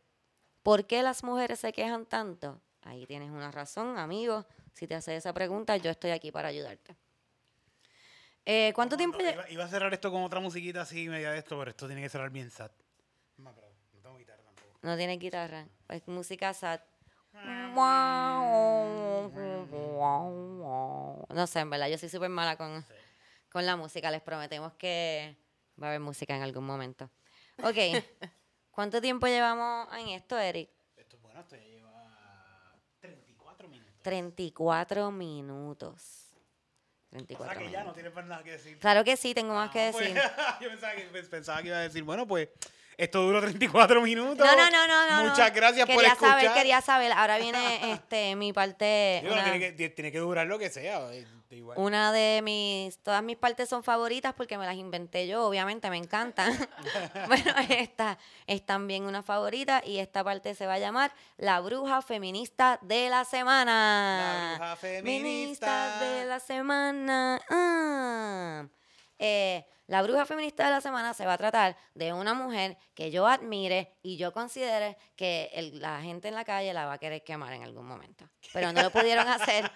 ¿por 0.65 0.85
qué 0.87 1.05
las 1.05 1.23
mujeres 1.23 1.61
se 1.61 1.73
quejan 1.73 2.05
tanto? 2.05 2.61
Ahí 2.83 3.07
tienes 3.07 3.31
una 3.31 3.53
razón, 3.53 3.97
amigo. 3.97 4.45
Si 4.73 4.89
te 4.89 4.97
haces 4.97 5.19
esa 5.19 5.33
pregunta, 5.33 5.77
yo 5.77 5.89
estoy 5.91 6.11
aquí 6.11 6.33
para 6.33 6.49
ayudarte. 6.49 6.97
Eh, 8.45 8.73
¿Cuánto 8.75 8.97
No, 8.97 8.99
tiempo 8.99 9.19
no, 9.19 9.31
iba, 9.31 9.49
iba 9.51 9.65
a 9.65 9.69
cerrar 9.69 9.95
esto 9.95 10.11
con 10.11 10.23
otra 10.25 10.41
musiquita 10.41 10.81
así, 10.81 11.09
media 11.09 11.31
de 11.31 11.39
esto, 11.39 11.57
pero 11.57 11.71
esto 11.71 11.87
tiene 11.87 12.03
que 12.03 12.09
cerrar 12.09 12.31
bien 12.31 12.51
sad. 12.51 12.73
No 13.37 13.53
tengo 14.03 14.17
guitarra 14.19 14.43
tampoco. 14.43 14.79
No 14.83 14.97
tiene 14.97 15.17
guitarra. 15.17 15.69
Es 15.89 16.09
música 16.09 16.53
sad. 16.53 16.81
No 21.35 21.47
sé, 21.47 21.61
en 21.61 21.71
verdad, 21.71 21.89
yo 21.89 21.99
soy 21.99 22.09
súper 22.09 22.31
mala 22.31 22.57
con, 22.57 22.85
con 23.49 23.65
la 23.65 23.77
música. 23.77 24.11
Les 24.11 24.23
prometemos 24.23 24.73
que 24.73 25.37
va 25.81 25.87
a 25.87 25.91
haber 25.91 26.01
música 26.01 26.35
en 26.35 26.43
algún 26.43 26.65
momento. 26.65 27.09
Ok. 27.63 27.77
¿Cuánto 28.79 29.01
tiempo 29.01 29.27
llevamos 29.27 29.89
en 29.99 30.11
esto, 30.11 30.39
Eric? 30.39 30.71
Esto 30.97 31.17
es 31.17 31.23
bueno, 31.23 31.41
esto 31.41 31.57
ya 31.57 31.63
lleva 31.65 31.91
34 33.01 33.67
minutos. 33.69 33.93
34 34.05 35.11
minutos. 35.11 36.37
O 37.09 37.11
34 37.11 37.59
sea 37.59 37.67
que 37.67 37.73
ya 37.73 37.83
no 37.83 37.93
tienes 37.93 38.15
más 38.15 38.25
nada 38.27 38.45
que 38.45 38.53
decir. 38.53 38.79
Claro 38.79 39.03
que 39.03 39.17
sí, 39.17 39.35
tengo 39.35 39.53
más 39.53 39.73
que 39.73 39.89
Ah, 39.89 39.91
pues, 39.91 40.15
decir. 40.15 40.23
yo 40.61 40.69
pensaba 40.69 40.95
que, 40.95 41.03
pues, 41.11 41.27
pensaba 41.27 41.61
que 41.61 41.67
iba 41.67 41.77
a 41.79 41.81
decir, 41.81 42.05
bueno, 42.05 42.25
pues 42.25 42.51
esto 42.97 43.21
duró 43.23 43.41
34 43.41 44.01
minutos. 44.01 44.47
No, 44.47 44.57
no, 44.57 44.71
no, 44.71 44.87
no, 44.87 45.11
no. 45.25 45.29
Muchas 45.29 45.53
gracias 45.53 45.85
por 45.85 45.97
quería 45.97 46.13
escuchar. 46.13 46.41
saber, 46.41 46.53
quería 46.55 46.81
saber. 46.81 47.13
Ahora 47.15 47.39
viene 47.39 47.93
este 47.95 48.37
mi 48.37 48.53
parte. 48.53 49.19
Digo, 49.25 49.35
una- 49.35 49.43
tiene, 49.43 49.75
que, 49.77 49.89
tiene 49.89 50.13
que 50.13 50.19
durar 50.21 50.47
lo 50.47 50.57
que 50.57 50.71
sea. 50.71 51.01
Eh, 51.51 51.57
Igual. 51.57 51.79
Una 51.79 52.13
de 52.13 52.41
mis, 52.43 52.99
todas 52.99 53.23
mis 53.23 53.37
partes 53.37 53.69
son 53.69 53.83
favoritas 53.83 54.35
porque 54.35 54.59
me 54.59 54.67
las 54.67 54.77
inventé 54.77 55.27
yo, 55.27 55.47
obviamente, 55.47 55.89
me 55.91 55.97
encantan. 55.97 56.53
bueno, 57.29 57.53
esta 57.69 58.19
es 58.47 58.65
también 58.65 59.05
una 59.05 59.23
favorita 59.23 59.83
y 59.85 59.99
esta 59.99 60.23
parte 60.23 60.55
se 60.55 60.67
va 60.67 60.75
a 60.75 60.79
llamar 60.79 61.13
La 61.37 61.61
Bruja 61.61 62.03
Feminista 62.03 62.79
de 62.83 63.09
la 63.09 63.25
Semana. 63.25 64.53
La 64.53 64.57
bruja 64.59 64.77
Feminista 64.77 65.67
feminista. 65.67 66.01
de 66.05 66.25
la 66.27 66.41
semana. 66.41 67.41
Ah. 67.51 68.67
Eh, 69.19 69.65
la 69.89 70.03
bruja 70.03 70.25
feminista 70.25 70.65
de 70.67 70.71
la 70.71 70.81
semana 70.81 71.13
se 71.15 71.27
va 71.27 71.33
a 71.33 71.39
tratar 71.39 71.77
de 71.95 72.13
una 72.13 72.33
mujer 72.35 72.77
que 72.95 73.11
yo 73.11 73.27
admire 73.27 73.97
y 74.03 74.17
yo 74.17 74.33
considere 74.33 74.97
que 75.17 75.51
el- 75.53 75.81
la 75.81 76.01
gente 76.01 76.29
en 76.29 76.35
la 76.37 76.45
calle 76.45 76.73
la 76.73 76.87
va 76.87 76.93
a 76.93 76.99
querer 76.99 77.25
quemar 77.25 77.53
en 77.55 77.65
algún 77.65 77.87
momento. 77.87 78.29
Pero 78.53 78.73
no 78.73 78.83
lo 78.83 78.91
pudieron 78.91 79.27
hacer 79.29 79.71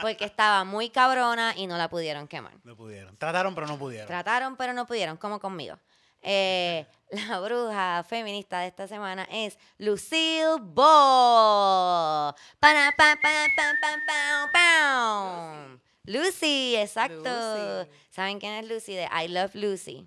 porque 0.00 0.24
estaba 0.26 0.64
muy 0.64 0.90
cabrona 0.90 1.54
y 1.56 1.66
no 1.66 1.78
la 1.78 1.88
pudieron 1.88 2.28
quemar. 2.28 2.52
No 2.64 2.76
pudieron. 2.76 3.16
Trataron, 3.16 3.54
pero 3.54 3.66
no 3.66 3.78
pudieron. 3.78 4.06
Trataron, 4.06 4.56
pero 4.56 4.72
no 4.74 4.84
pudieron, 4.86 5.16
como 5.16 5.40
conmigo. 5.40 5.78
Eh, 6.22 6.86
la 7.10 7.40
bruja 7.40 8.04
feminista 8.08 8.60
de 8.60 8.66
esta 8.68 8.86
semana 8.86 9.26
es 9.30 9.58
Lucille 9.78 10.58
Ball. 10.60 12.34
Lucy, 16.04 16.76
exacto. 16.76 17.14
Lucy. 17.22 17.90
¿Saben 18.10 18.38
quién 18.40 18.52
es 18.54 18.68
Lucy? 18.68 18.94
De 18.94 19.08
I 19.24 19.28
Love 19.28 19.54
Lucy. 19.54 20.06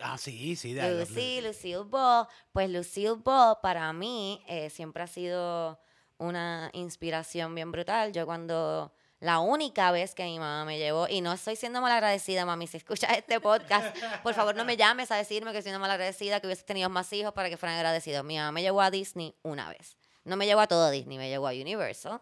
ah, 0.00 0.16
sí, 0.18 0.56
sí. 0.56 0.72
de 0.72 0.80
I 0.86 0.90
Love 0.98 1.08
Lucy. 1.10 1.40
Lucille 1.42 1.84
Ball. 1.84 2.26
Pues 2.52 2.70
Lucille 2.70 3.16
Ball 3.22 3.56
para 3.62 3.92
mí 3.92 4.42
eh, 4.48 4.70
siempre 4.70 5.02
ha 5.02 5.06
sido 5.06 5.78
una 6.18 6.70
inspiración 6.72 7.54
bien 7.54 7.70
brutal. 7.72 8.12
Yo 8.12 8.24
cuando 8.26 8.92
la 9.20 9.40
única 9.40 9.90
vez 9.92 10.14
que 10.14 10.24
mi 10.24 10.38
mamá 10.38 10.64
me 10.64 10.78
llevó, 10.78 11.06
y 11.06 11.20
no 11.20 11.32
estoy 11.34 11.54
siendo 11.56 11.82
malagradecida, 11.82 12.46
mami, 12.46 12.66
si 12.66 12.78
escuchas 12.78 13.16
este 13.18 13.38
podcast, 13.40 13.94
por 14.22 14.32
favor 14.32 14.54
no 14.56 14.64
me 14.64 14.76
llames 14.78 15.10
a 15.10 15.16
decirme 15.16 15.52
que 15.52 15.60
soy 15.60 15.70
una 15.70 15.78
malagradecida, 15.78 16.40
que 16.40 16.46
hubieses 16.46 16.64
tenido 16.64 16.88
más 16.88 17.12
hijos 17.12 17.34
para 17.34 17.50
que 17.50 17.58
fueran 17.58 17.76
agradecidos. 17.76 18.24
Mi 18.24 18.36
mamá 18.38 18.52
me 18.52 18.62
llevó 18.62 18.80
a 18.80 18.90
Disney 18.90 19.34
una 19.42 19.68
vez. 19.68 19.98
No 20.24 20.36
me 20.36 20.46
llevó 20.46 20.60
a 20.62 20.66
todo 20.66 20.90
Disney, 20.90 21.18
me 21.18 21.28
llevó 21.28 21.48
a 21.48 21.52
Universal, 21.52 22.20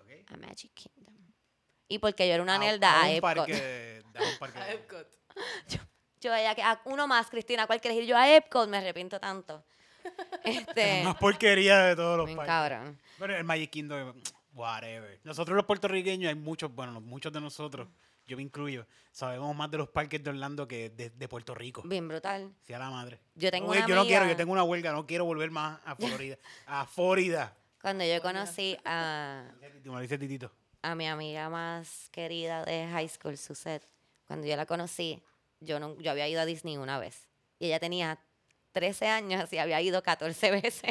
Ok. 0.00 0.10
a 0.32 0.36
Magic 0.36 0.72
Kingdom. 0.74 1.03
Y 1.94 1.98
porque 2.00 2.26
yo 2.26 2.34
era 2.34 2.42
una 2.42 2.56
A- 2.56 2.58
nerda, 2.58 2.90
a 2.92 3.02
a 3.02 3.04
un 3.04 3.10
Epcot. 3.12 3.20
parque. 3.36 4.02
a 4.16 4.22
un 4.22 4.38
parque. 4.40 4.58
A 4.58 4.72
Epcot. 4.72 5.08
Yo, 6.20 6.34
ella, 6.34 6.54
que- 6.56 6.62
a 6.62 6.80
uno 6.86 7.06
más, 7.06 7.28
Cristina, 7.30 7.66
¿cuál 7.68 7.80
quieres 7.80 8.00
ir? 8.00 8.06
Yo 8.06 8.16
a 8.16 8.28
Epcot, 8.34 8.68
me 8.68 8.78
arrepiento 8.78 9.20
tanto. 9.20 9.64
Este, 10.44 11.02
Más 11.04 11.14
porquería 11.16 11.78
de 11.84 11.96
todos 11.96 12.18
los 12.18 12.28
parques. 12.30 12.46
cabrón. 12.46 13.00
Pero 13.18 13.36
el 13.36 13.44
Magic 13.44 13.70
Kingdom, 13.70 14.12
whatever. 14.54 15.20
Nosotros 15.22 15.54
los 15.56 15.64
puertorriqueños, 15.66 16.28
hay 16.28 16.34
muchos, 16.34 16.74
bueno, 16.74 17.00
muchos 17.00 17.32
de 17.32 17.40
nosotros, 17.40 17.88
yo 18.26 18.36
me 18.36 18.42
incluyo, 18.42 18.86
sabemos 19.12 19.54
más 19.54 19.70
de 19.70 19.78
los 19.78 19.88
parques 19.88 20.22
de 20.22 20.30
Orlando 20.30 20.66
que 20.66 20.90
de, 20.90 21.10
de 21.10 21.28
Puerto 21.28 21.54
Rico. 21.54 21.82
Bien 21.84 22.08
brutal. 22.08 22.52
Sea 22.62 22.78
la 22.80 22.90
madre. 22.90 23.20
Yo 23.36 23.50
tengo 23.52 23.68
Oye, 23.70 23.78
una 23.78 23.88
yo 23.88 23.94
no 23.94 24.04
quiero, 24.04 24.26
yo 24.26 24.34
tengo 24.36 24.52
una 24.52 24.64
huelga, 24.64 24.92
no 24.92 25.06
quiero 25.06 25.24
volver 25.26 25.50
más 25.52 25.78
a 25.84 25.94
Florida. 25.96 26.36
a 26.66 26.84
Florida. 26.86 27.56
Cuando 27.80 28.04
yo 28.04 28.20
conocí 28.20 28.76
a, 28.84 29.44
dice 30.00 30.18
Titito. 30.18 30.50
A 30.84 30.94
mi 30.94 31.06
amiga 31.08 31.48
más 31.48 32.08
querida 32.10 32.64
de 32.64 32.86
high 32.92 33.08
school, 33.08 33.36
Suzette, 33.38 33.86
cuando 34.26 34.46
yo 34.46 34.54
la 34.56 34.66
conocí, 34.66 35.22
yo, 35.60 35.80
no, 35.80 35.98
yo 35.98 36.10
había 36.10 36.28
ido 36.28 36.40
a 36.40 36.44
Disney 36.44 36.76
una 36.76 36.98
vez. 36.98 37.26
Y 37.58 37.66
ella 37.66 37.80
tenía 37.80 38.18
13 38.72 39.08
años 39.08 39.50
y 39.52 39.58
había 39.58 39.80
ido 39.80 40.02
14 40.02 40.50
veces. 40.62 40.82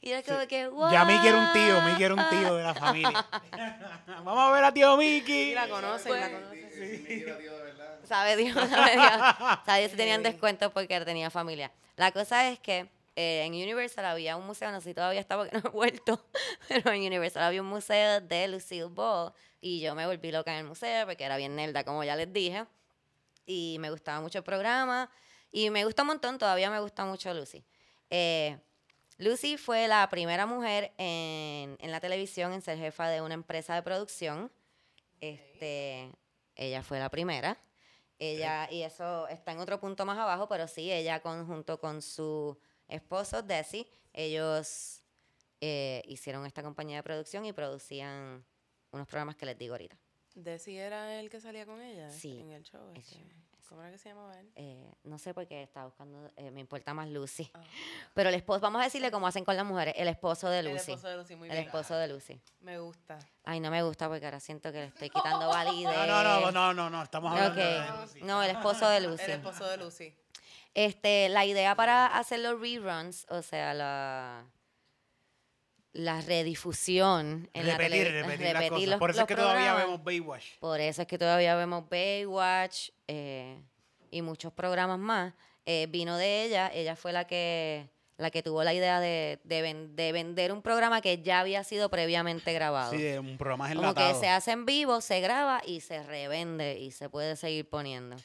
y 0.00 0.10
era 0.10 0.22
como 0.22 0.46
que, 0.48 0.70
Ya 0.92 1.04
me 1.04 1.20
quiero 1.20 1.38
un 1.38 1.52
tío, 1.52 1.80
me 1.82 1.90
"What?". 1.90 1.96
quiero 1.98 2.14
un 2.16 2.28
tío 2.30 2.54
de 2.56 2.62
la 2.62 2.74
familia. 2.74 3.26
Vamos 4.06 4.38
a 4.38 4.50
ver 4.52 4.64
a 4.64 4.72
tío 4.72 4.96
Mickey. 4.96 5.50
Y 5.50 5.54
la 5.54 5.68
conocen, 5.68 6.12
la 6.18 6.28
Pues, 6.28 6.40
conocen. 6.40 6.80
Mickey 6.80 7.20
era 7.22 7.36
tío 7.38 7.56
de 7.58 7.64
verdad. 7.64 7.98
Sabe 8.08 8.36
Dios, 8.36 8.54
sabe 8.54 8.92
Dios. 8.92 9.12
Sabe 9.66 9.78
Dios 9.80 9.90
si 9.90 9.96
tenían 9.98 10.22
descuentos 10.22 10.72
porque 10.72 10.98
tenía 11.02 11.28
familia. 11.30 11.70
La 11.96 12.12
cosa 12.12 12.48
es 12.48 12.58
que 12.58 12.88
eh, 13.16 13.44
en 13.44 13.52
Universal 13.52 14.04
había 14.04 14.36
un 14.36 14.46
museo, 14.46 14.70
no 14.70 14.80
sé 14.80 14.90
si 14.90 14.94
todavía 14.94 15.20
está 15.20 15.36
porque 15.36 15.52
no 15.58 15.68
he 15.68 15.72
vuelto, 15.72 16.24
pero 16.68 16.92
en 16.92 17.02
Universal 17.02 17.42
había 17.42 17.62
un 17.62 17.68
museo 17.68 18.20
de 18.20 18.48
Lucille 18.48 18.84
Ball 18.84 19.32
y 19.60 19.80
yo 19.80 19.94
me 19.94 20.06
volví 20.06 20.30
loca 20.30 20.52
en 20.52 20.60
el 20.60 20.64
museo 20.64 21.06
porque 21.06 21.24
era 21.24 21.36
bien 21.36 21.56
nerda, 21.56 21.84
como 21.84 22.04
ya 22.04 22.16
les 22.16 22.32
dije. 22.32 22.66
Y 23.46 23.78
me 23.80 23.90
gustaba 23.90 24.20
mucho 24.20 24.38
el 24.38 24.44
programa 24.44 25.10
y 25.50 25.70
me 25.70 25.84
gusta 25.84 26.02
un 26.02 26.08
montón, 26.08 26.38
todavía 26.38 26.70
me 26.70 26.80
gusta 26.80 27.04
mucho 27.04 27.34
Lucy. 27.34 27.64
Eh, 28.10 28.58
Lucy 29.18 29.56
fue 29.56 29.86
la 29.88 30.08
primera 30.08 30.46
mujer 30.46 30.92
en, 30.96 31.76
en 31.78 31.90
la 31.90 32.00
televisión 32.00 32.52
en 32.52 32.62
ser 32.62 32.78
jefa 32.78 33.08
de 33.08 33.20
una 33.20 33.34
empresa 33.34 33.74
de 33.74 33.82
producción. 33.82 34.50
Este, 35.20 36.10
ella 36.54 36.82
fue 36.82 36.98
la 36.98 37.10
primera. 37.10 37.58
Ella, 38.18 38.68
y 38.70 38.82
eso 38.82 39.28
está 39.28 39.52
en 39.52 39.60
otro 39.60 39.80
punto 39.80 40.04
más 40.04 40.18
abajo, 40.18 40.46
pero 40.48 40.68
sí, 40.68 40.92
ella 40.92 41.20
con, 41.20 41.46
junto 41.46 41.80
con 41.80 42.02
su 42.02 42.58
esposo, 42.90 43.42
Desi, 43.42 43.86
ellos 44.12 45.02
eh, 45.60 46.02
hicieron 46.06 46.46
esta 46.46 46.62
compañía 46.62 46.96
de 46.98 47.02
producción 47.02 47.44
y 47.44 47.52
producían 47.52 48.44
unos 48.92 49.06
programas 49.06 49.36
que 49.36 49.46
les 49.46 49.56
digo 49.58 49.74
ahorita. 49.74 49.96
Desi 50.34 50.76
era 50.78 51.18
el 51.20 51.28
que 51.28 51.40
salía 51.40 51.66
con 51.66 51.80
ella 51.80 52.10
Sí, 52.10 52.40
en 52.40 52.52
el 52.52 52.62
show. 52.62 52.92
este. 52.94 53.16
¿Cómo 53.68 53.82
era 53.82 53.92
que 53.92 53.98
se 53.98 54.08
llamaba 54.08 54.36
él? 54.36 54.50
Eh, 54.56 54.92
no 55.04 55.16
sé 55.20 55.32
por 55.32 55.46
qué 55.46 55.62
estaba 55.62 55.86
buscando, 55.86 56.28
eh, 56.36 56.50
me 56.50 56.58
importa 56.58 56.92
más 56.92 57.08
Lucy. 57.08 57.48
Ah. 57.54 57.62
Pero 58.14 58.28
el 58.28 58.34
esposo, 58.34 58.60
vamos 58.62 58.80
a 58.80 58.84
decirle 58.84 59.12
como 59.12 59.28
hacen 59.28 59.44
con 59.44 59.56
las 59.56 59.64
mujeres, 59.64 59.94
el 59.96 60.08
esposo 60.08 60.48
de 60.48 60.58
El 60.58 60.72
Lucy. 60.72 60.90
esposo 60.90 61.06
de 61.08 61.16
Lucy, 61.16 61.36
muy 61.36 61.48
El 61.50 61.52
bien. 61.54 61.66
esposo 61.66 61.94
de 61.94 62.08
Lucy. 62.08 62.40
Me 62.62 62.80
gusta. 62.80 63.20
Ay, 63.44 63.60
no 63.60 63.70
me 63.70 63.80
gusta 63.84 64.08
porque 64.08 64.24
ahora 64.24 64.40
siento 64.40 64.72
que 64.72 64.78
le 64.78 64.84
estoy 64.86 65.08
quitando 65.10 65.46
validez. 65.48 65.84
No, 65.96 66.04
no, 66.04 66.22
no, 66.24 66.50
no, 66.50 66.74
no, 66.74 66.90
no, 66.90 67.02
estamos 67.04 67.30
hablando 67.30 67.52
Ok. 67.52 67.64
de 67.68 68.00
Lucy. 68.00 68.22
No, 68.22 68.42
el 68.42 68.50
esposo 68.50 68.88
de 68.88 69.00
Lucy. 69.02 69.22
El 69.22 69.30
esposo 69.30 69.64
de 69.68 69.76
Lucy. 69.76 70.14
Este, 70.74 71.28
la 71.28 71.44
idea 71.44 71.74
para 71.74 72.06
hacer 72.06 72.40
los 72.40 72.60
reruns, 72.60 73.26
o 73.28 73.42
sea, 73.42 73.74
la, 73.74 74.44
la 75.92 76.20
redifusión 76.20 77.50
en 77.52 77.66
la 77.66 77.76
repetir, 77.76 78.06
tele- 78.06 78.22
repetir, 78.22 78.52
las 78.52 78.68
cosas. 78.70 78.88
los- 78.88 78.98
Por 78.98 79.10
eso 79.10 79.20
es 79.22 79.26
que 79.26 79.36
todavía 79.36 79.74
vemos 79.74 80.04
Baywatch. 80.04 80.44
Por 80.60 80.80
eso 80.80 81.02
es 81.02 81.08
que 81.08 81.18
todavía 81.18 81.56
vemos 81.56 81.88
Baywatch 81.88 82.90
eh, 83.08 83.60
y 84.10 84.22
muchos 84.22 84.52
programas 84.52 84.98
más. 84.98 85.34
Eh, 85.66 85.86
vino 85.90 86.16
de 86.16 86.44
ella, 86.44 86.70
ella 86.72 86.96
fue 86.96 87.12
la 87.12 87.26
que 87.26 87.88
la 88.16 88.30
que 88.30 88.42
tuvo 88.42 88.62
la 88.64 88.74
idea 88.74 89.00
de, 89.00 89.40
de 89.44 89.62
ven- 89.62 89.96
de 89.96 90.12
vender 90.12 90.52
un 90.52 90.60
programa 90.60 91.00
que 91.00 91.22
ya 91.22 91.40
había 91.40 91.64
sido 91.64 91.88
previamente 91.88 92.52
grabado. 92.52 92.92
Sí, 92.92 93.12
un 93.16 93.38
programa 93.38 93.66
Como 93.68 93.80
enlatado. 93.80 94.12
que 94.12 94.20
se 94.20 94.28
hace 94.28 94.50
en 94.52 94.66
vivo, 94.66 95.00
se 95.00 95.20
graba 95.20 95.62
y 95.66 95.80
se 95.80 96.02
revende 96.02 96.78
y 96.78 96.90
se 96.90 97.08
puede 97.08 97.34
seguir 97.36 97.66
poniendo. 97.68 98.16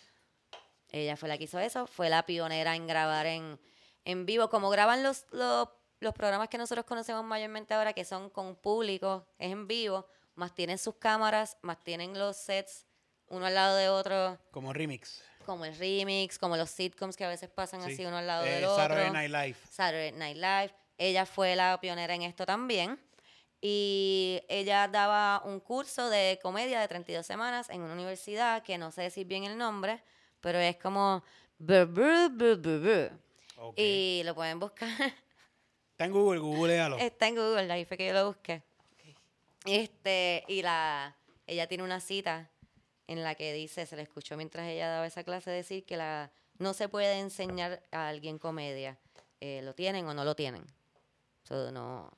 Ella 0.95 1.17
fue 1.17 1.27
la 1.29 1.37
que 1.37 1.43
hizo 1.45 1.59
eso, 1.59 1.87
fue 1.87 2.09
la 2.09 2.25
pionera 2.25 2.75
en 2.75 2.87
grabar 2.87 3.25
en, 3.25 3.59
en 4.05 4.25
vivo, 4.25 4.49
como 4.49 4.69
graban 4.69 5.03
los, 5.03 5.25
los, 5.31 5.67
los 5.99 6.13
programas 6.13 6.47
que 6.49 6.57
nosotros 6.57 6.85
conocemos 6.85 7.23
mayormente 7.23 7.73
ahora, 7.73 7.93
que 7.93 8.05
son 8.05 8.29
con 8.29 8.55
público, 8.55 9.27
es 9.37 9.51
en 9.51 9.67
vivo, 9.67 10.07
más 10.35 10.53
tienen 10.55 10.77
sus 10.77 10.95
cámaras, 10.95 11.57
más 11.61 11.83
tienen 11.83 12.17
los 12.17 12.37
sets 12.37 12.85
uno 13.27 13.45
al 13.47 13.55
lado 13.55 13.75
de 13.75 13.89
otro, 13.89 14.37
Como 14.51 14.71
remix. 14.71 15.23
como 15.45 15.65
el 15.65 15.75
remix, 15.75 16.37
como 16.37 16.55
los 16.57 16.69
sitcoms 16.69 17.17
que 17.17 17.25
a 17.25 17.29
veces 17.29 17.49
pasan 17.49 17.81
Sí. 17.83 17.93
así 17.93 18.05
uno 18.05 18.17
al 18.17 18.27
lado 18.27 18.45
Eh, 18.45 18.51
del 18.51 18.65
otro. 18.65 18.83
Saturday 18.83 19.11
Night 19.11 19.31
Live. 19.31 19.57
Saturday 19.69 20.11
Night 20.11 20.37
Live. 20.37 20.73
Ella 20.97 21.25
fue 21.25 21.55
la 21.55 21.77
pionera 21.81 22.13
en 22.13 22.21
esto 22.21 22.45
también. 22.45 22.99
Y 23.61 24.41
ella 24.47 24.87
daba 24.87 25.41
un 25.43 25.59
curso 25.59 26.09
de 26.09 26.39
comedia 26.41 26.79
de 26.79 26.87
32 26.87 27.25
semanas 27.25 27.69
en 27.71 27.81
una 27.81 27.93
universidad 27.93 28.61
que 28.61 28.77
no 28.77 28.91
sé 28.91 29.01
decir 29.01 29.25
bien 29.25 29.43
el 29.43 29.57
nombre, 29.57 30.03
pero 30.45 30.59
es 30.59 30.77
como... 30.77 31.23
br- 31.59 31.91
br- 31.91 32.61
br-. 32.61 33.11
Y 33.75 34.21
lo 34.23 34.35
pueden 34.35 34.59
buscar. 34.59 34.87
Está 35.91 36.05
en 36.05 36.11
Google, 36.11 36.39
googlealo. 36.39 36.97
Está 36.99 37.27
en 37.27 37.35
Google, 37.35 37.71
ahí 37.73 37.83
fue 37.83 37.97
que 37.97 38.05
yo 38.07 38.13
lo 38.13 38.27
busqué. 38.27 38.61
Este, 39.65 40.43
y 40.47 40.61
la, 40.61 41.15
ella 41.47 41.67
tiene 41.67 41.83
una 41.83 41.99
cita 41.99 42.51
en 43.07 43.23
la 43.23 43.33
que 43.33 43.53
dice, 43.53 43.87
se 43.87 43.95
le 43.95 44.03
escuchó 44.03 44.37
mientras 44.37 44.67
ella 44.67 44.87
daba 44.87 45.07
esa 45.07 45.23
clase 45.23 45.49
decir 45.49 45.83
que 45.83 45.97
la, 45.97 46.31
no 46.59 46.75
se 46.75 46.89
puede 46.89 47.17
enseñar 47.19 47.81
a 47.91 48.07
alguien 48.09 48.37
comedia. 48.37 48.99
Eh, 49.41 49.61
¿Lo 49.63 49.73
tienen 49.73 50.05
o 50.05 50.13
no 50.13 50.23
lo 50.25 50.35
tienen? 50.35 50.63
So, 51.41 51.71
no, 51.71 52.11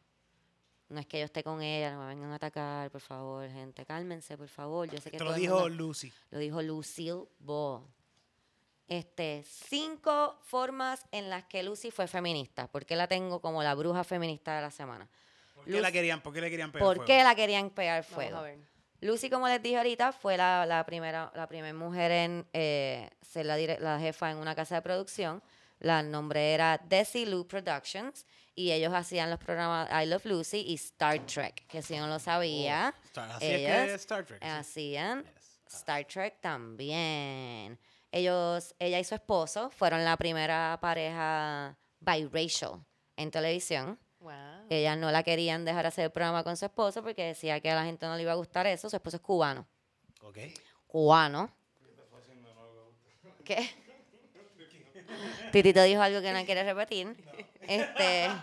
no 0.90 1.00
es 1.00 1.06
que 1.06 1.20
yo 1.20 1.26
esté 1.26 1.44
con 1.44 1.62
ella, 1.62 1.94
no 1.94 2.02
me 2.02 2.08
vengan 2.08 2.32
a 2.34 2.36
atacar, 2.36 2.92
por 2.92 3.00
favor, 3.02 3.50
gente. 3.50 3.86
Cálmense, 3.86 4.38
por 4.38 4.50
favor. 4.50 4.90
Yo 4.90 4.98
sé 5.00 5.12
que 5.12 5.18
Te 5.18 5.24
todo 5.24 5.30
lo 5.34 5.40
dijo 5.40 5.54
mundo- 5.62 5.70
Lucy. 5.70 6.12
lo 6.32 6.40
dijo 6.40 6.62
Lucille 6.62 7.24
Ball. 7.40 7.84
Este, 8.88 9.44
cinco 9.46 10.40
formas 10.44 11.06
en 11.12 11.30
las 11.30 11.44
que 11.46 11.62
Lucy 11.64 11.92
fue 11.92 12.08
feminista. 12.08 12.68
¿Por 12.68 12.86
qué 12.86 12.96
la 12.96 13.08
tengo 13.08 13.42
como 13.42 13.62
la 13.62 13.76
bruja 13.76 14.04
feminista 14.04 14.56
de 14.56 14.62
la 14.62 14.72
semana? 14.72 15.10
¿Por 15.54 15.66
qué 15.66 15.72
Lucy- 15.72 15.82
la 15.82 15.92
querían? 15.92 16.22
¿Por 16.22 16.34
qué 16.34 16.42
le 16.42 16.50
querían 16.50 16.72
pegar 16.72 16.86
¿Por 16.86 16.96
fuego? 16.98 17.08
qué 17.08 17.24
la 17.24 17.36
querían 17.36 17.70
pegar 17.70 18.02
Vamos 18.04 18.14
fuego? 18.16 18.38
a 18.38 18.42
ver. 18.44 18.60
Lucy, 19.02 19.30
como 19.30 19.48
les 19.48 19.62
dije 19.62 19.78
ahorita, 19.78 20.12
fue 20.12 20.38
la, 20.38 20.66
la 20.66 20.86
primera, 20.86 21.32
la 21.36 21.48
primera 21.48 21.74
mujer 21.78 22.12
en 22.12 22.48
eh, 22.54 23.10
ser 23.22 23.46
la, 23.46 23.58
la 23.58 24.00
jefa 24.00 24.32
en 24.32 24.38
una 24.38 24.56
casa 24.56 24.76
de 24.76 24.82
producción, 24.82 25.44
La 25.80 26.02
nombre 26.02 26.54
era 26.56 26.80
Desilu 26.84 27.46
Productions 27.48 28.26
y 28.56 28.72
ellos 28.72 28.92
hacían 28.96 29.30
los 29.30 29.38
programas 29.38 29.88
I 30.04 30.08
Love 30.08 30.26
Lucy 30.26 30.62
y 30.66 30.74
Star 30.76 31.20
Trek, 31.28 31.68
que 31.68 31.84
si 31.84 31.96
no 31.98 32.08
lo 32.08 32.18
sabía, 32.18 32.96
Oh, 32.98 33.06
Star- 33.06 33.32
así 33.34 33.46
es 33.46 33.86
que 33.88 33.94
Star 33.94 34.26
Trek. 34.26 34.42
sí. 34.42 34.48
hacían 34.50 35.24
Yes. 35.26 35.76
Star 35.76 36.06
Trek 36.06 36.40
también. 36.42 37.78
Ellos, 38.12 38.76
ella 38.80 39.00
y 39.00 39.04
su 39.04 39.16
esposo 39.16 39.70
fueron 39.70 40.06
la 40.06 40.18
primera 40.18 40.78
pareja 40.82 41.78
biracial 42.00 42.86
en 43.18 43.32
televisión. 43.32 44.00
Wow. 44.20 44.32
Ellas 44.70 44.98
no 44.98 45.12
la 45.12 45.24
querían 45.24 45.66
dejar 45.66 45.86
hacer 45.86 46.06
el 46.06 46.12
programa 46.12 46.44
con 46.44 46.58
su 46.58 46.66
esposo 46.66 47.04
porque 47.04 47.24
decía 47.24 47.60
que 47.60 47.70
a 47.70 47.76
la 47.76 47.84
gente 47.84 48.06
no 48.06 48.16
le 48.16 48.24
iba 48.24 48.32
a 48.32 48.36
gustar 48.36 48.66
eso. 48.68 48.90
Su 48.90 48.96
esposo 48.96 49.18
es 49.18 49.22
cubano. 49.22 49.68
Ok. 50.22 50.38
Cubano. 50.88 51.52
¿Qué? 53.44 53.70
Titito 55.52 55.82
dijo 55.84 56.02
algo 56.02 56.22
que 56.22 56.34
no 56.34 56.46
quiere 56.46 56.64
repetir. 56.64 57.16
Este. 57.62 58.26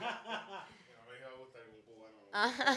Ajá. 2.32 2.76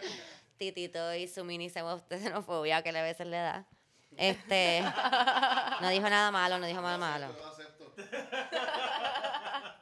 Titito 0.58 1.14
y 1.14 1.26
su 1.26 1.44
mini 1.44 1.68
xenofobia 1.70 2.82
que 2.82 2.90
a 2.90 3.02
veces 3.02 3.26
le 3.26 3.38
da. 3.38 3.66
Este. 4.16 4.82
No 5.80 5.88
dijo 5.88 6.08
nada 6.08 6.30
malo, 6.30 6.58
no 6.58 6.66
dijo 6.66 6.80
nada 6.80 6.98
malo. 6.98 7.26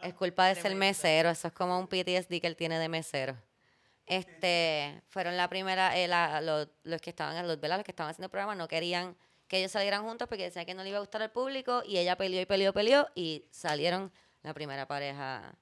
Es 0.03 0.15
culpa 0.15 0.47
de 0.47 0.55
ser 0.55 0.75
mesero. 0.75 1.31
Eso 1.31 1.49
es 1.49 1.55
como 1.55 1.79
un 1.79 1.87
PTSD 1.87 2.41
que 2.41 2.47
él 2.47 2.57
tiene 2.57 2.79
de 2.79 2.89
mesero. 2.89 3.37
Este, 4.07 5.03
fueron 5.09 5.37
la 5.37 5.49
primera, 5.49 5.97
eh, 5.97 6.09
la- 6.09 6.41
los, 6.41 6.69
los 6.83 7.01
que 7.01 7.11
estaban, 7.11 7.47
los, 7.47 7.61
¿verdad? 7.61 7.77
los 7.77 7.85
que 7.85 7.93
estaban 7.93 8.11
haciendo 8.11 8.27
el 8.27 8.31
programa 8.31 8.55
no 8.57 8.67
querían 8.67 9.17
que 9.47 9.59
ellos 9.59 9.71
salieran 9.73 10.03
juntos 10.03 10.27
porque 10.29 10.45
decían 10.45 10.65
que 10.67 10.75
no 10.75 10.83
le 10.83 10.89
iba 10.89 10.99
a 10.99 11.01
gustar 11.01 11.23
al 11.23 11.31
público 11.31 11.83
y 11.87 11.99
ella 11.99 12.17
peleó 12.17 12.41
y 12.41 12.47
peleó, 12.47 12.73
peleó 12.73 13.07
y 13.15 13.45
salieron 13.51 14.11
la 14.43 14.53
primera 14.55 14.87
pareja 14.89 15.55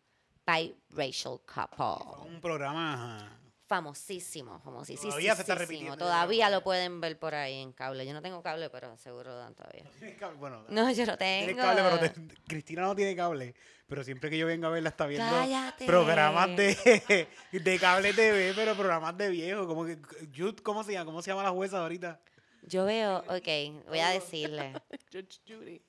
biracial 0.47 1.41
couple. 1.45 2.27
Un 2.27 2.41
programa. 2.41 3.39
Famosísimo, 3.69 4.59
famosísimo. 4.61 5.11
Todavía 5.11 5.35
se 5.37 5.43
está 5.43 5.55
repitiendo, 5.55 5.97
Todavía 5.99 6.49
lo 6.49 6.62
pueden 6.62 7.03
ver 7.03 7.19
por 7.19 7.35
ahí 7.35 7.61
en 7.61 7.73
cable. 7.75 8.07
Yo 8.07 8.14
no 8.14 8.23
tengo 8.23 8.43
cable, 8.43 8.71
pero 8.71 8.97
seguro 8.97 9.31
lo 9.31 9.37
dan 9.39 9.55
todavía. 9.55 9.85
Tienes 9.99 10.16
cable, 10.16 10.39
Bueno, 10.39 10.64
No, 10.71 10.91
yo 10.91 11.05
no 11.05 11.19
tienes 11.19 11.49
tengo. 11.49 11.61
cable, 11.62 11.83
pero 11.83 11.99
te- 12.01 12.35
Cristina 12.47 12.81
no 12.83 12.97
tiene 12.97 13.14
cable. 13.14 13.55
Pero 13.87 14.03
siempre 14.05 14.31
que 14.31 14.39
yo 14.39 14.47
vengo 14.47 14.66
a 14.69 14.71
verla 14.71 14.89
está 14.89 15.05
viendo 15.07 15.31
Cállate. 15.31 15.85
programas 15.85 16.49
de, 16.57 17.29
de 17.53 17.79
cable 17.79 18.14
TV, 18.14 18.53
pero 18.57 18.75
programas 18.75 19.16
de 19.19 19.29
viejo. 19.29 19.66
Como 19.66 19.85
que, 19.85 19.99
Jude, 20.35 20.62
¿cómo 20.62 20.83
se 20.83 20.93
llama? 20.95 21.05
¿Cómo 21.05 21.21
se 21.21 21.31
llama 21.31 21.43
la 21.43 21.51
jueza 21.51 21.79
ahorita? 21.83 22.19
Yo 22.62 22.87
veo, 22.87 23.19
ok, 23.29 23.87
voy 23.89 23.99
a 24.01 24.09
decirle. 24.09 24.73
Judge 25.12 25.41
Judy. 25.47 25.81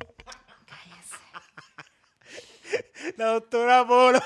Cállese. 0.66 1.16
La 3.18 3.26
doctora 3.34 3.88
Polo. 3.88 4.20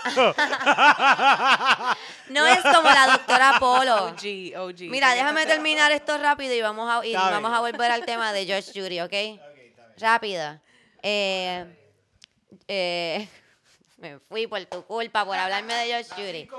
No 2.30 2.46
es 2.48 2.62
como 2.62 2.90
la 2.90 3.08
doctora 3.08 3.54
Polo. 3.60 4.06
OG, 4.06 4.58
OG. 4.58 4.80
Mira, 4.90 5.14
déjame 5.14 5.46
terminar 5.46 5.92
esto 5.92 6.18
rápido 6.18 6.54
y 6.54 6.62
vamos 6.62 6.90
a, 6.90 7.06
y 7.06 7.14
vamos 7.14 7.52
a 7.54 7.60
volver 7.60 7.92
al 7.92 8.06
tema 8.06 8.32
de 8.34 8.46
George 8.46 8.72
Judy, 8.74 9.02
¿ok? 9.02 9.40
Rápido. 9.98 10.60
Eh, 11.02 11.66
eh, 12.68 13.28
me 13.98 14.20
fui 14.20 14.48
por 14.48 14.64
tu 14.66 14.84
culpa, 14.86 15.26
por 15.26 15.38
hablarme 15.38 15.74
de 15.76 15.86
George 15.88 16.10
Judy. 16.16 16.50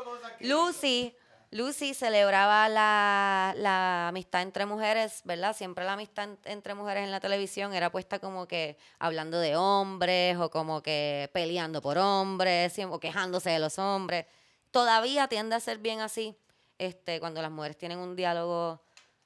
Lucy, 0.41 1.15
Lucy 1.51 1.95
celebraba 1.95 2.69
la, 2.69 3.55
la 3.57 4.09
amistad 4.09 4.43
entre 4.43 4.67
mujeres, 4.67 5.23
¿verdad? 5.25 5.55
Siempre 5.57 5.85
la 5.85 5.95
amistad 5.95 6.25
en- 6.25 6.39
entre 6.45 6.75
mujeres 6.75 7.05
en 7.05 7.11
la 7.11 7.21
televisión 7.21 7.73
era 7.75 7.91
puesta 7.91 8.19
como 8.19 8.47
que 8.47 8.77
hablando 8.99 9.39
de 9.41 9.57
hombres 9.57 10.37
o 10.39 10.51
como 10.51 10.83
que 10.83 11.31
peleando 11.33 11.81
por 11.81 11.97
hombres 11.99 12.77
o 12.89 12.99
quejándose 13.01 13.51
de 13.51 13.59
los 13.59 13.79
hombres. 13.79 14.27
Todavía 14.75 15.29
tiende 15.29 15.55
a 15.55 15.61
ser 15.61 15.79
bien 15.79 16.01
así 16.01 16.37
este, 16.79 17.21
cuando 17.21 17.41
las 17.41 17.53
mujeres 17.53 17.79
tienen 17.79 17.99
un 17.99 18.17
diálogo 18.17 18.83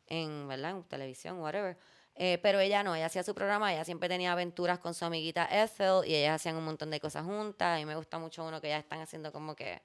en, 0.06 0.46
¿verdad? 0.46 0.72
en 0.72 0.84
televisión, 0.84 1.40
whatever. 1.40 1.78
Eh, 2.16 2.38
pero 2.42 2.60
ella 2.60 2.82
no, 2.82 2.94
ella 2.94 3.06
hacía 3.06 3.22
su 3.22 3.34
programa, 3.34 3.72
ella 3.72 3.82
siempre 3.82 4.10
tenía 4.10 4.32
aventuras 4.32 4.78
con 4.78 4.92
su 4.92 5.06
amiguita 5.06 5.48
Ethel 5.50 6.02
y 6.04 6.14
ellas 6.16 6.34
hacían 6.34 6.54
un 6.56 6.66
montón 6.66 6.90
de 6.90 7.00
cosas 7.00 7.24
juntas. 7.24 7.80
Y 7.80 7.86
me 7.86 7.96
gusta 7.96 8.18
mucho 8.18 8.44
uno 8.44 8.60
que 8.60 8.68
ya 8.68 8.76
están 8.76 9.00
haciendo 9.00 9.32
como 9.32 9.56
que 9.56 9.80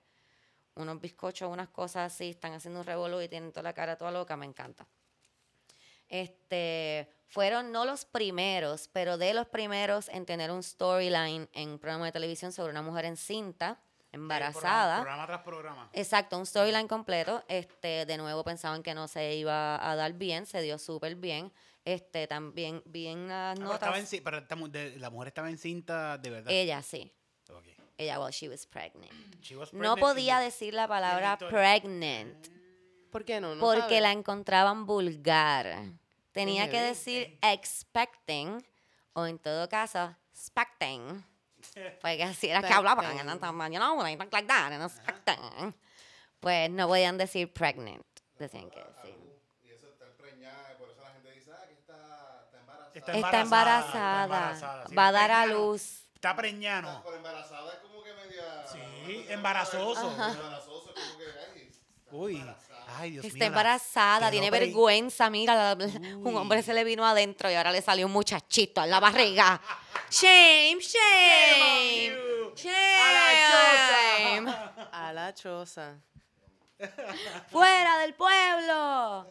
unos 0.76 1.00
bizcochos, 1.00 1.50
unas 1.50 1.70
cosas 1.70 2.12
así, 2.12 2.32
están 2.32 2.52
haciendo 2.52 2.82
un 2.82 2.86
revolú 2.86 3.22
y 3.22 3.30
tienen 3.30 3.54
toda 3.54 3.64
la 3.64 3.74
cara 3.74 3.96
toda 3.96 4.12
loca, 4.12 4.36
me 4.36 4.46
encanta. 4.46 4.86
Este, 6.10 7.08
fueron 7.28 7.72
no 7.72 7.86
los 7.86 8.04
primeros, 8.04 8.90
pero 8.92 9.18
de 9.18 9.34
los 9.34 9.48
primeros 9.48 10.10
en 10.10 10.26
tener 10.26 10.52
un 10.52 10.62
storyline 10.62 11.48
en 11.54 11.70
un 11.70 11.80
programa 11.80 12.08
de 12.08 12.12
televisión 12.12 12.52
sobre 12.52 12.72
una 12.72 12.82
mujer 12.82 13.06
encinta, 13.06 13.80
embarazada. 14.14 14.98
Programa 15.02 15.26
tras 15.28 15.42
programa. 15.42 15.90
Exacto, 15.94 16.38
un 16.38 16.46
storyline 16.46 16.88
completo. 16.88 17.44
Este, 17.48 18.06
de 18.06 18.18
nuevo 18.18 18.44
pensaban 18.44 18.82
que 18.84 18.94
no 18.94 19.08
se 19.08 19.36
iba 19.36 19.90
a 19.90 19.96
dar 19.96 20.14
bien, 20.14 20.46
se 20.46 20.62
dio 20.62 20.78
súper 20.78 21.16
bien. 21.16 21.52
Este, 21.86 22.28
también 22.28 22.82
bien 22.86 23.28
las 23.28 23.60
Ah, 23.60 23.62
pero 23.62 23.74
estaba 23.74 23.98
notas. 23.98 24.14
enci- 24.14 24.22
pero 24.24 24.38
esta 24.38 24.56
mu- 24.56 24.70
de- 24.70 24.98
la 25.00 25.10
mujer 25.10 25.28
estaba 25.28 25.50
encinta 25.50 26.18
de 26.18 26.30
verdad. 26.30 26.52
Ella 26.54 26.82
sí. 26.82 27.12
Ella, 27.98 28.20
well, 28.20 28.32
she 28.34 28.50
was 28.50 28.66
pregnant. 28.66 29.12
She 29.42 29.56
was 29.56 29.72
No 29.74 29.80
pregnant 29.80 30.00
podía 30.00 30.34
in 30.36 30.40
the- 30.40 30.46
decir 30.46 30.74
la 30.74 30.88
palabra 30.88 31.38
pregnant 31.38 32.48
¿Por 33.12 33.24
qué 33.24 33.40
no? 33.40 33.54
no 33.54 33.62
porque 33.62 33.82
sabe? 33.82 34.02
la 34.02 34.12
encontraban 34.12 34.86
vulgar. 34.88 35.84
Tenía 36.32 36.70
que 36.72 36.82
decir 36.82 37.38
expecting 37.44 38.66
o 39.14 39.28
en 39.28 39.38
todo 39.38 39.70
caso 39.70 40.16
expecting. 40.32 41.24
Porque 42.02 42.24
así 42.24 42.50
era 42.50 42.62
que 42.62 42.74
hablaban. 42.74 43.06
You 43.72 43.80
know, 43.80 43.98
like 44.02 44.18
like 44.32 44.48
that, 44.48 44.72
and 44.72 44.84
expecting. 44.84 45.74
Pues 46.40 46.70
no 46.70 46.88
podían 46.88 47.18
decir 47.18 47.52
pregnant. 47.54 48.06
Decían 48.38 48.70
que 48.70 48.84
sí. 49.02 49.16
Y 49.64 49.72
eso 49.72 49.88
está 49.88 50.06
preñada, 50.18 50.76
por 50.78 50.90
eso 50.90 51.02
la 51.02 51.12
gente 51.12 51.32
dice, 51.32 51.52
ah, 51.54 51.66
que 51.68 51.74
está, 51.74 52.44
está 52.46 52.60
embarazada. 52.60 52.92
Está 52.94 53.12
Está 53.14 53.42
embarazada, 53.42 54.24
embarazada. 54.24 54.24
está 54.24 54.24
embarazada, 54.26 54.88
sí, 54.90 54.96
Va 54.96 55.08
a 55.08 55.12
dar 55.12 55.32
a 55.32 55.46
luz. 55.46 56.08
Está 56.16 56.36
preñano. 56.36 57.02
Pero 57.06 57.16
embarazada 57.18 57.74
es 57.74 57.80
como 57.80 58.04
que 58.04 58.14
media... 58.14 58.66
Sí, 58.68 59.26
embarazoso. 59.30 60.12
Embarazoso, 60.12 60.94
como 60.94 61.18
que, 61.18 61.26
ay, 61.54 61.72
Uy. 62.12 62.36
embarazada. 62.38 62.73
Ay, 62.98 63.12
Dios 63.12 63.24
mío. 63.24 63.34
Está 63.34 63.40
la- 63.40 63.46
embarazada, 63.48 64.32
tiene 64.32 64.50
vergüenza. 64.52 65.30
Mira, 65.30 65.76
la- 65.76 65.86
un 66.18 66.36
hombre 66.36 66.62
se 66.64 66.74
le 66.74 66.84
vino 66.84 67.06
adentro 67.06 67.50
y 67.52 67.54
ahora 67.56 67.72
le 67.72 67.82
salió 67.82 68.06
un 68.06 68.12
muchachito 68.14 68.84
en 68.84 68.90
la 68.90 69.00
barriga. 69.00 69.62
Shame, 70.10 70.80
shame. 70.80 72.16
Shame. 72.56 74.54
A 74.92 75.12
la 75.14 75.34
choza. 75.34 75.96
Fuera 77.50 77.98
del 78.00 78.14
pueblo. 78.14 79.28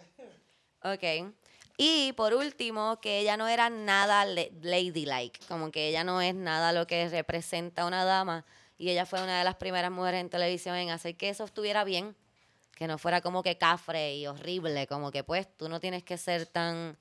Ok. 0.84 1.32
Y 1.76 2.12
por 2.12 2.34
último, 2.34 3.00
que 3.00 3.18
ella 3.20 3.36
no 3.36 3.48
era 3.48 3.70
nada 3.70 4.24
ladylike, 4.24 5.40
como 5.48 5.70
que 5.70 5.88
ella 5.88 6.04
no 6.04 6.20
es 6.20 6.34
nada 6.34 6.72
lo 6.72 6.86
que 6.86 7.08
representa 7.08 7.82
a 7.82 7.86
una 7.86 8.04
dama. 8.04 8.44
Y 8.78 8.90
ella 8.90 9.06
fue 9.06 9.22
una 9.22 9.38
de 9.38 9.44
las 9.44 9.56
primeras 9.56 9.90
mujeres 9.90 10.20
en 10.20 10.28
televisión 10.30 10.76
en 10.76 10.90
hacer 10.90 11.16
que 11.16 11.28
eso 11.28 11.44
estuviera 11.44 11.84
bien, 11.84 12.16
que 12.82 12.88
no 12.88 12.98
fuera 12.98 13.20
como 13.20 13.44
que 13.44 13.56
cafre 13.58 14.16
y 14.16 14.26
horrible, 14.26 14.88
como 14.88 15.12
que 15.12 15.22
pues 15.22 15.46
tú 15.56 15.68
no 15.68 15.78
tienes 15.78 16.02
que 16.02 16.18
ser 16.18 16.46
tan... 16.46 16.98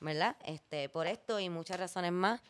¿Verdad? 0.00 0.36
Este, 0.44 0.90
por 0.90 1.06
esto 1.06 1.40
y 1.40 1.48
muchas 1.48 1.80
razones 1.80 2.12
más, 2.12 2.42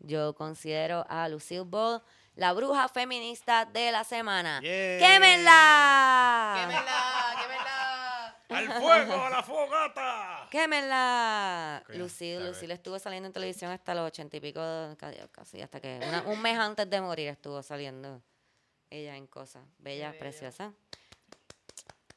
yo 0.00 0.34
considero 0.34 1.06
a 1.08 1.28
Lucille 1.28 1.60
Ball 1.64 2.02
la 2.34 2.52
bruja 2.52 2.88
feminista 2.88 3.64
de 3.64 3.92
la 3.92 4.02
semana. 4.02 4.60
Yeah. 4.60 4.98
¡Quémenla! 4.98 6.56
¡Quémela! 6.58 7.36
¡Quémela! 7.40 8.36
¡Al 8.48 8.82
fuego, 8.82 9.14
a 9.26 9.30
la 9.30 9.42
fogata! 9.44 10.48
¡Quémenla! 10.50 11.84
Coño, 11.86 11.98
Lucille, 12.00 12.40
Lucille 12.40 12.74
estuvo 12.74 12.98
saliendo 12.98 13.28
en 13.28 13.32
televisión 13.32 13.70
hasta 13.70 13.94
los 13.94 14.04
ochenta 14.08 14.36
y 14.36 14.40
pico, 14.40 14.60
casi, 14.98 15.16
casi 15.30 15.62
hasta 15.62 15.80
que 15.80 16.00
una- 16.08 16.22
un 16.22 16.42
mes 16.42 16.58
antes 16.58 16.90
de 16.90 17.00
morir 17.00 17.28
estuvo 17.28 17.62
saliendo 17.62 18.20
ella 18.94 19.16
en 19.16 19.26
cosas. 19.26 19.64
Bella, 19.78 20.12
preciosa. 20.18 20.72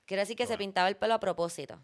Quiero 0.05 0.21
decir 0.21 0.37
que 0.37 0.47
se 0.47 0.57
pintaba 0.57 0.87
el 0.87 0.95
pelo 0.95 1.15
a 1.15 1.19
propósito, 1.19 1.81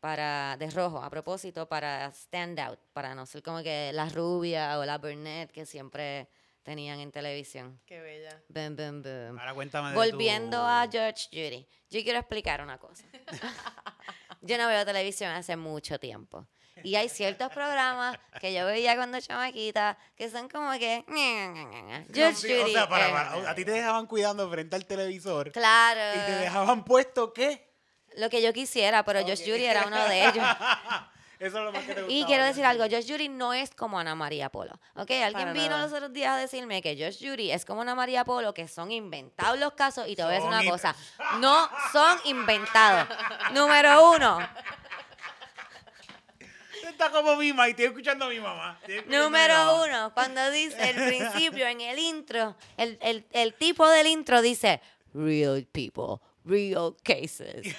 para 0.00 0.56
de 0.58 0.70
rojo, 0.70 1.02
a 1.02 1.10
propósito, 1.10 1.68
para 1.68 2.06
stand 2.12 2.58
out, 2.60 2.78
para 2.92 3.14
no 3.14 3.26
ser 3.26 3.42
como 3.42 3.62
que 3.62 3.90
la 3.92 4.08
rubia 4.08 4.78
o 4.78 4.84
la 4.84 4.96
brunette 4.96 5.50
que 5.52 5.66
siempre 5.66 6.28
tenían 6.62 7.00
en 7.00 7.10
televisión. 7.12 7.78
¡Qué 7.84 8.00
bella! 8.00 8.42
Boom, 8.48 8.76
boom, 8.76 9.02
boom. 9.02 9.38
Ahora 9.38 9.54
cuéntame 9.54 9.90
de 9.90 9.94
Volviendo 9.96 10.56
tu- 10.58 10.62
a 10.64 10.88
George 10.90 11.28
Judy, 11.30 11.66
yo 11.90 12.02
quiero 12.02 12.18
explicar 12.18 12.62
una 12.62 12.78
cosa. 12.78 13.04
yo 14.40 14.56
no 14.56 14.66
veo 14.68 14.84
televisión 14.86 15.32
hace 15.32 15.56
mucho 15.56 15.98
tiempo. 15.98 16.46
Y 16.84 16.94
hay 16.96 17.08
ciertos 17.08 17.50
programas 17.50 18.18
que 18.40 18.52
yo 18.54 18.64
veía 18.66 18.96
cuando 18.96 19.20
chamaquita 19.20 19.96
que 20.16 20.30
son 20.30 20.48
como 20.48 20.70
que... 20.72 21.04
George 22.12 22.34
Sí, 22.36 22.48
Judy. 22.48 22.70
O 22.70 22.72
sea, 22.74 22.88
para, 22.88 23.10
para- 23.12 23.50
a 23.50 23.54
ti 23.54 23.64
te 23.64 23.70
dejaban 23.72 24.06
cuidando 24.06 24.48
frente 24.50 24.76
al 24.76 24.86
televisor. 24.86 25.52
Claro. 25.52 26.00
Y 26.20 26.24
te 26.26 26.32
dejaban 26.36 26.84
puesto 26.84 27.32
qué? 27.32 27.68
Lo 28.16 28.30
que 28.30 28.42
yo 28.42 28.52
quisiera, 28.52 29.04
pero 29.04 29.24
George 29.24 29.44
Judy 29.44 29.64
era 29.64 29.86
uno 29.86 30.02
de 30.08 30.24
ellos. 30.24 30.44
Eso 31.38 31.58
es 31.58 31.64
lo 31.66 31.70
más 31.70 31.84
que 31.84 31.94
te 31.94 32.00
gusta. 32.02 32.12
Y 32.12 32.24
quiero 32.24 32.44
decir 32.44 32.64
algo, 32.64 32.82
Josh 32.90 33.06
Judy 33.08 33.28
no 33.28 33.52
es 33.54 33.72
como 33.72 34.00
Ana 34.00 34.16
María 34.16 34.48
Polo. 34.48 34.72
¿Ok? 34.96 35.12
Alguien 35.12 35.32
Para 35.34 35.52
vino 35.52 35.68
nada. 35.68 35.84
los 35.84 35.92
otros 35.92 36.12
días 36.12 36.32
a 36.32 36.36
decirme 36.36 36.82
que 36.82 36.96
Josh 36.98 37.24
Judy 37.24 37.52
es 37.52 37.64
como 37.64 37.82
Ana 37.82 37.94
María 37.94 38.24
Polo, 38.24 38.52
que 38.52 38.66
son 38.66 38.90
inventados 38.90 39.56
los 39.56 39.74
casos. 39.74 40.08
Y 40.08 40.16
te 40.16 40.24
voy 40.24 40.32
a 40.32 40.34
decir 40.34 40.48
una 40.48 40.64
cosa, 40.68 40.96
no 41.38 41.70
son 41.92 42.18
inventados. 42.24 43.06
Número 43.52 44.10
uno, 44.14 44.38
Está 46.88 47.10
como 47.10 47.36
mi 47.36 47.52
mamá 47.52 47.68
y 47.68 47.70
estoy 47.72 47.86
escuchando 47.86 48.24
a 48.26 48.28
mi 48.28 48.40
mamá. 48.40 48.78
Número 49.06 49.84
uno, 49.84 50.12
cuando 50.14 50.50
dice 50.50 50.90
el 50.90 50.96
principio 51.06 51.66
en 51.66 51.80
el 51.80 51.98
intro, 51.98 52.56
el, 52.76 52.98
el, 53.00 53.26
el 53.32 53.54
tipo 53.54 53.88
del 53.88 54.06
intro 54.06 54.42
dice, 54.42 54.80
real 55.14 55.66
people, 55.72 56.20
real 56.44 56.94
cases. 57.04 57.66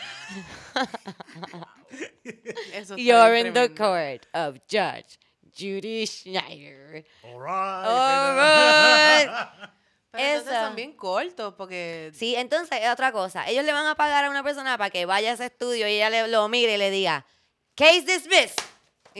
Eso 2.73 2.95
You're 2.97 3.35
in 3.35 3.53
the 3.53 3.69
court 3.69 4.27
of 4.33 4.59
Judge 4.67 5.17
Judy 5.51 6.05
Schneider. 6.05 7.03
All 7.23 7.39
right. 7.39 7.85
All 7.85 8.35
right. 8.35 9.29
Pero 10.11 10.23
entonces 10.23 10.53
Eso. 10.53 10.65
son 10.65 10.75
bien 10.75 10.93
cortos 10.93 11.53
porque 11.55 12.11
Sí, 12.15 12.35
entonces 12.35 12.79
es 12.81 12.89
otra 12.89 13.11
cosa. 13.11 13.47
Ellos 13.47 13.63
le 13.63 13.71
van 13.73 13.85
a 13.85 13.93
pagar 13.93 14.25
a 14.25 14.29
una 14.31 14.41
persona 14.43 14.75
para 14.75 14.89
que 14.89 15.05
vaya 15.05 15.29
a 15.29 15.33
ese 15.33 15.45
estudio 15.45 15.87
y 15.87 15.93
ella 15.93 16.09
le, 16.09 16.27
lo 16.27 16.47
mire 16.49 16.75
y 16.75 16.77
le 16.77 16.89
diga, 16.89 17.25
case 17.75 18.01
dismissed. 18.01 18.59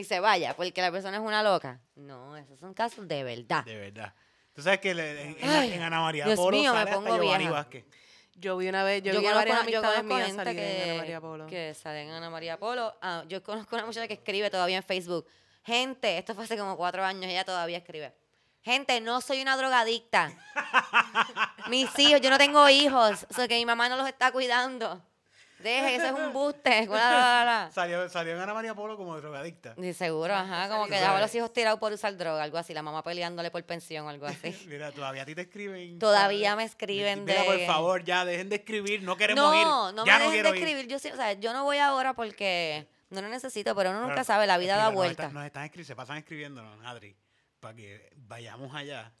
Y 0.00 0.04
se 0.04 0.18
vaya, 0.18 0.56
porque 0.56 0.80
la 0.80 0.90
persona 0.90 1.18
es 1.18 1.22
una 1.22 1.42
loca. 1.42 1.78
No, 1.94 2.34
esos 2.36 2.58
son 2.58 2.72
casos 2.72 3.06
de 3.06 3.22
verdad. 3.22 3.64
De 3.64 3.76
verdad. 3.76 4.14
Tú 4.54 4.62
sabes 4.62 4.80
que 4.80 4.94
le- 4.94 5.22
en, 5.22 5.36
en- 5.40 5.50
Ay, 5.50 5.72
en 5.74 5.82
Ana 5.82 6.00
María 6.00 6.24
Dios 6.24 6.36
Polo 6.36 6.56
mío, 6.56 6.72
me 6.72 6.78
sale 6.78 6.90
hasta 6.90 7.02
pongo 7.02 7.16
Giovanni 7.16 7.38
vieja. 7.44 7.52
Vázquez. 7.52 7.84
yo 8.34 8.56
vi 8.56 8.68
una 8.68 8.82
vez, 8.82 9.02
yo, 9.02 9.12
Yo 9.12 9.20
vi 9.20 9.26
a 9.26 9.34
varias 9.34 9.60
una- 9.60 9.70
yo 9.70 9.78
amistades 9.78 10.00
conozco 10.02 10.14
mías 10.16 10.26
gente 10.28 10.44
salir 10.44 10.58
en 10.58 10.74
Ana 10.82 10.84
que, 10.92 10.98
María 10.98 11.20
Polo. 11.20 11.46
que 11.46 11.74
sale 11.74 12.02
en 12.02 12.10
Ana 12.10 12.30
María 12.30 12.58
Polo. 12.58 12.96
Ah, 13.02 13.24
yo 13.28 13.42
conozco 13.42 13.76
una 13.76 13.84
muchacha 13.84 14.08
que 14.08 14.14
escribe 14.14 14.48
todavía 14.50 14.78
en 14.78 14.82
Facebook. 14.82 15.26
Gente, 15.64 16.16
esto 16.16 16.34
fue 16.34 16.44
hace 16.44 16.56
como 16.56 16.76
cuatro 16.78 17.04
años, 17.04 17.24
ella 17.30 17.44
todavía 17.44 17.76
escribe. 17.78 18.14
Gente, 18.62 19.00
no 19.02 19.20
soy 19.20 19.42
una 19.42 19.56
drogadicta. 19.56 20.32
Mis 21.68 21.96
hijos, 21.98 22.20
yo 22.22 22.30
no 22.30 22.38
tengo 22.38 22.68
hijos, 22.68 23.26
o 23.30 23.34
sea 23.34 23.46
que 23.48 23.56
mi 23.56 23.66
mamá 23.66 23.88
no 23.88 23.96
los 23.96 24.08
está 24.08 24.32
cuidando. 24.32 25.02
Deje, 25.62 25.96
eso 25.96 26.06
es 26.06 26.12
un 26.12 26.32
buste. 26.32 26.86
bla, 26.86 26.96
bla, 26.96 27.08
bla, 27.10 27.42
bla. 27.42 27.70
Salió, 27.72 28.08
salió 28.08 28.34
en 28.34 28.40
Ana 28.40 28.54
María 28.54 28.74
Polo 28.74 28.96
como 28.96 29.16
drogadicta. 29.20 29.74
Y 29.76 29.92
seguro, 29.92 30.34
ajá, 30.34 30.68
como 30.68 30.86
que 30.86 30.94
dejaba 30.94 31.18
a 31.18 31.20
los 31.20 31.34
hijos 31.34 31.52
tirados 31.52 31.78
por 31.80 31.92
usar 31.92 32.16
droga, 32.16 32.42
algo 32.42 32.58
así, 32.58 32.72
la 32.74 32.82
mamá 32.82 33.02
peleándole 33.02 33.50
por 33.50 33.62
pensión, 33.64 34.08
algo 34.08 34.26
así. 34.26 34.56
Mira, 34.68 34.92
todavía 34.92 35.22
a 35.22 35.26
ti 35.26 35.34
te 35.34 35.42
escriben. 35.42 35.98
Todavía 35.98 36.56
me 36.56 36.64
escriben 36.64 37.24
Mira, 37.24 37.44
por 37.44 37.56
de- 37.56 37.66
favor, 37.66 38.04
ya 38.04 38.24
dejen 38.24 38.48
de 38.48 38.56
escribir. 38.56 39.02
No 39.02 39.16
queremos 39.16 39.54
ir. 39.56 39.62
No, 39.64 39.92
no 39.92 40.04
ya 40.06 40.18
me 40.18 40.24
no 40.24 40.30
dejen 40.30 40.42
de 40.44 40.58
escribir. 40.58 40.86
Yo, 40.88 40.98
sí- 40.98 41.10
o 41.10 41.16
sea, 41.16 41.32
yo 41.34 41.52
no 41.52 41.64
voy 41.64 41.78
ahora 41.78 42.14
porque 42.14 42.86
no 43.10 43.20
lo 43.22 43.28
necesito, 43.28 43.74
pero 43.74 43.90
uno 43.90 44.00
nunca 44.02 44.14
Pero, 44.14 44.24
sabe, 44.24 44.46
la 44.46 44.56
vida 44.58 44.76
da 44.76 44.84
explica, 44.84 44.90
nos 44.90 44.94
vueltas. 44.94 45.26
están- 45.26 45.34
Nos 45.34 45.44
están 45.46 45.64
escribiendo, 45.64 45.86
se 45.88 45.96
pasan 45.96 46.16
escribiéndonos, 46.18 46.86
Adri, 46.86 47.16
para 47.60 47.74
que 47.74 48.10
vayamos 48.16 48.74
allá 48.74 49.12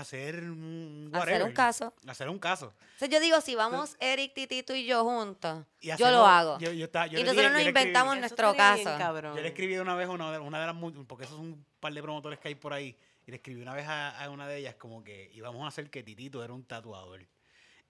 hacer 0.00 0.44
un 0.44 1.10
Hacer 1.12 1.18
whatever, 1.20 1.42
un 1.44 1.52
caso. 1.52 1.94
hacer 2.06 2.28
un 2.28 2.38
caso. 2.38 2.72
Entonces 2.94 3.08
yo 3.10 3.20
digo, 3.20 3.40
si 3.40 3.54
vamos 3.54 3.96
Eric, 4.00 4.34
Titito 4.34 4.74
y 4.74 4.84
yo 4.86 5.04
juntos, 5.04 5.64
Y 5.80 5.88
yo 5.96 6.10
lo 6.10 6.26
hago. 6.26 6.58
Yo, 6.58 6.72
yo 6.72 6.84
estaba- 6.86 7.06
yo 7.06 7.18
y 7.18 7.22
nosotros 7.22 7.36
dije- 7.36 7.42
nos 7.52 7.58
yo 7.60 7.64
le 7.64 7.70
escribí- 7.70 7.80
inventamos 7.82 8.18
nuestro 8.18 8.52
bien 8.52 8.56
caso. 8.56 8.98
cabrón. 8.98 9.36
Yo 9.36 9.42
le 9.42 9.48
escribí 9.48 9.76
una 9.78 9.94
vez 9.94 10.08
a 10.08 10.10
una, 10.12 10.32
de- 10.32 10.38
una 10.38 10.60
de 10.60 10.66
las, 10.66 10.76
porque 11.06 11.24
esos 11.24 11.36
son 11.36 11.46
un 11.46 11.64
par 11.80 11.92
de 11.92 12.02
promotores 12.02 12.38
que 12.38 12.48
hay 12.48 12.54
por 12.54 12.72
ahí, 12.72 12.96
y 13.26 13.30
le 13.30 13.36
escribí 13.38 13.60
una 13.60 13.74
vez 13.74 13.86
a, 13.86 14.22
a 14.22 14.30
una 14.30 14.46
de 14.46 14.58
ellas 14.58 14.74
como 14.76 15.02
que 15.04 15.30
íbamos 15.34 15.64
a 15.64 15.68
hacer 15.68 15.90
que 15.90 16.02
Titito 16.02 16.42
era 16.44 16.52
un 16.52 16.64
tatuador. 16.64 17.26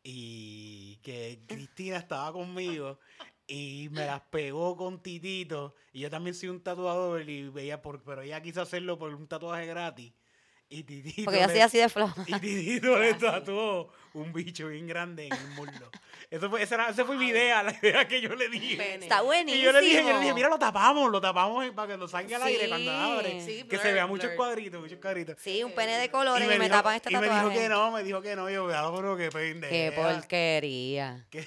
Y 0.09 0.96
que 1.02 1.40
Cristina 1.48 1.96
estaba 1.96 2.32
conmigo 2.32 3.00
y 3.48 3.88
me 3.90 4.07
las 4.07 4.20
pegó 4.22 4.76
con 4.76 5.02
Titito. 5.02 5.74
Y 5.92 6.00
yo 6.00 6.11
también 6.11 6.34
soy 6.34 6.48
un 6.48 6.61
tatuador, 6.62 7.28
y 7.28 7.48
veía 7.48 7.82
por, 7.82 8.02
pero 8.02 8.22
ella 8.22 8.40
quiso 8.40 8.62
hacerlo 8.62 8.98
por 8.98 9.12
un 9.14 9.26
tatuaje 9.26 9.66
gratis. 9.66 10.12
Y 10.68 10.82
Titito 10.82 11.24
Porque 11.26 11.40
yo 11.40 11.46
le- 11.46 11.52
soy 11.52 11.60
así 11.62 11.78
de 11.78 11.88
floja. 11.88 12.24
y 12.26 12.32
Titito 12.40 12.98
le 12.98 13.14
tatuó 13.14 13.92
un 14.14 14.32
bicho 14.32 14.66
bien 14.68 14.86
grande 14.88 15.26
en 15.26 15.32
el 15.32 15.48
muslo. 15.50 15.90
Eso 16.28 16.50
fue, 16.50 16.60
esa, 16.62 16.74
era- 16.74 16.88
esa 16.88 17.04
fue 17.04 17.16
mi 17.16 17.28
idea, 17.28 17.62
la 17.62 17.72
idea 17.80 18.08
que 18.08 18.20
yo 18.20 18.34
le 18.34 18.48
dije. 18.48 18.94
Está 18.96 19.22
buenísimo. 19.22 19.60
Y 19.62 19.64
yo 19.64 19.70
le 19.72 19.80
dije, 19.80 20.02
yo 20.02 20.14
le 20.14 20.20
dije, 20.20 20.34
mira, 20.34 20.48
lo 20.48 20.58
tapamos, 20.58 21.08
lo 21.12 21.20
tapamos 21.20 21.64
para 21.70 21.92
que 21.92 21.96
lo 21.98 22.08
salga 22.08 22.36
al 22.38 22.42
aire 22.44 22.66
cuando 22.68 22.90
Sí. 22.90 22.96
abre. 22.98 23.40
Sí, 23.44 23.62
que 23.64 23.78
se 23.78 23.92
vea 23.92 24.06
muchos 24.08 24.32
cuadritos, 24.32 24.80
muchos 24.80 24.98
cuadritos. 24.98 25.36
Sí, 25.38 25.62
un 25.62 25.70
pene 25.72 25.98
de 25.98 26.10
colores 26.10 26.44
y 26.44 26.48
me, 26.48 26.54
dijo- 26.64 26.68
tapan 26.76 26.96
este 26.96 27.12
y 27.12 27.14
me 27.14 27.20
tatuaje. 27.28 27.48
dijo 27.50 27.60
que 27.62 27.68
no, 27.68 27.90
me 27.92 28.02
dijo 28.02 28.20
que 28.22 28.34
no. 28.34 28.50
Yo, 28.50 28.68
"Ah, 28.74 28.92
pero 28.96 29.16
qué 29.16 29.30
pendeja. 29.30 29.70
Qué 29.72 29.92
porquería. 29.94 31.26
¿Qué? 31.30 31.44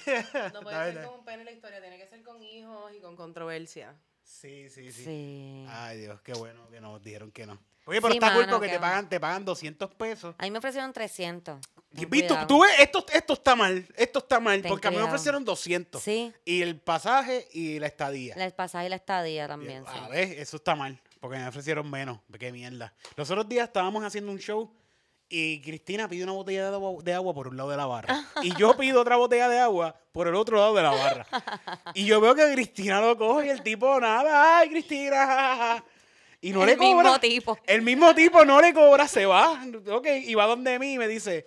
No 0.54 0.60
puede 0.62 0.92
ser 0.94 1.04
con 1.04 1.18
un 1.18 1.24
pene 1.26 1.38
en 1.40 1.44
la 1.44 1.52
historia, 1.52 1.80
tiene 1.82 1.98
que 1.98 2.06
ser 2.06 2.22
con 2.22 2.42
hijos 2.42 2.92
y 2.96 3.00
con 3.00 3.16
controversia. 3.16 3.94
Sí, 4.22 4.70
sí, 4.70 4.90
sí, 4.92 5.04
Sí. 5.04 5.66
Ay, 5.68 5.98
Dios, 5.98 6.20
qué 6.22 6.32
bueno 6.32 6.68
que 6.70 6.80
nos 6.80 7.02
dijeron 7.02 7.30
que 7.32 7.44
no. 7.46 7.58
Oye, 7.90 8.00
pero 8.00 8.12
Sí, 8.12 8.18
está 8.18 8.30
mano, 8.34 8.52
porque 8.52 8.68
que- 8.68 8.74
te 8.74 8.80
pagan, 8.80 9.08
te 9.08 9.20
pagan 9.20 9.44
200 9.44 9.94
pesos. 9.94 10.34
A 10.38 10.44
mí 10.44 10.50
me 10.50 10.58
ofrecieron 10.58 10.92
300. 10.92 11.58
Y 11.92 11.96
Ten 12.00 12.10
Visto, 12.10 12.28
cuidado. 12.34 12.46
tú 12.46 12.62
ves, 12.62 12.72
esto, 12.78 13.04
esto 13.12 13.32
está 13.32 13.56
mal, 13.56 13.86
esto 13.96 14.18
está 14.20 14.38
mal, 14.40 14.62
Ten 14.62 14.68
porque 14.68 14.86
a 14.86 14.90
mí 14.90 14.96
me 14.96 15.00
cuidado. 15.02 15.14
ofrecieron 15.16 15.44
200. 15.44 16.00
Sí, 16.02 16.32
Y 16.44 16.62
el 16.62 16.78
pasaje 16.80 17.48
y 17.52 17.78
la 17.80 17.88
estadía. 17.88 18.34
el 18.34 18.52
pasaje 18.52 18.86
y 18.86 18.88
la 18.90 18.96
estadía 18.96 19.48
también. 19.48 19.84
A 19.86 19.92
sí. 19.92 20.00
ver, 20.10 20.38
eso 20.38 20.56
está 20.58 20.76
mal, 20.76 21.00
porque 21.20 21.36
me 21.38 21.48
ofrecieron 21.48 21.90
menos. 21.90 22.18
Qué 22.38 22.52
mierda. 22.52 22.94
Los 23.16 23.28
otros 23.30 23.48
días 23.48 23.66
estábamos 23.66 24.04
haciendo 24.04 24.30
un 24.30 24.38
show 24.38 24.72
y 25.28 25.60
Cristina 25.62 26.08
pide 26.08 26.22
una 26.24 26.32
botella 26.32 26.68
de 26.70 26.74
agua, 26.76 27.02
de 27.02 27.12
agua 27.14 27.34
por 27.34 27.48
un 27.48 27.56
lado 27.56 27.70
de 27.70 27.76
la 27.76 27.86
barra. 27.86 28.24
y 28.42 28.54
yo 28.56 28.76
pido 28.78 29.00
otra 29.00 29.16
botella 29.16 29.48
de 29.48 29.58
agua 29.58 29.96
por 30.12 30.28
el 30.28 30.34
otro 30.36 30.58
lado 30.58 30.74
de 30.74 30.82
la 30.82 30.90
barra. 30.90 31.26
y 31.94 32.04
yo 32.04 32.20
veo 32.20 32.34
que 32.36 32.52
Cristina 32.52 33.00
lo 33.00 33.16
coge 33.18 33.46
y 33.48 33.50
el 33.50 33.62
tipo 33.62 33.98
nada. 34.00 34.58
¡Ay, 34.58 34.68
Cristina! 34.70 35.26
ja, 35.26 35.26
ja, 35.26 35.56
ja". 35.56 35.84
Y 36.40 36.52
no 36.52 36.62
El 36.62 36.68
le 36.70 36.76
cobra. 36.76 37.02
mismo 37.02 37.20
tipo. 37.20 37.58
El 37.66 37.82
mismo 37.82 38.14
tipo 38.14 38.44
no 38.44 38.60
le 38.60 38.72
cobra, 38.72 39.06
se 39.06 39.26
va. 39.26 39.62
Ok, 39.90 40.06
y 40.24 40.34
va 40.34 40.46
donde 40.46 40.78
mí 40.78 40.94
y 40.94 40.98
me 40.98 41.06
dice, 41.06 41.46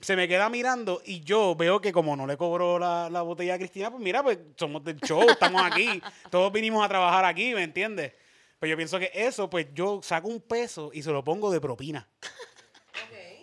se 0.00 0.14
me 0.14 0.28
queda 0.28 0.48
mirando 0.50 1.00
y 1.06 1.20
yo 1.20 1.54
veo 1.54 1.80
que 1.80 1.90
como 1.92 2.16
no 2.16 2.26
le 2.26 2.36
cobró 2.36 2.78
la, 2.78 3.08
la 3.08 3.22
botella 3.22 3.54
a 3.54 3.58
Cristina, 3.58 3.90
pues 3.90 4.02
mira, 4.02 4.22
pues 4.22 4.38
somos 4.56 4.84
del 4.84 5.00
show, 5.00 5.22
estamos 5.28 5.62
aquí, 5.62 6.02
todos 6.30 6.52
vinimos 6.52 6.84
a 6.84 6.88
trabajar 6.88 7.24
aquí, 7.24 7.54
¿me 7.54 7.62
entiendes? 7.62 8.12
Pues 8.58 8.70
yo 8.70 8.76
pienso 8.76 8.98
que 8.98 9.10
eso, 9.14 9.48
pues 9.48 9.68
yo 9.74 10.00
saco 10.02 10.28
un 10.28 10.40
peso 10.40 10.90
y 10.92 11.02
se 11.02 11.10
lo 11.10 11.22
pongo 11.24 11.50
de 11.50 11.60
propina. 11.60 12.06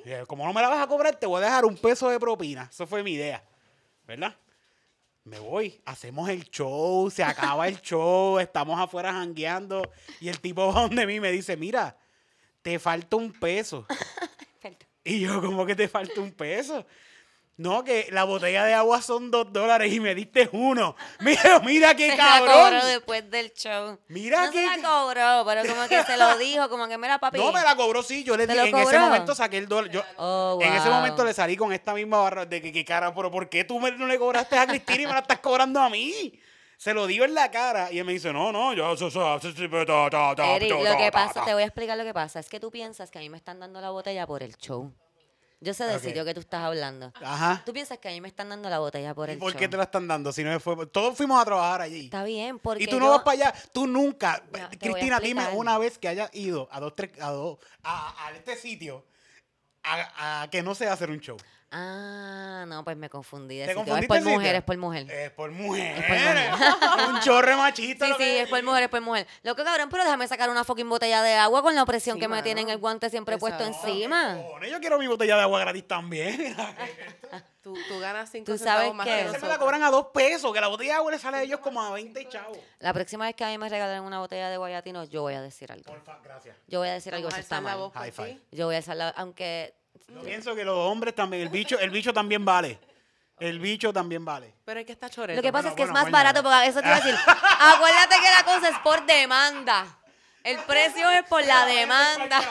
Y, 0.06 0.12
eh, 0.12 0.24
Como 0.28 0.46
no 0.46 0.54
me 0.54 0.62
la 0.62 0.70
vas 0.70 0.84
a 0.84 0.88
cobrar, 0.88 1.16
te 1.16 1.26
voy 1.26 1.42
a 1.42 1.46
dejar 1.46 1.66
un 1.66 1.78
peso 1.78 2.10
de 2.10 2.20
propina. 2.20 2.68
Eso 2.72 2.86
fue 2.86 3.04
mi 3.04 3.14
idea, 3.14 3.44
¿verdad? 4.06 4.36
Me 5.26 5.40
voy, 5.40 5.82
hacemos 5.86 6.28
el 6.30 6.50
show, 6.50 7.10
se 7.10 7.24
acaba 7.24 7.68
el 7.68 7.80
show, 7.82 8.40
estamos 8.40 8.80
afuera 8.80 9.14
jangueando 9.14 9.90
y 10.20 10.28
el 10.28 10.40
tipo 10.40 10.68
va 10.68 10.82
donde 10.82 11.08
mí 11.08 11.20
me 11.20 11.32
dice, 11.32 11.56
mira, 11.56 11.98
te 12.62 12.80
falta 12.80 13.16
un 13.16 13.32
peso. 13.32 13.86
Y 15.06 15.20
yo, 15.20 15.42
¿cómo 15.42 15.66
que 15.66 15.76
te 15.76 15.90
falta 15.90 16.22
un 16.22 16.32
peso? 16.32 16.86
No, 17.56 17.84
que 17.84 18.08
la 18.12 18.24
botella 18.24 18.64
de 18.66 18.74
agua 18.74 19.00
son 19.04 19.30
dos 19.30 19.54
dólares 19.54 19.94
y 19.94 20.00
me 20.00 20.16
diste 20.16 20.50
uno. 20.54 20.96
Mira, 21.20 21.60
mira 21.60 21.96
qué 21.96 22.10
Se 22.10 22.18
la 22.18 22.24
cabrón. 22.24 22.62
cobró 22.64 22.86
después 22.88 23.30
del 23.30 23.54
show. 23.54 24.00
Mira 24.08 24.48
no 24.48 24.52
que- 24.52 24.68
se 24.68 24.78
la 24.82 24.90
cobró, 24.90 25.44
pero 25.46 25.62
como 25.76 25.88
que 25.88 26.04
se 26.04 26.18
lo 26.18 26.36
dijo, 26.40 26.68
como 26.68 26.88
que 26.88 26.98
mira 26.98 27.20
papi. 27.20 27.38
No, 27.38 27.52
me 27.52 27.62
la 27.62 27.76
cobró, 27.76 28.02
sí. 28.02 28.24
Yo 28.24 28.36
le 28.36 28.48
¿Te 28.48 28.54
dije, 28.54 28.70
en 28.70 28.78
ese 28.78 28.98
momento 28.98 29.36
saqué 29.36 29.60
el 29.60 29.68
dólar. 29.68 29.92
Yo, 29.92 30.02
Oh, 30.18 30.58
En 30.62 30.74
ese 30.74 30.88
wow. 30.90 30.98
momento 30.98 31.24
le 31.24 31.34
salí 31.34 31.56
con 31.56 31.72
esta 31.72 31.94
misma 31.94 32.18
barra 32.24 32.46
de 32.48 32.60
que, 32.60 32.72
que 32.74 32.84
cara, 32.84 33.14
pero 33.14 33.30
¿por 33.30 33.48
qué 33.50 33.64
tú 33.64 33.80
me- 33.80 33.92
no 33.92 34.08
le 34.08 34.18
cobraste 34.18 34.58
a 34.58 34.66
Cristina 34.66 35.02
y 35.04 35.06
me 35.06 35.14
la 35.14 35.20
estás 35.20 35.40
cobrando 35.40 35.80
a 35.80 35.90
mí? 35.92 36.40
Se 36.78 36.94
lo 36.94 37.06
digo 37.06 37.24
en 37.24 37.36
la 37.36 37.52
cara 37.52 37.92
y 37.92 38.00
él 38.00 38.06
me 38.06 38.14
dice, 38.14 38.34
no, 38.34 38.52
no, 38.52 38.74
yo... 38.74 38.96
Eric, 38.96 40.72
lo 40.72 40.98
que 40.98 41.12
pasa, 41.12 41.34
ta". 41.36 41.46
te 41.46 41.54
voy 41.54 41.64
a 41.64 41.66
explicar 41.68 41.98
lo 41.98 42.04
que 42.04 42.14
pasa. 42.14 42.40
Es 42.40 42.50
que 42.50 42.60
tú 42.60 42.72
piensas 42.72 43.10
que 43.12 43.20
a 43.20 43.22
mí 43.22 43.30
me 43.30 43.38
están 43.38 43.60
dando 43.60 43.80
la 43.80 43.92
botella 43.92 44.26
por 44.28 44.44
el 44.44 44.58
show. 44.58 44.92
Yo 45.64 45.74
sé 45.74 45.86
del 45.86 45.98
Ok. 45.98 46.04
sitio 46.04 46.26
que 46.26 46.34
tú 46.34 46.42
estás 46.42 46.62
hablando. 46.64 47.12
Ajá. 47.22 47.62
Tú 47.66 47.74
piensas 47.74 47.98
que 47.98 48.10
a 48.10 48.12
mí 48.12 48.20
me 48.22 48.28
están 48.28 48.50
dando 48.50 48.70
la 48.70 48.80
botella 48.80 49.14
por 49.14 49.30
¿Y 49.30 49.34
el 49.34 49.40
por 49.40 49.52
show. 49.54 49.60
qué 49.60 49.68
te 49.68 49.78
la 49.78 49.84
están 49.84 50.08
dando? 50.08 50.32
Si 50.34 50.44
no 50.44 50.60
fue... 50.60 50.86
Todos 50.88 51.16
fuimos 51.16 51.42
a 51.42 51.46
trabajar 51.46 51.82
allí. 51.82 52.06
Está 52.06 52.24
bien, 52.24 52.60
porque 52.60 52.84
Y 52.84 52.88
tú 52.88 53.00
no 53.00 53.06
yo- 53.06 53.12
vas 53.12 53.22
para 53.24 53.34
allá, 53.50 53.54
tú 53.72 53.88
nunca. 53.88 54.44
No, 54.52 54.70
Cristina, 54.80 55.20
dime 55.20 55.48
una 55.54 55.78
vez 55.78 55.98
que 55.98 56.08
hayas 56.10 56.30
ido 56.34 56.68
a 56.72 56.80
dos, 56.80 56.96
tres, 56.96 57.12
a 57.22 57.30
dos, 57.32 57.58
a, 57.84 58.26
a 58.28 58.32
este 58.34 58.56
sitio 58.58 59.06
a, 59.84 60.42
a 60.44 60.50
que 60.50 60.62
no 60.64 60.76
sea 60.76 60.94
hacer 60.94 61.10
un 61.10 61.20
show. 61.20 61.38
Ah, 61.76 62.66
no, 62.68 62.84
pues 62.84 62.96
me 62.96 63.10
confundí. 63.10 63.58
De 63.58 63.66
¿Te 63.66 63.74
sitio. 63.74 63.98
Es 63.98 64.06
por 64.06 64.18
el 64.18 64.24
sitio? 64.24 64.38
mujer, 64.38 64.56
es 64.56 64.62
por 64.64 64.78
mujer. 64.78 65.10
Es 65.12 65.32
por 65.32 65.50
mujer. 65.52 66.06
un 67.10 67.20
chorre 67.22 67.56
machista. 67.56 68.06
Sí, 68.06 68.12
lo 68.12 68.18
sí, 68.18 68.24
que 68.24 68.42
es 68.44 68.48
por 68.50 68.62
mujer, 68.64 68.84
es 68.84 68.90
por 68.90 69.02
mujer. 69.02 69.28
Lo 69.42 69.56
que 69.56 69.64
cabrón, 69.64 69.90
pero 69.90 70.04
déjame 70.04 70.28
sacar 70.28 70.50
una 70.52 70.64
fucking 70.64 70.88
botella 70.88 71.24
de 71.24 71.34
agua 71.34 71.64
con 71.64 71.74
la 71.76 71.84
presión 71.86 72.16
Sí, 72.18 72.22
que 72.22 72.28
me 72.28 72.36
mano. 72.36 72.44
tienen 72.44 72.70
el 72.70 72.78
guante 72.78 73.10
siempre 73.10 73.38
puesto 73.40 73.64
encima. 73.64 74.36
Cojones, 74.38 74.70
Yo 74.72 74.80
quiero 74.80 75.00
mi 75.00 75.08
botella 75.08 75.36
de 75.36 75.42
agua 75.42 75.60
gratis 75.62 75.88
también. 75.88 76.56
Tú, 77.64 77.74
tú 77.88 77.98
ganas 77.98 78.30
5 78.30 78.44
Tú 78.46 78.58
centavos 78.58 78.82
sabes 78.82 78.94
más 78.94 79.08
que- 79.08 79.40
me 79.42 79.48
la 79.48 79.58
cobran 79.58 79.82
a 79.84 79.90
dos 79.90 80.08
pesos, 80.14 80.52
que 80.52 80.60
la 80.60 80.68
botella 80.68 80.92
de 80.92 80.98
agua 80.98 81.12
le 81.14 81.18
sale 81.18 81.38
a 81.38 81.42
ellos 81.44 81.62
como 81.62 81.82
a 81.82 81.92
20 81.94 82.28
chavos. 82.28 82.58
La 82.80 82.92
próxima 82.92 83.24
vez 83.26 83.36
que 83.38 83.46
a 83.46 83.48
mí 83.48 83.58
me 83.58 83.70
regalen 83.70 84.04
una 84.04 84.20
botella 84.20 84.50
de 84.50 84.58
guayatino, 84.58 85.06
yo 85.06 85.22
voy 85.22 85.36
a 85.36 85.42
decir 85.42 85.72
algo. 85.72 85.86
Porfa, 85.86 86.20
gracias. 86.22 86.58
Yo 86.68 86.80
voy 86.80 86.90
a 86.90 86.94
decir 86.94 87.16
algo, 87.16 87.28
Vamos 87.30 87.36
a 87.36 87.40
eso 87.40 87.46
está 87.46 87.62
mal. 87.62 87.78
voz 87.78 87.94
por 87.94 88.02
High 88.02 88.12
five. 88.12 88.34
ti. 88.34 88.42
Yo 88.52 88.66
voy 88.66 88.76
a 88.76 88.80
alzar 88.80 88.98
la... 88.98 89.10
Aunque... 89.12 89.74
Yo 90.08 90.22
pienso 90.22 90.56
que 90.56 90.64
los 90.64 90.78
hombres 90.78 91.16
también, 91.16 91.44
el 91.44 91.50
bicho, 91.50 91.80
el 91.80 91.90
bicho 91.90 92.14
también 92.14 92.44
vale. 92.46 92.80
El 93.40 93.60
bicho 93.60 93.92
también 93.92 94.24
vale. 94.24 94.54
Pero 94.64 94.80
hay 94.80 94.86
que 94.86 94.94
estar 94.94 95.10
choreto. 95.10 95.36
Lo 95.38 95.42
que 95.42 95.52
pasa 95.52 95.70
Bueno, 95.70 95.70
es 95.70 95.76
que 95.76 95.92
bueno, 95.92 96.00
es 96.00 96.04
más 96.04 96.12
barato, 96.12 96.44
porque 96.44 96.68
eso 96.68 96.82
te 96.82 96.88
iba 96.88 96.96
a 96.96 97.00
decir. 97.00 97.16
Acuérdate 97.60 98.16
que 98.16 98.32
la 98.32 98.44
cosa 98.46 98.70
es 98.70 98.80
por 98.80 99.06
demanda. 99.06 99.98
El 100.44 100.60
precio 100.60 101.10
es 101.10 101.24
por 101.24 101.46
la 101.46 101.66
demanda. 101.66 102.42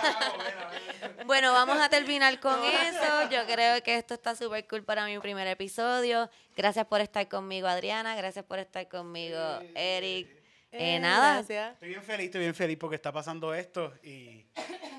Bueno, 1.26 1.52
vamos 1.52 1.78
a 1.78 1.88
terminar 1.88 2.40
con 2.40 2.62
eso. 2.64 3.30
Yo 3.30 3.46
creo 3.46 3.82
que 3.82 3.96
esto 3.96 4.14
está 4.14 4.34
súper 4.34 4.66
cool 4.66 4.82
para 4.82 5.06
mi 5.06 5.18
primer 5.18 5.46
episodio. 5.46 6.28
Gracias 6.56 6.86
por 6.86 7.00
estar 7.00 7.28
conmigo, 7.28 7.68
Adriana. 7.68 8.16
Gracias 8.16 8.44
por 8.44 8.58
estar 8.58 8.88
conmigo, 8.88 9.38
Eric. 9.74 10.41
Eh, 10.72 10.96
Eh, 10.96 11.00
nada, 11.00 11.34
gracias. 11.34 11.74
Estoy 11.74 11.88
bien 11.90 12.02
feliz, 12.02 12.26
estoy 12.26 12.40
bien 12.40 12.54
feliz 12.54 12.76
porque 12.78 12.96
está 12.96 13.12
pasando 13.12 13.54
esto 13.54 13.92
y, 14.02 14.46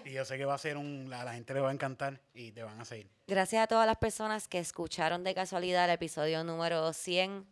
y 0.05 0.11
yo 0.13 0.24
sé 0.24 0.38
que 0.38 0.45
va 0.45 0.53
a 0.53 0.57
ser 0.59 0.78
un... 0.78 1.11
A 1.13 1.24
la 1.24 1.34
gente 1.34 1.53
le 1.53 1.59
va 1.61 1.69
a 1.69 1.74
encantar 1.74 2.19
y 2.34 2.51
te 2.51 2.61
van 2.63 2.80
a 2.80 2.86
seguir. 2.86 3.09
gracias 3.28 3.63
a 3.63 3.67
todas 3.67 3.88
las 3.88 3.97
personas 3.97 4.47
que 4.47 4.59
escucharon 4.59 5.24
de 5.24 5.34
casualidad 5.34 5.86
el 5.86 5.91
episodio 5.91 6.43
número 6.43 6.93
100 6.93 7.45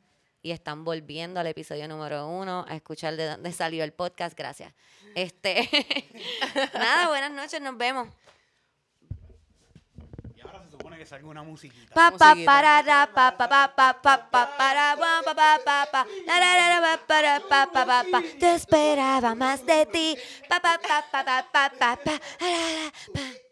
y 0.44 0.52
están 0.52 0.84
volviendo 0.84 1.40
al 1.40 1.48
episodio 1.48 1.88
número 1.88 2.28
1 2.28 2.66
a 2.68 2.76
escuchar 2.76 3.16
de 3.16 3.26
dónde 3.28 3.52
salió 3.52 3.84
el 3.84 3.94
podcast. 3.94 4.38
Gracias. 4.38 4.74
Este, 5.16 5.68
nada, 6.74 7.10
buenas 7.10 7.32
noches, 7.32 7.60
nos 7.62 7.78
vemos. 7.78 8.08
Y 10.36 10.42
ahora 10.42 10.64
se 10.64 10.72
supone 10.72 10.91
que 11.02 11.08
salga 11.08 11.28
una 11.28 11.42
musiquita. 11.42 11.96
Pa 11.98 12.12
pa 12.14 12.36
para 12.46 12.78
ra, 12.86 13.10
pa 13.10 13.34
pa 13.34 13.48
pa 13.50 13.64
pa 13.74 13.90
pa 14.06 14.14
pa 14.30 14.44
para 14.54 14.94
pa 15.02 15.14
pa 15.26 15.34
pa 15.66 15.78
pa 15.90 16.02
la 16.30 16.36
la 16.38 16.52
la 16.54 16.68
la 16.74 16.80
pa 16.86 16.94
para 17.10 17.34
pa 17.50 17.62
pa 17.74 17.82
pa 17.90 18.00
pa 18.12 18.20
te 18.38 18.54
esperaba 18.54 19.34
más 19.34 19.66
de 19.66 19.82
ti 19.90 20.08
pa 20.48 20.62
pa 20.62 20.78
pa 20.78 21.02
pa 21.12 21.26
pa 21.26 21.42
pa 21.54 21.64
pa 21.74 21.92
pa 22.06 22.16
la, 22.38 22.50
la, 22.54 22.70
la, 22.78 22.88
pa 23.18 23.51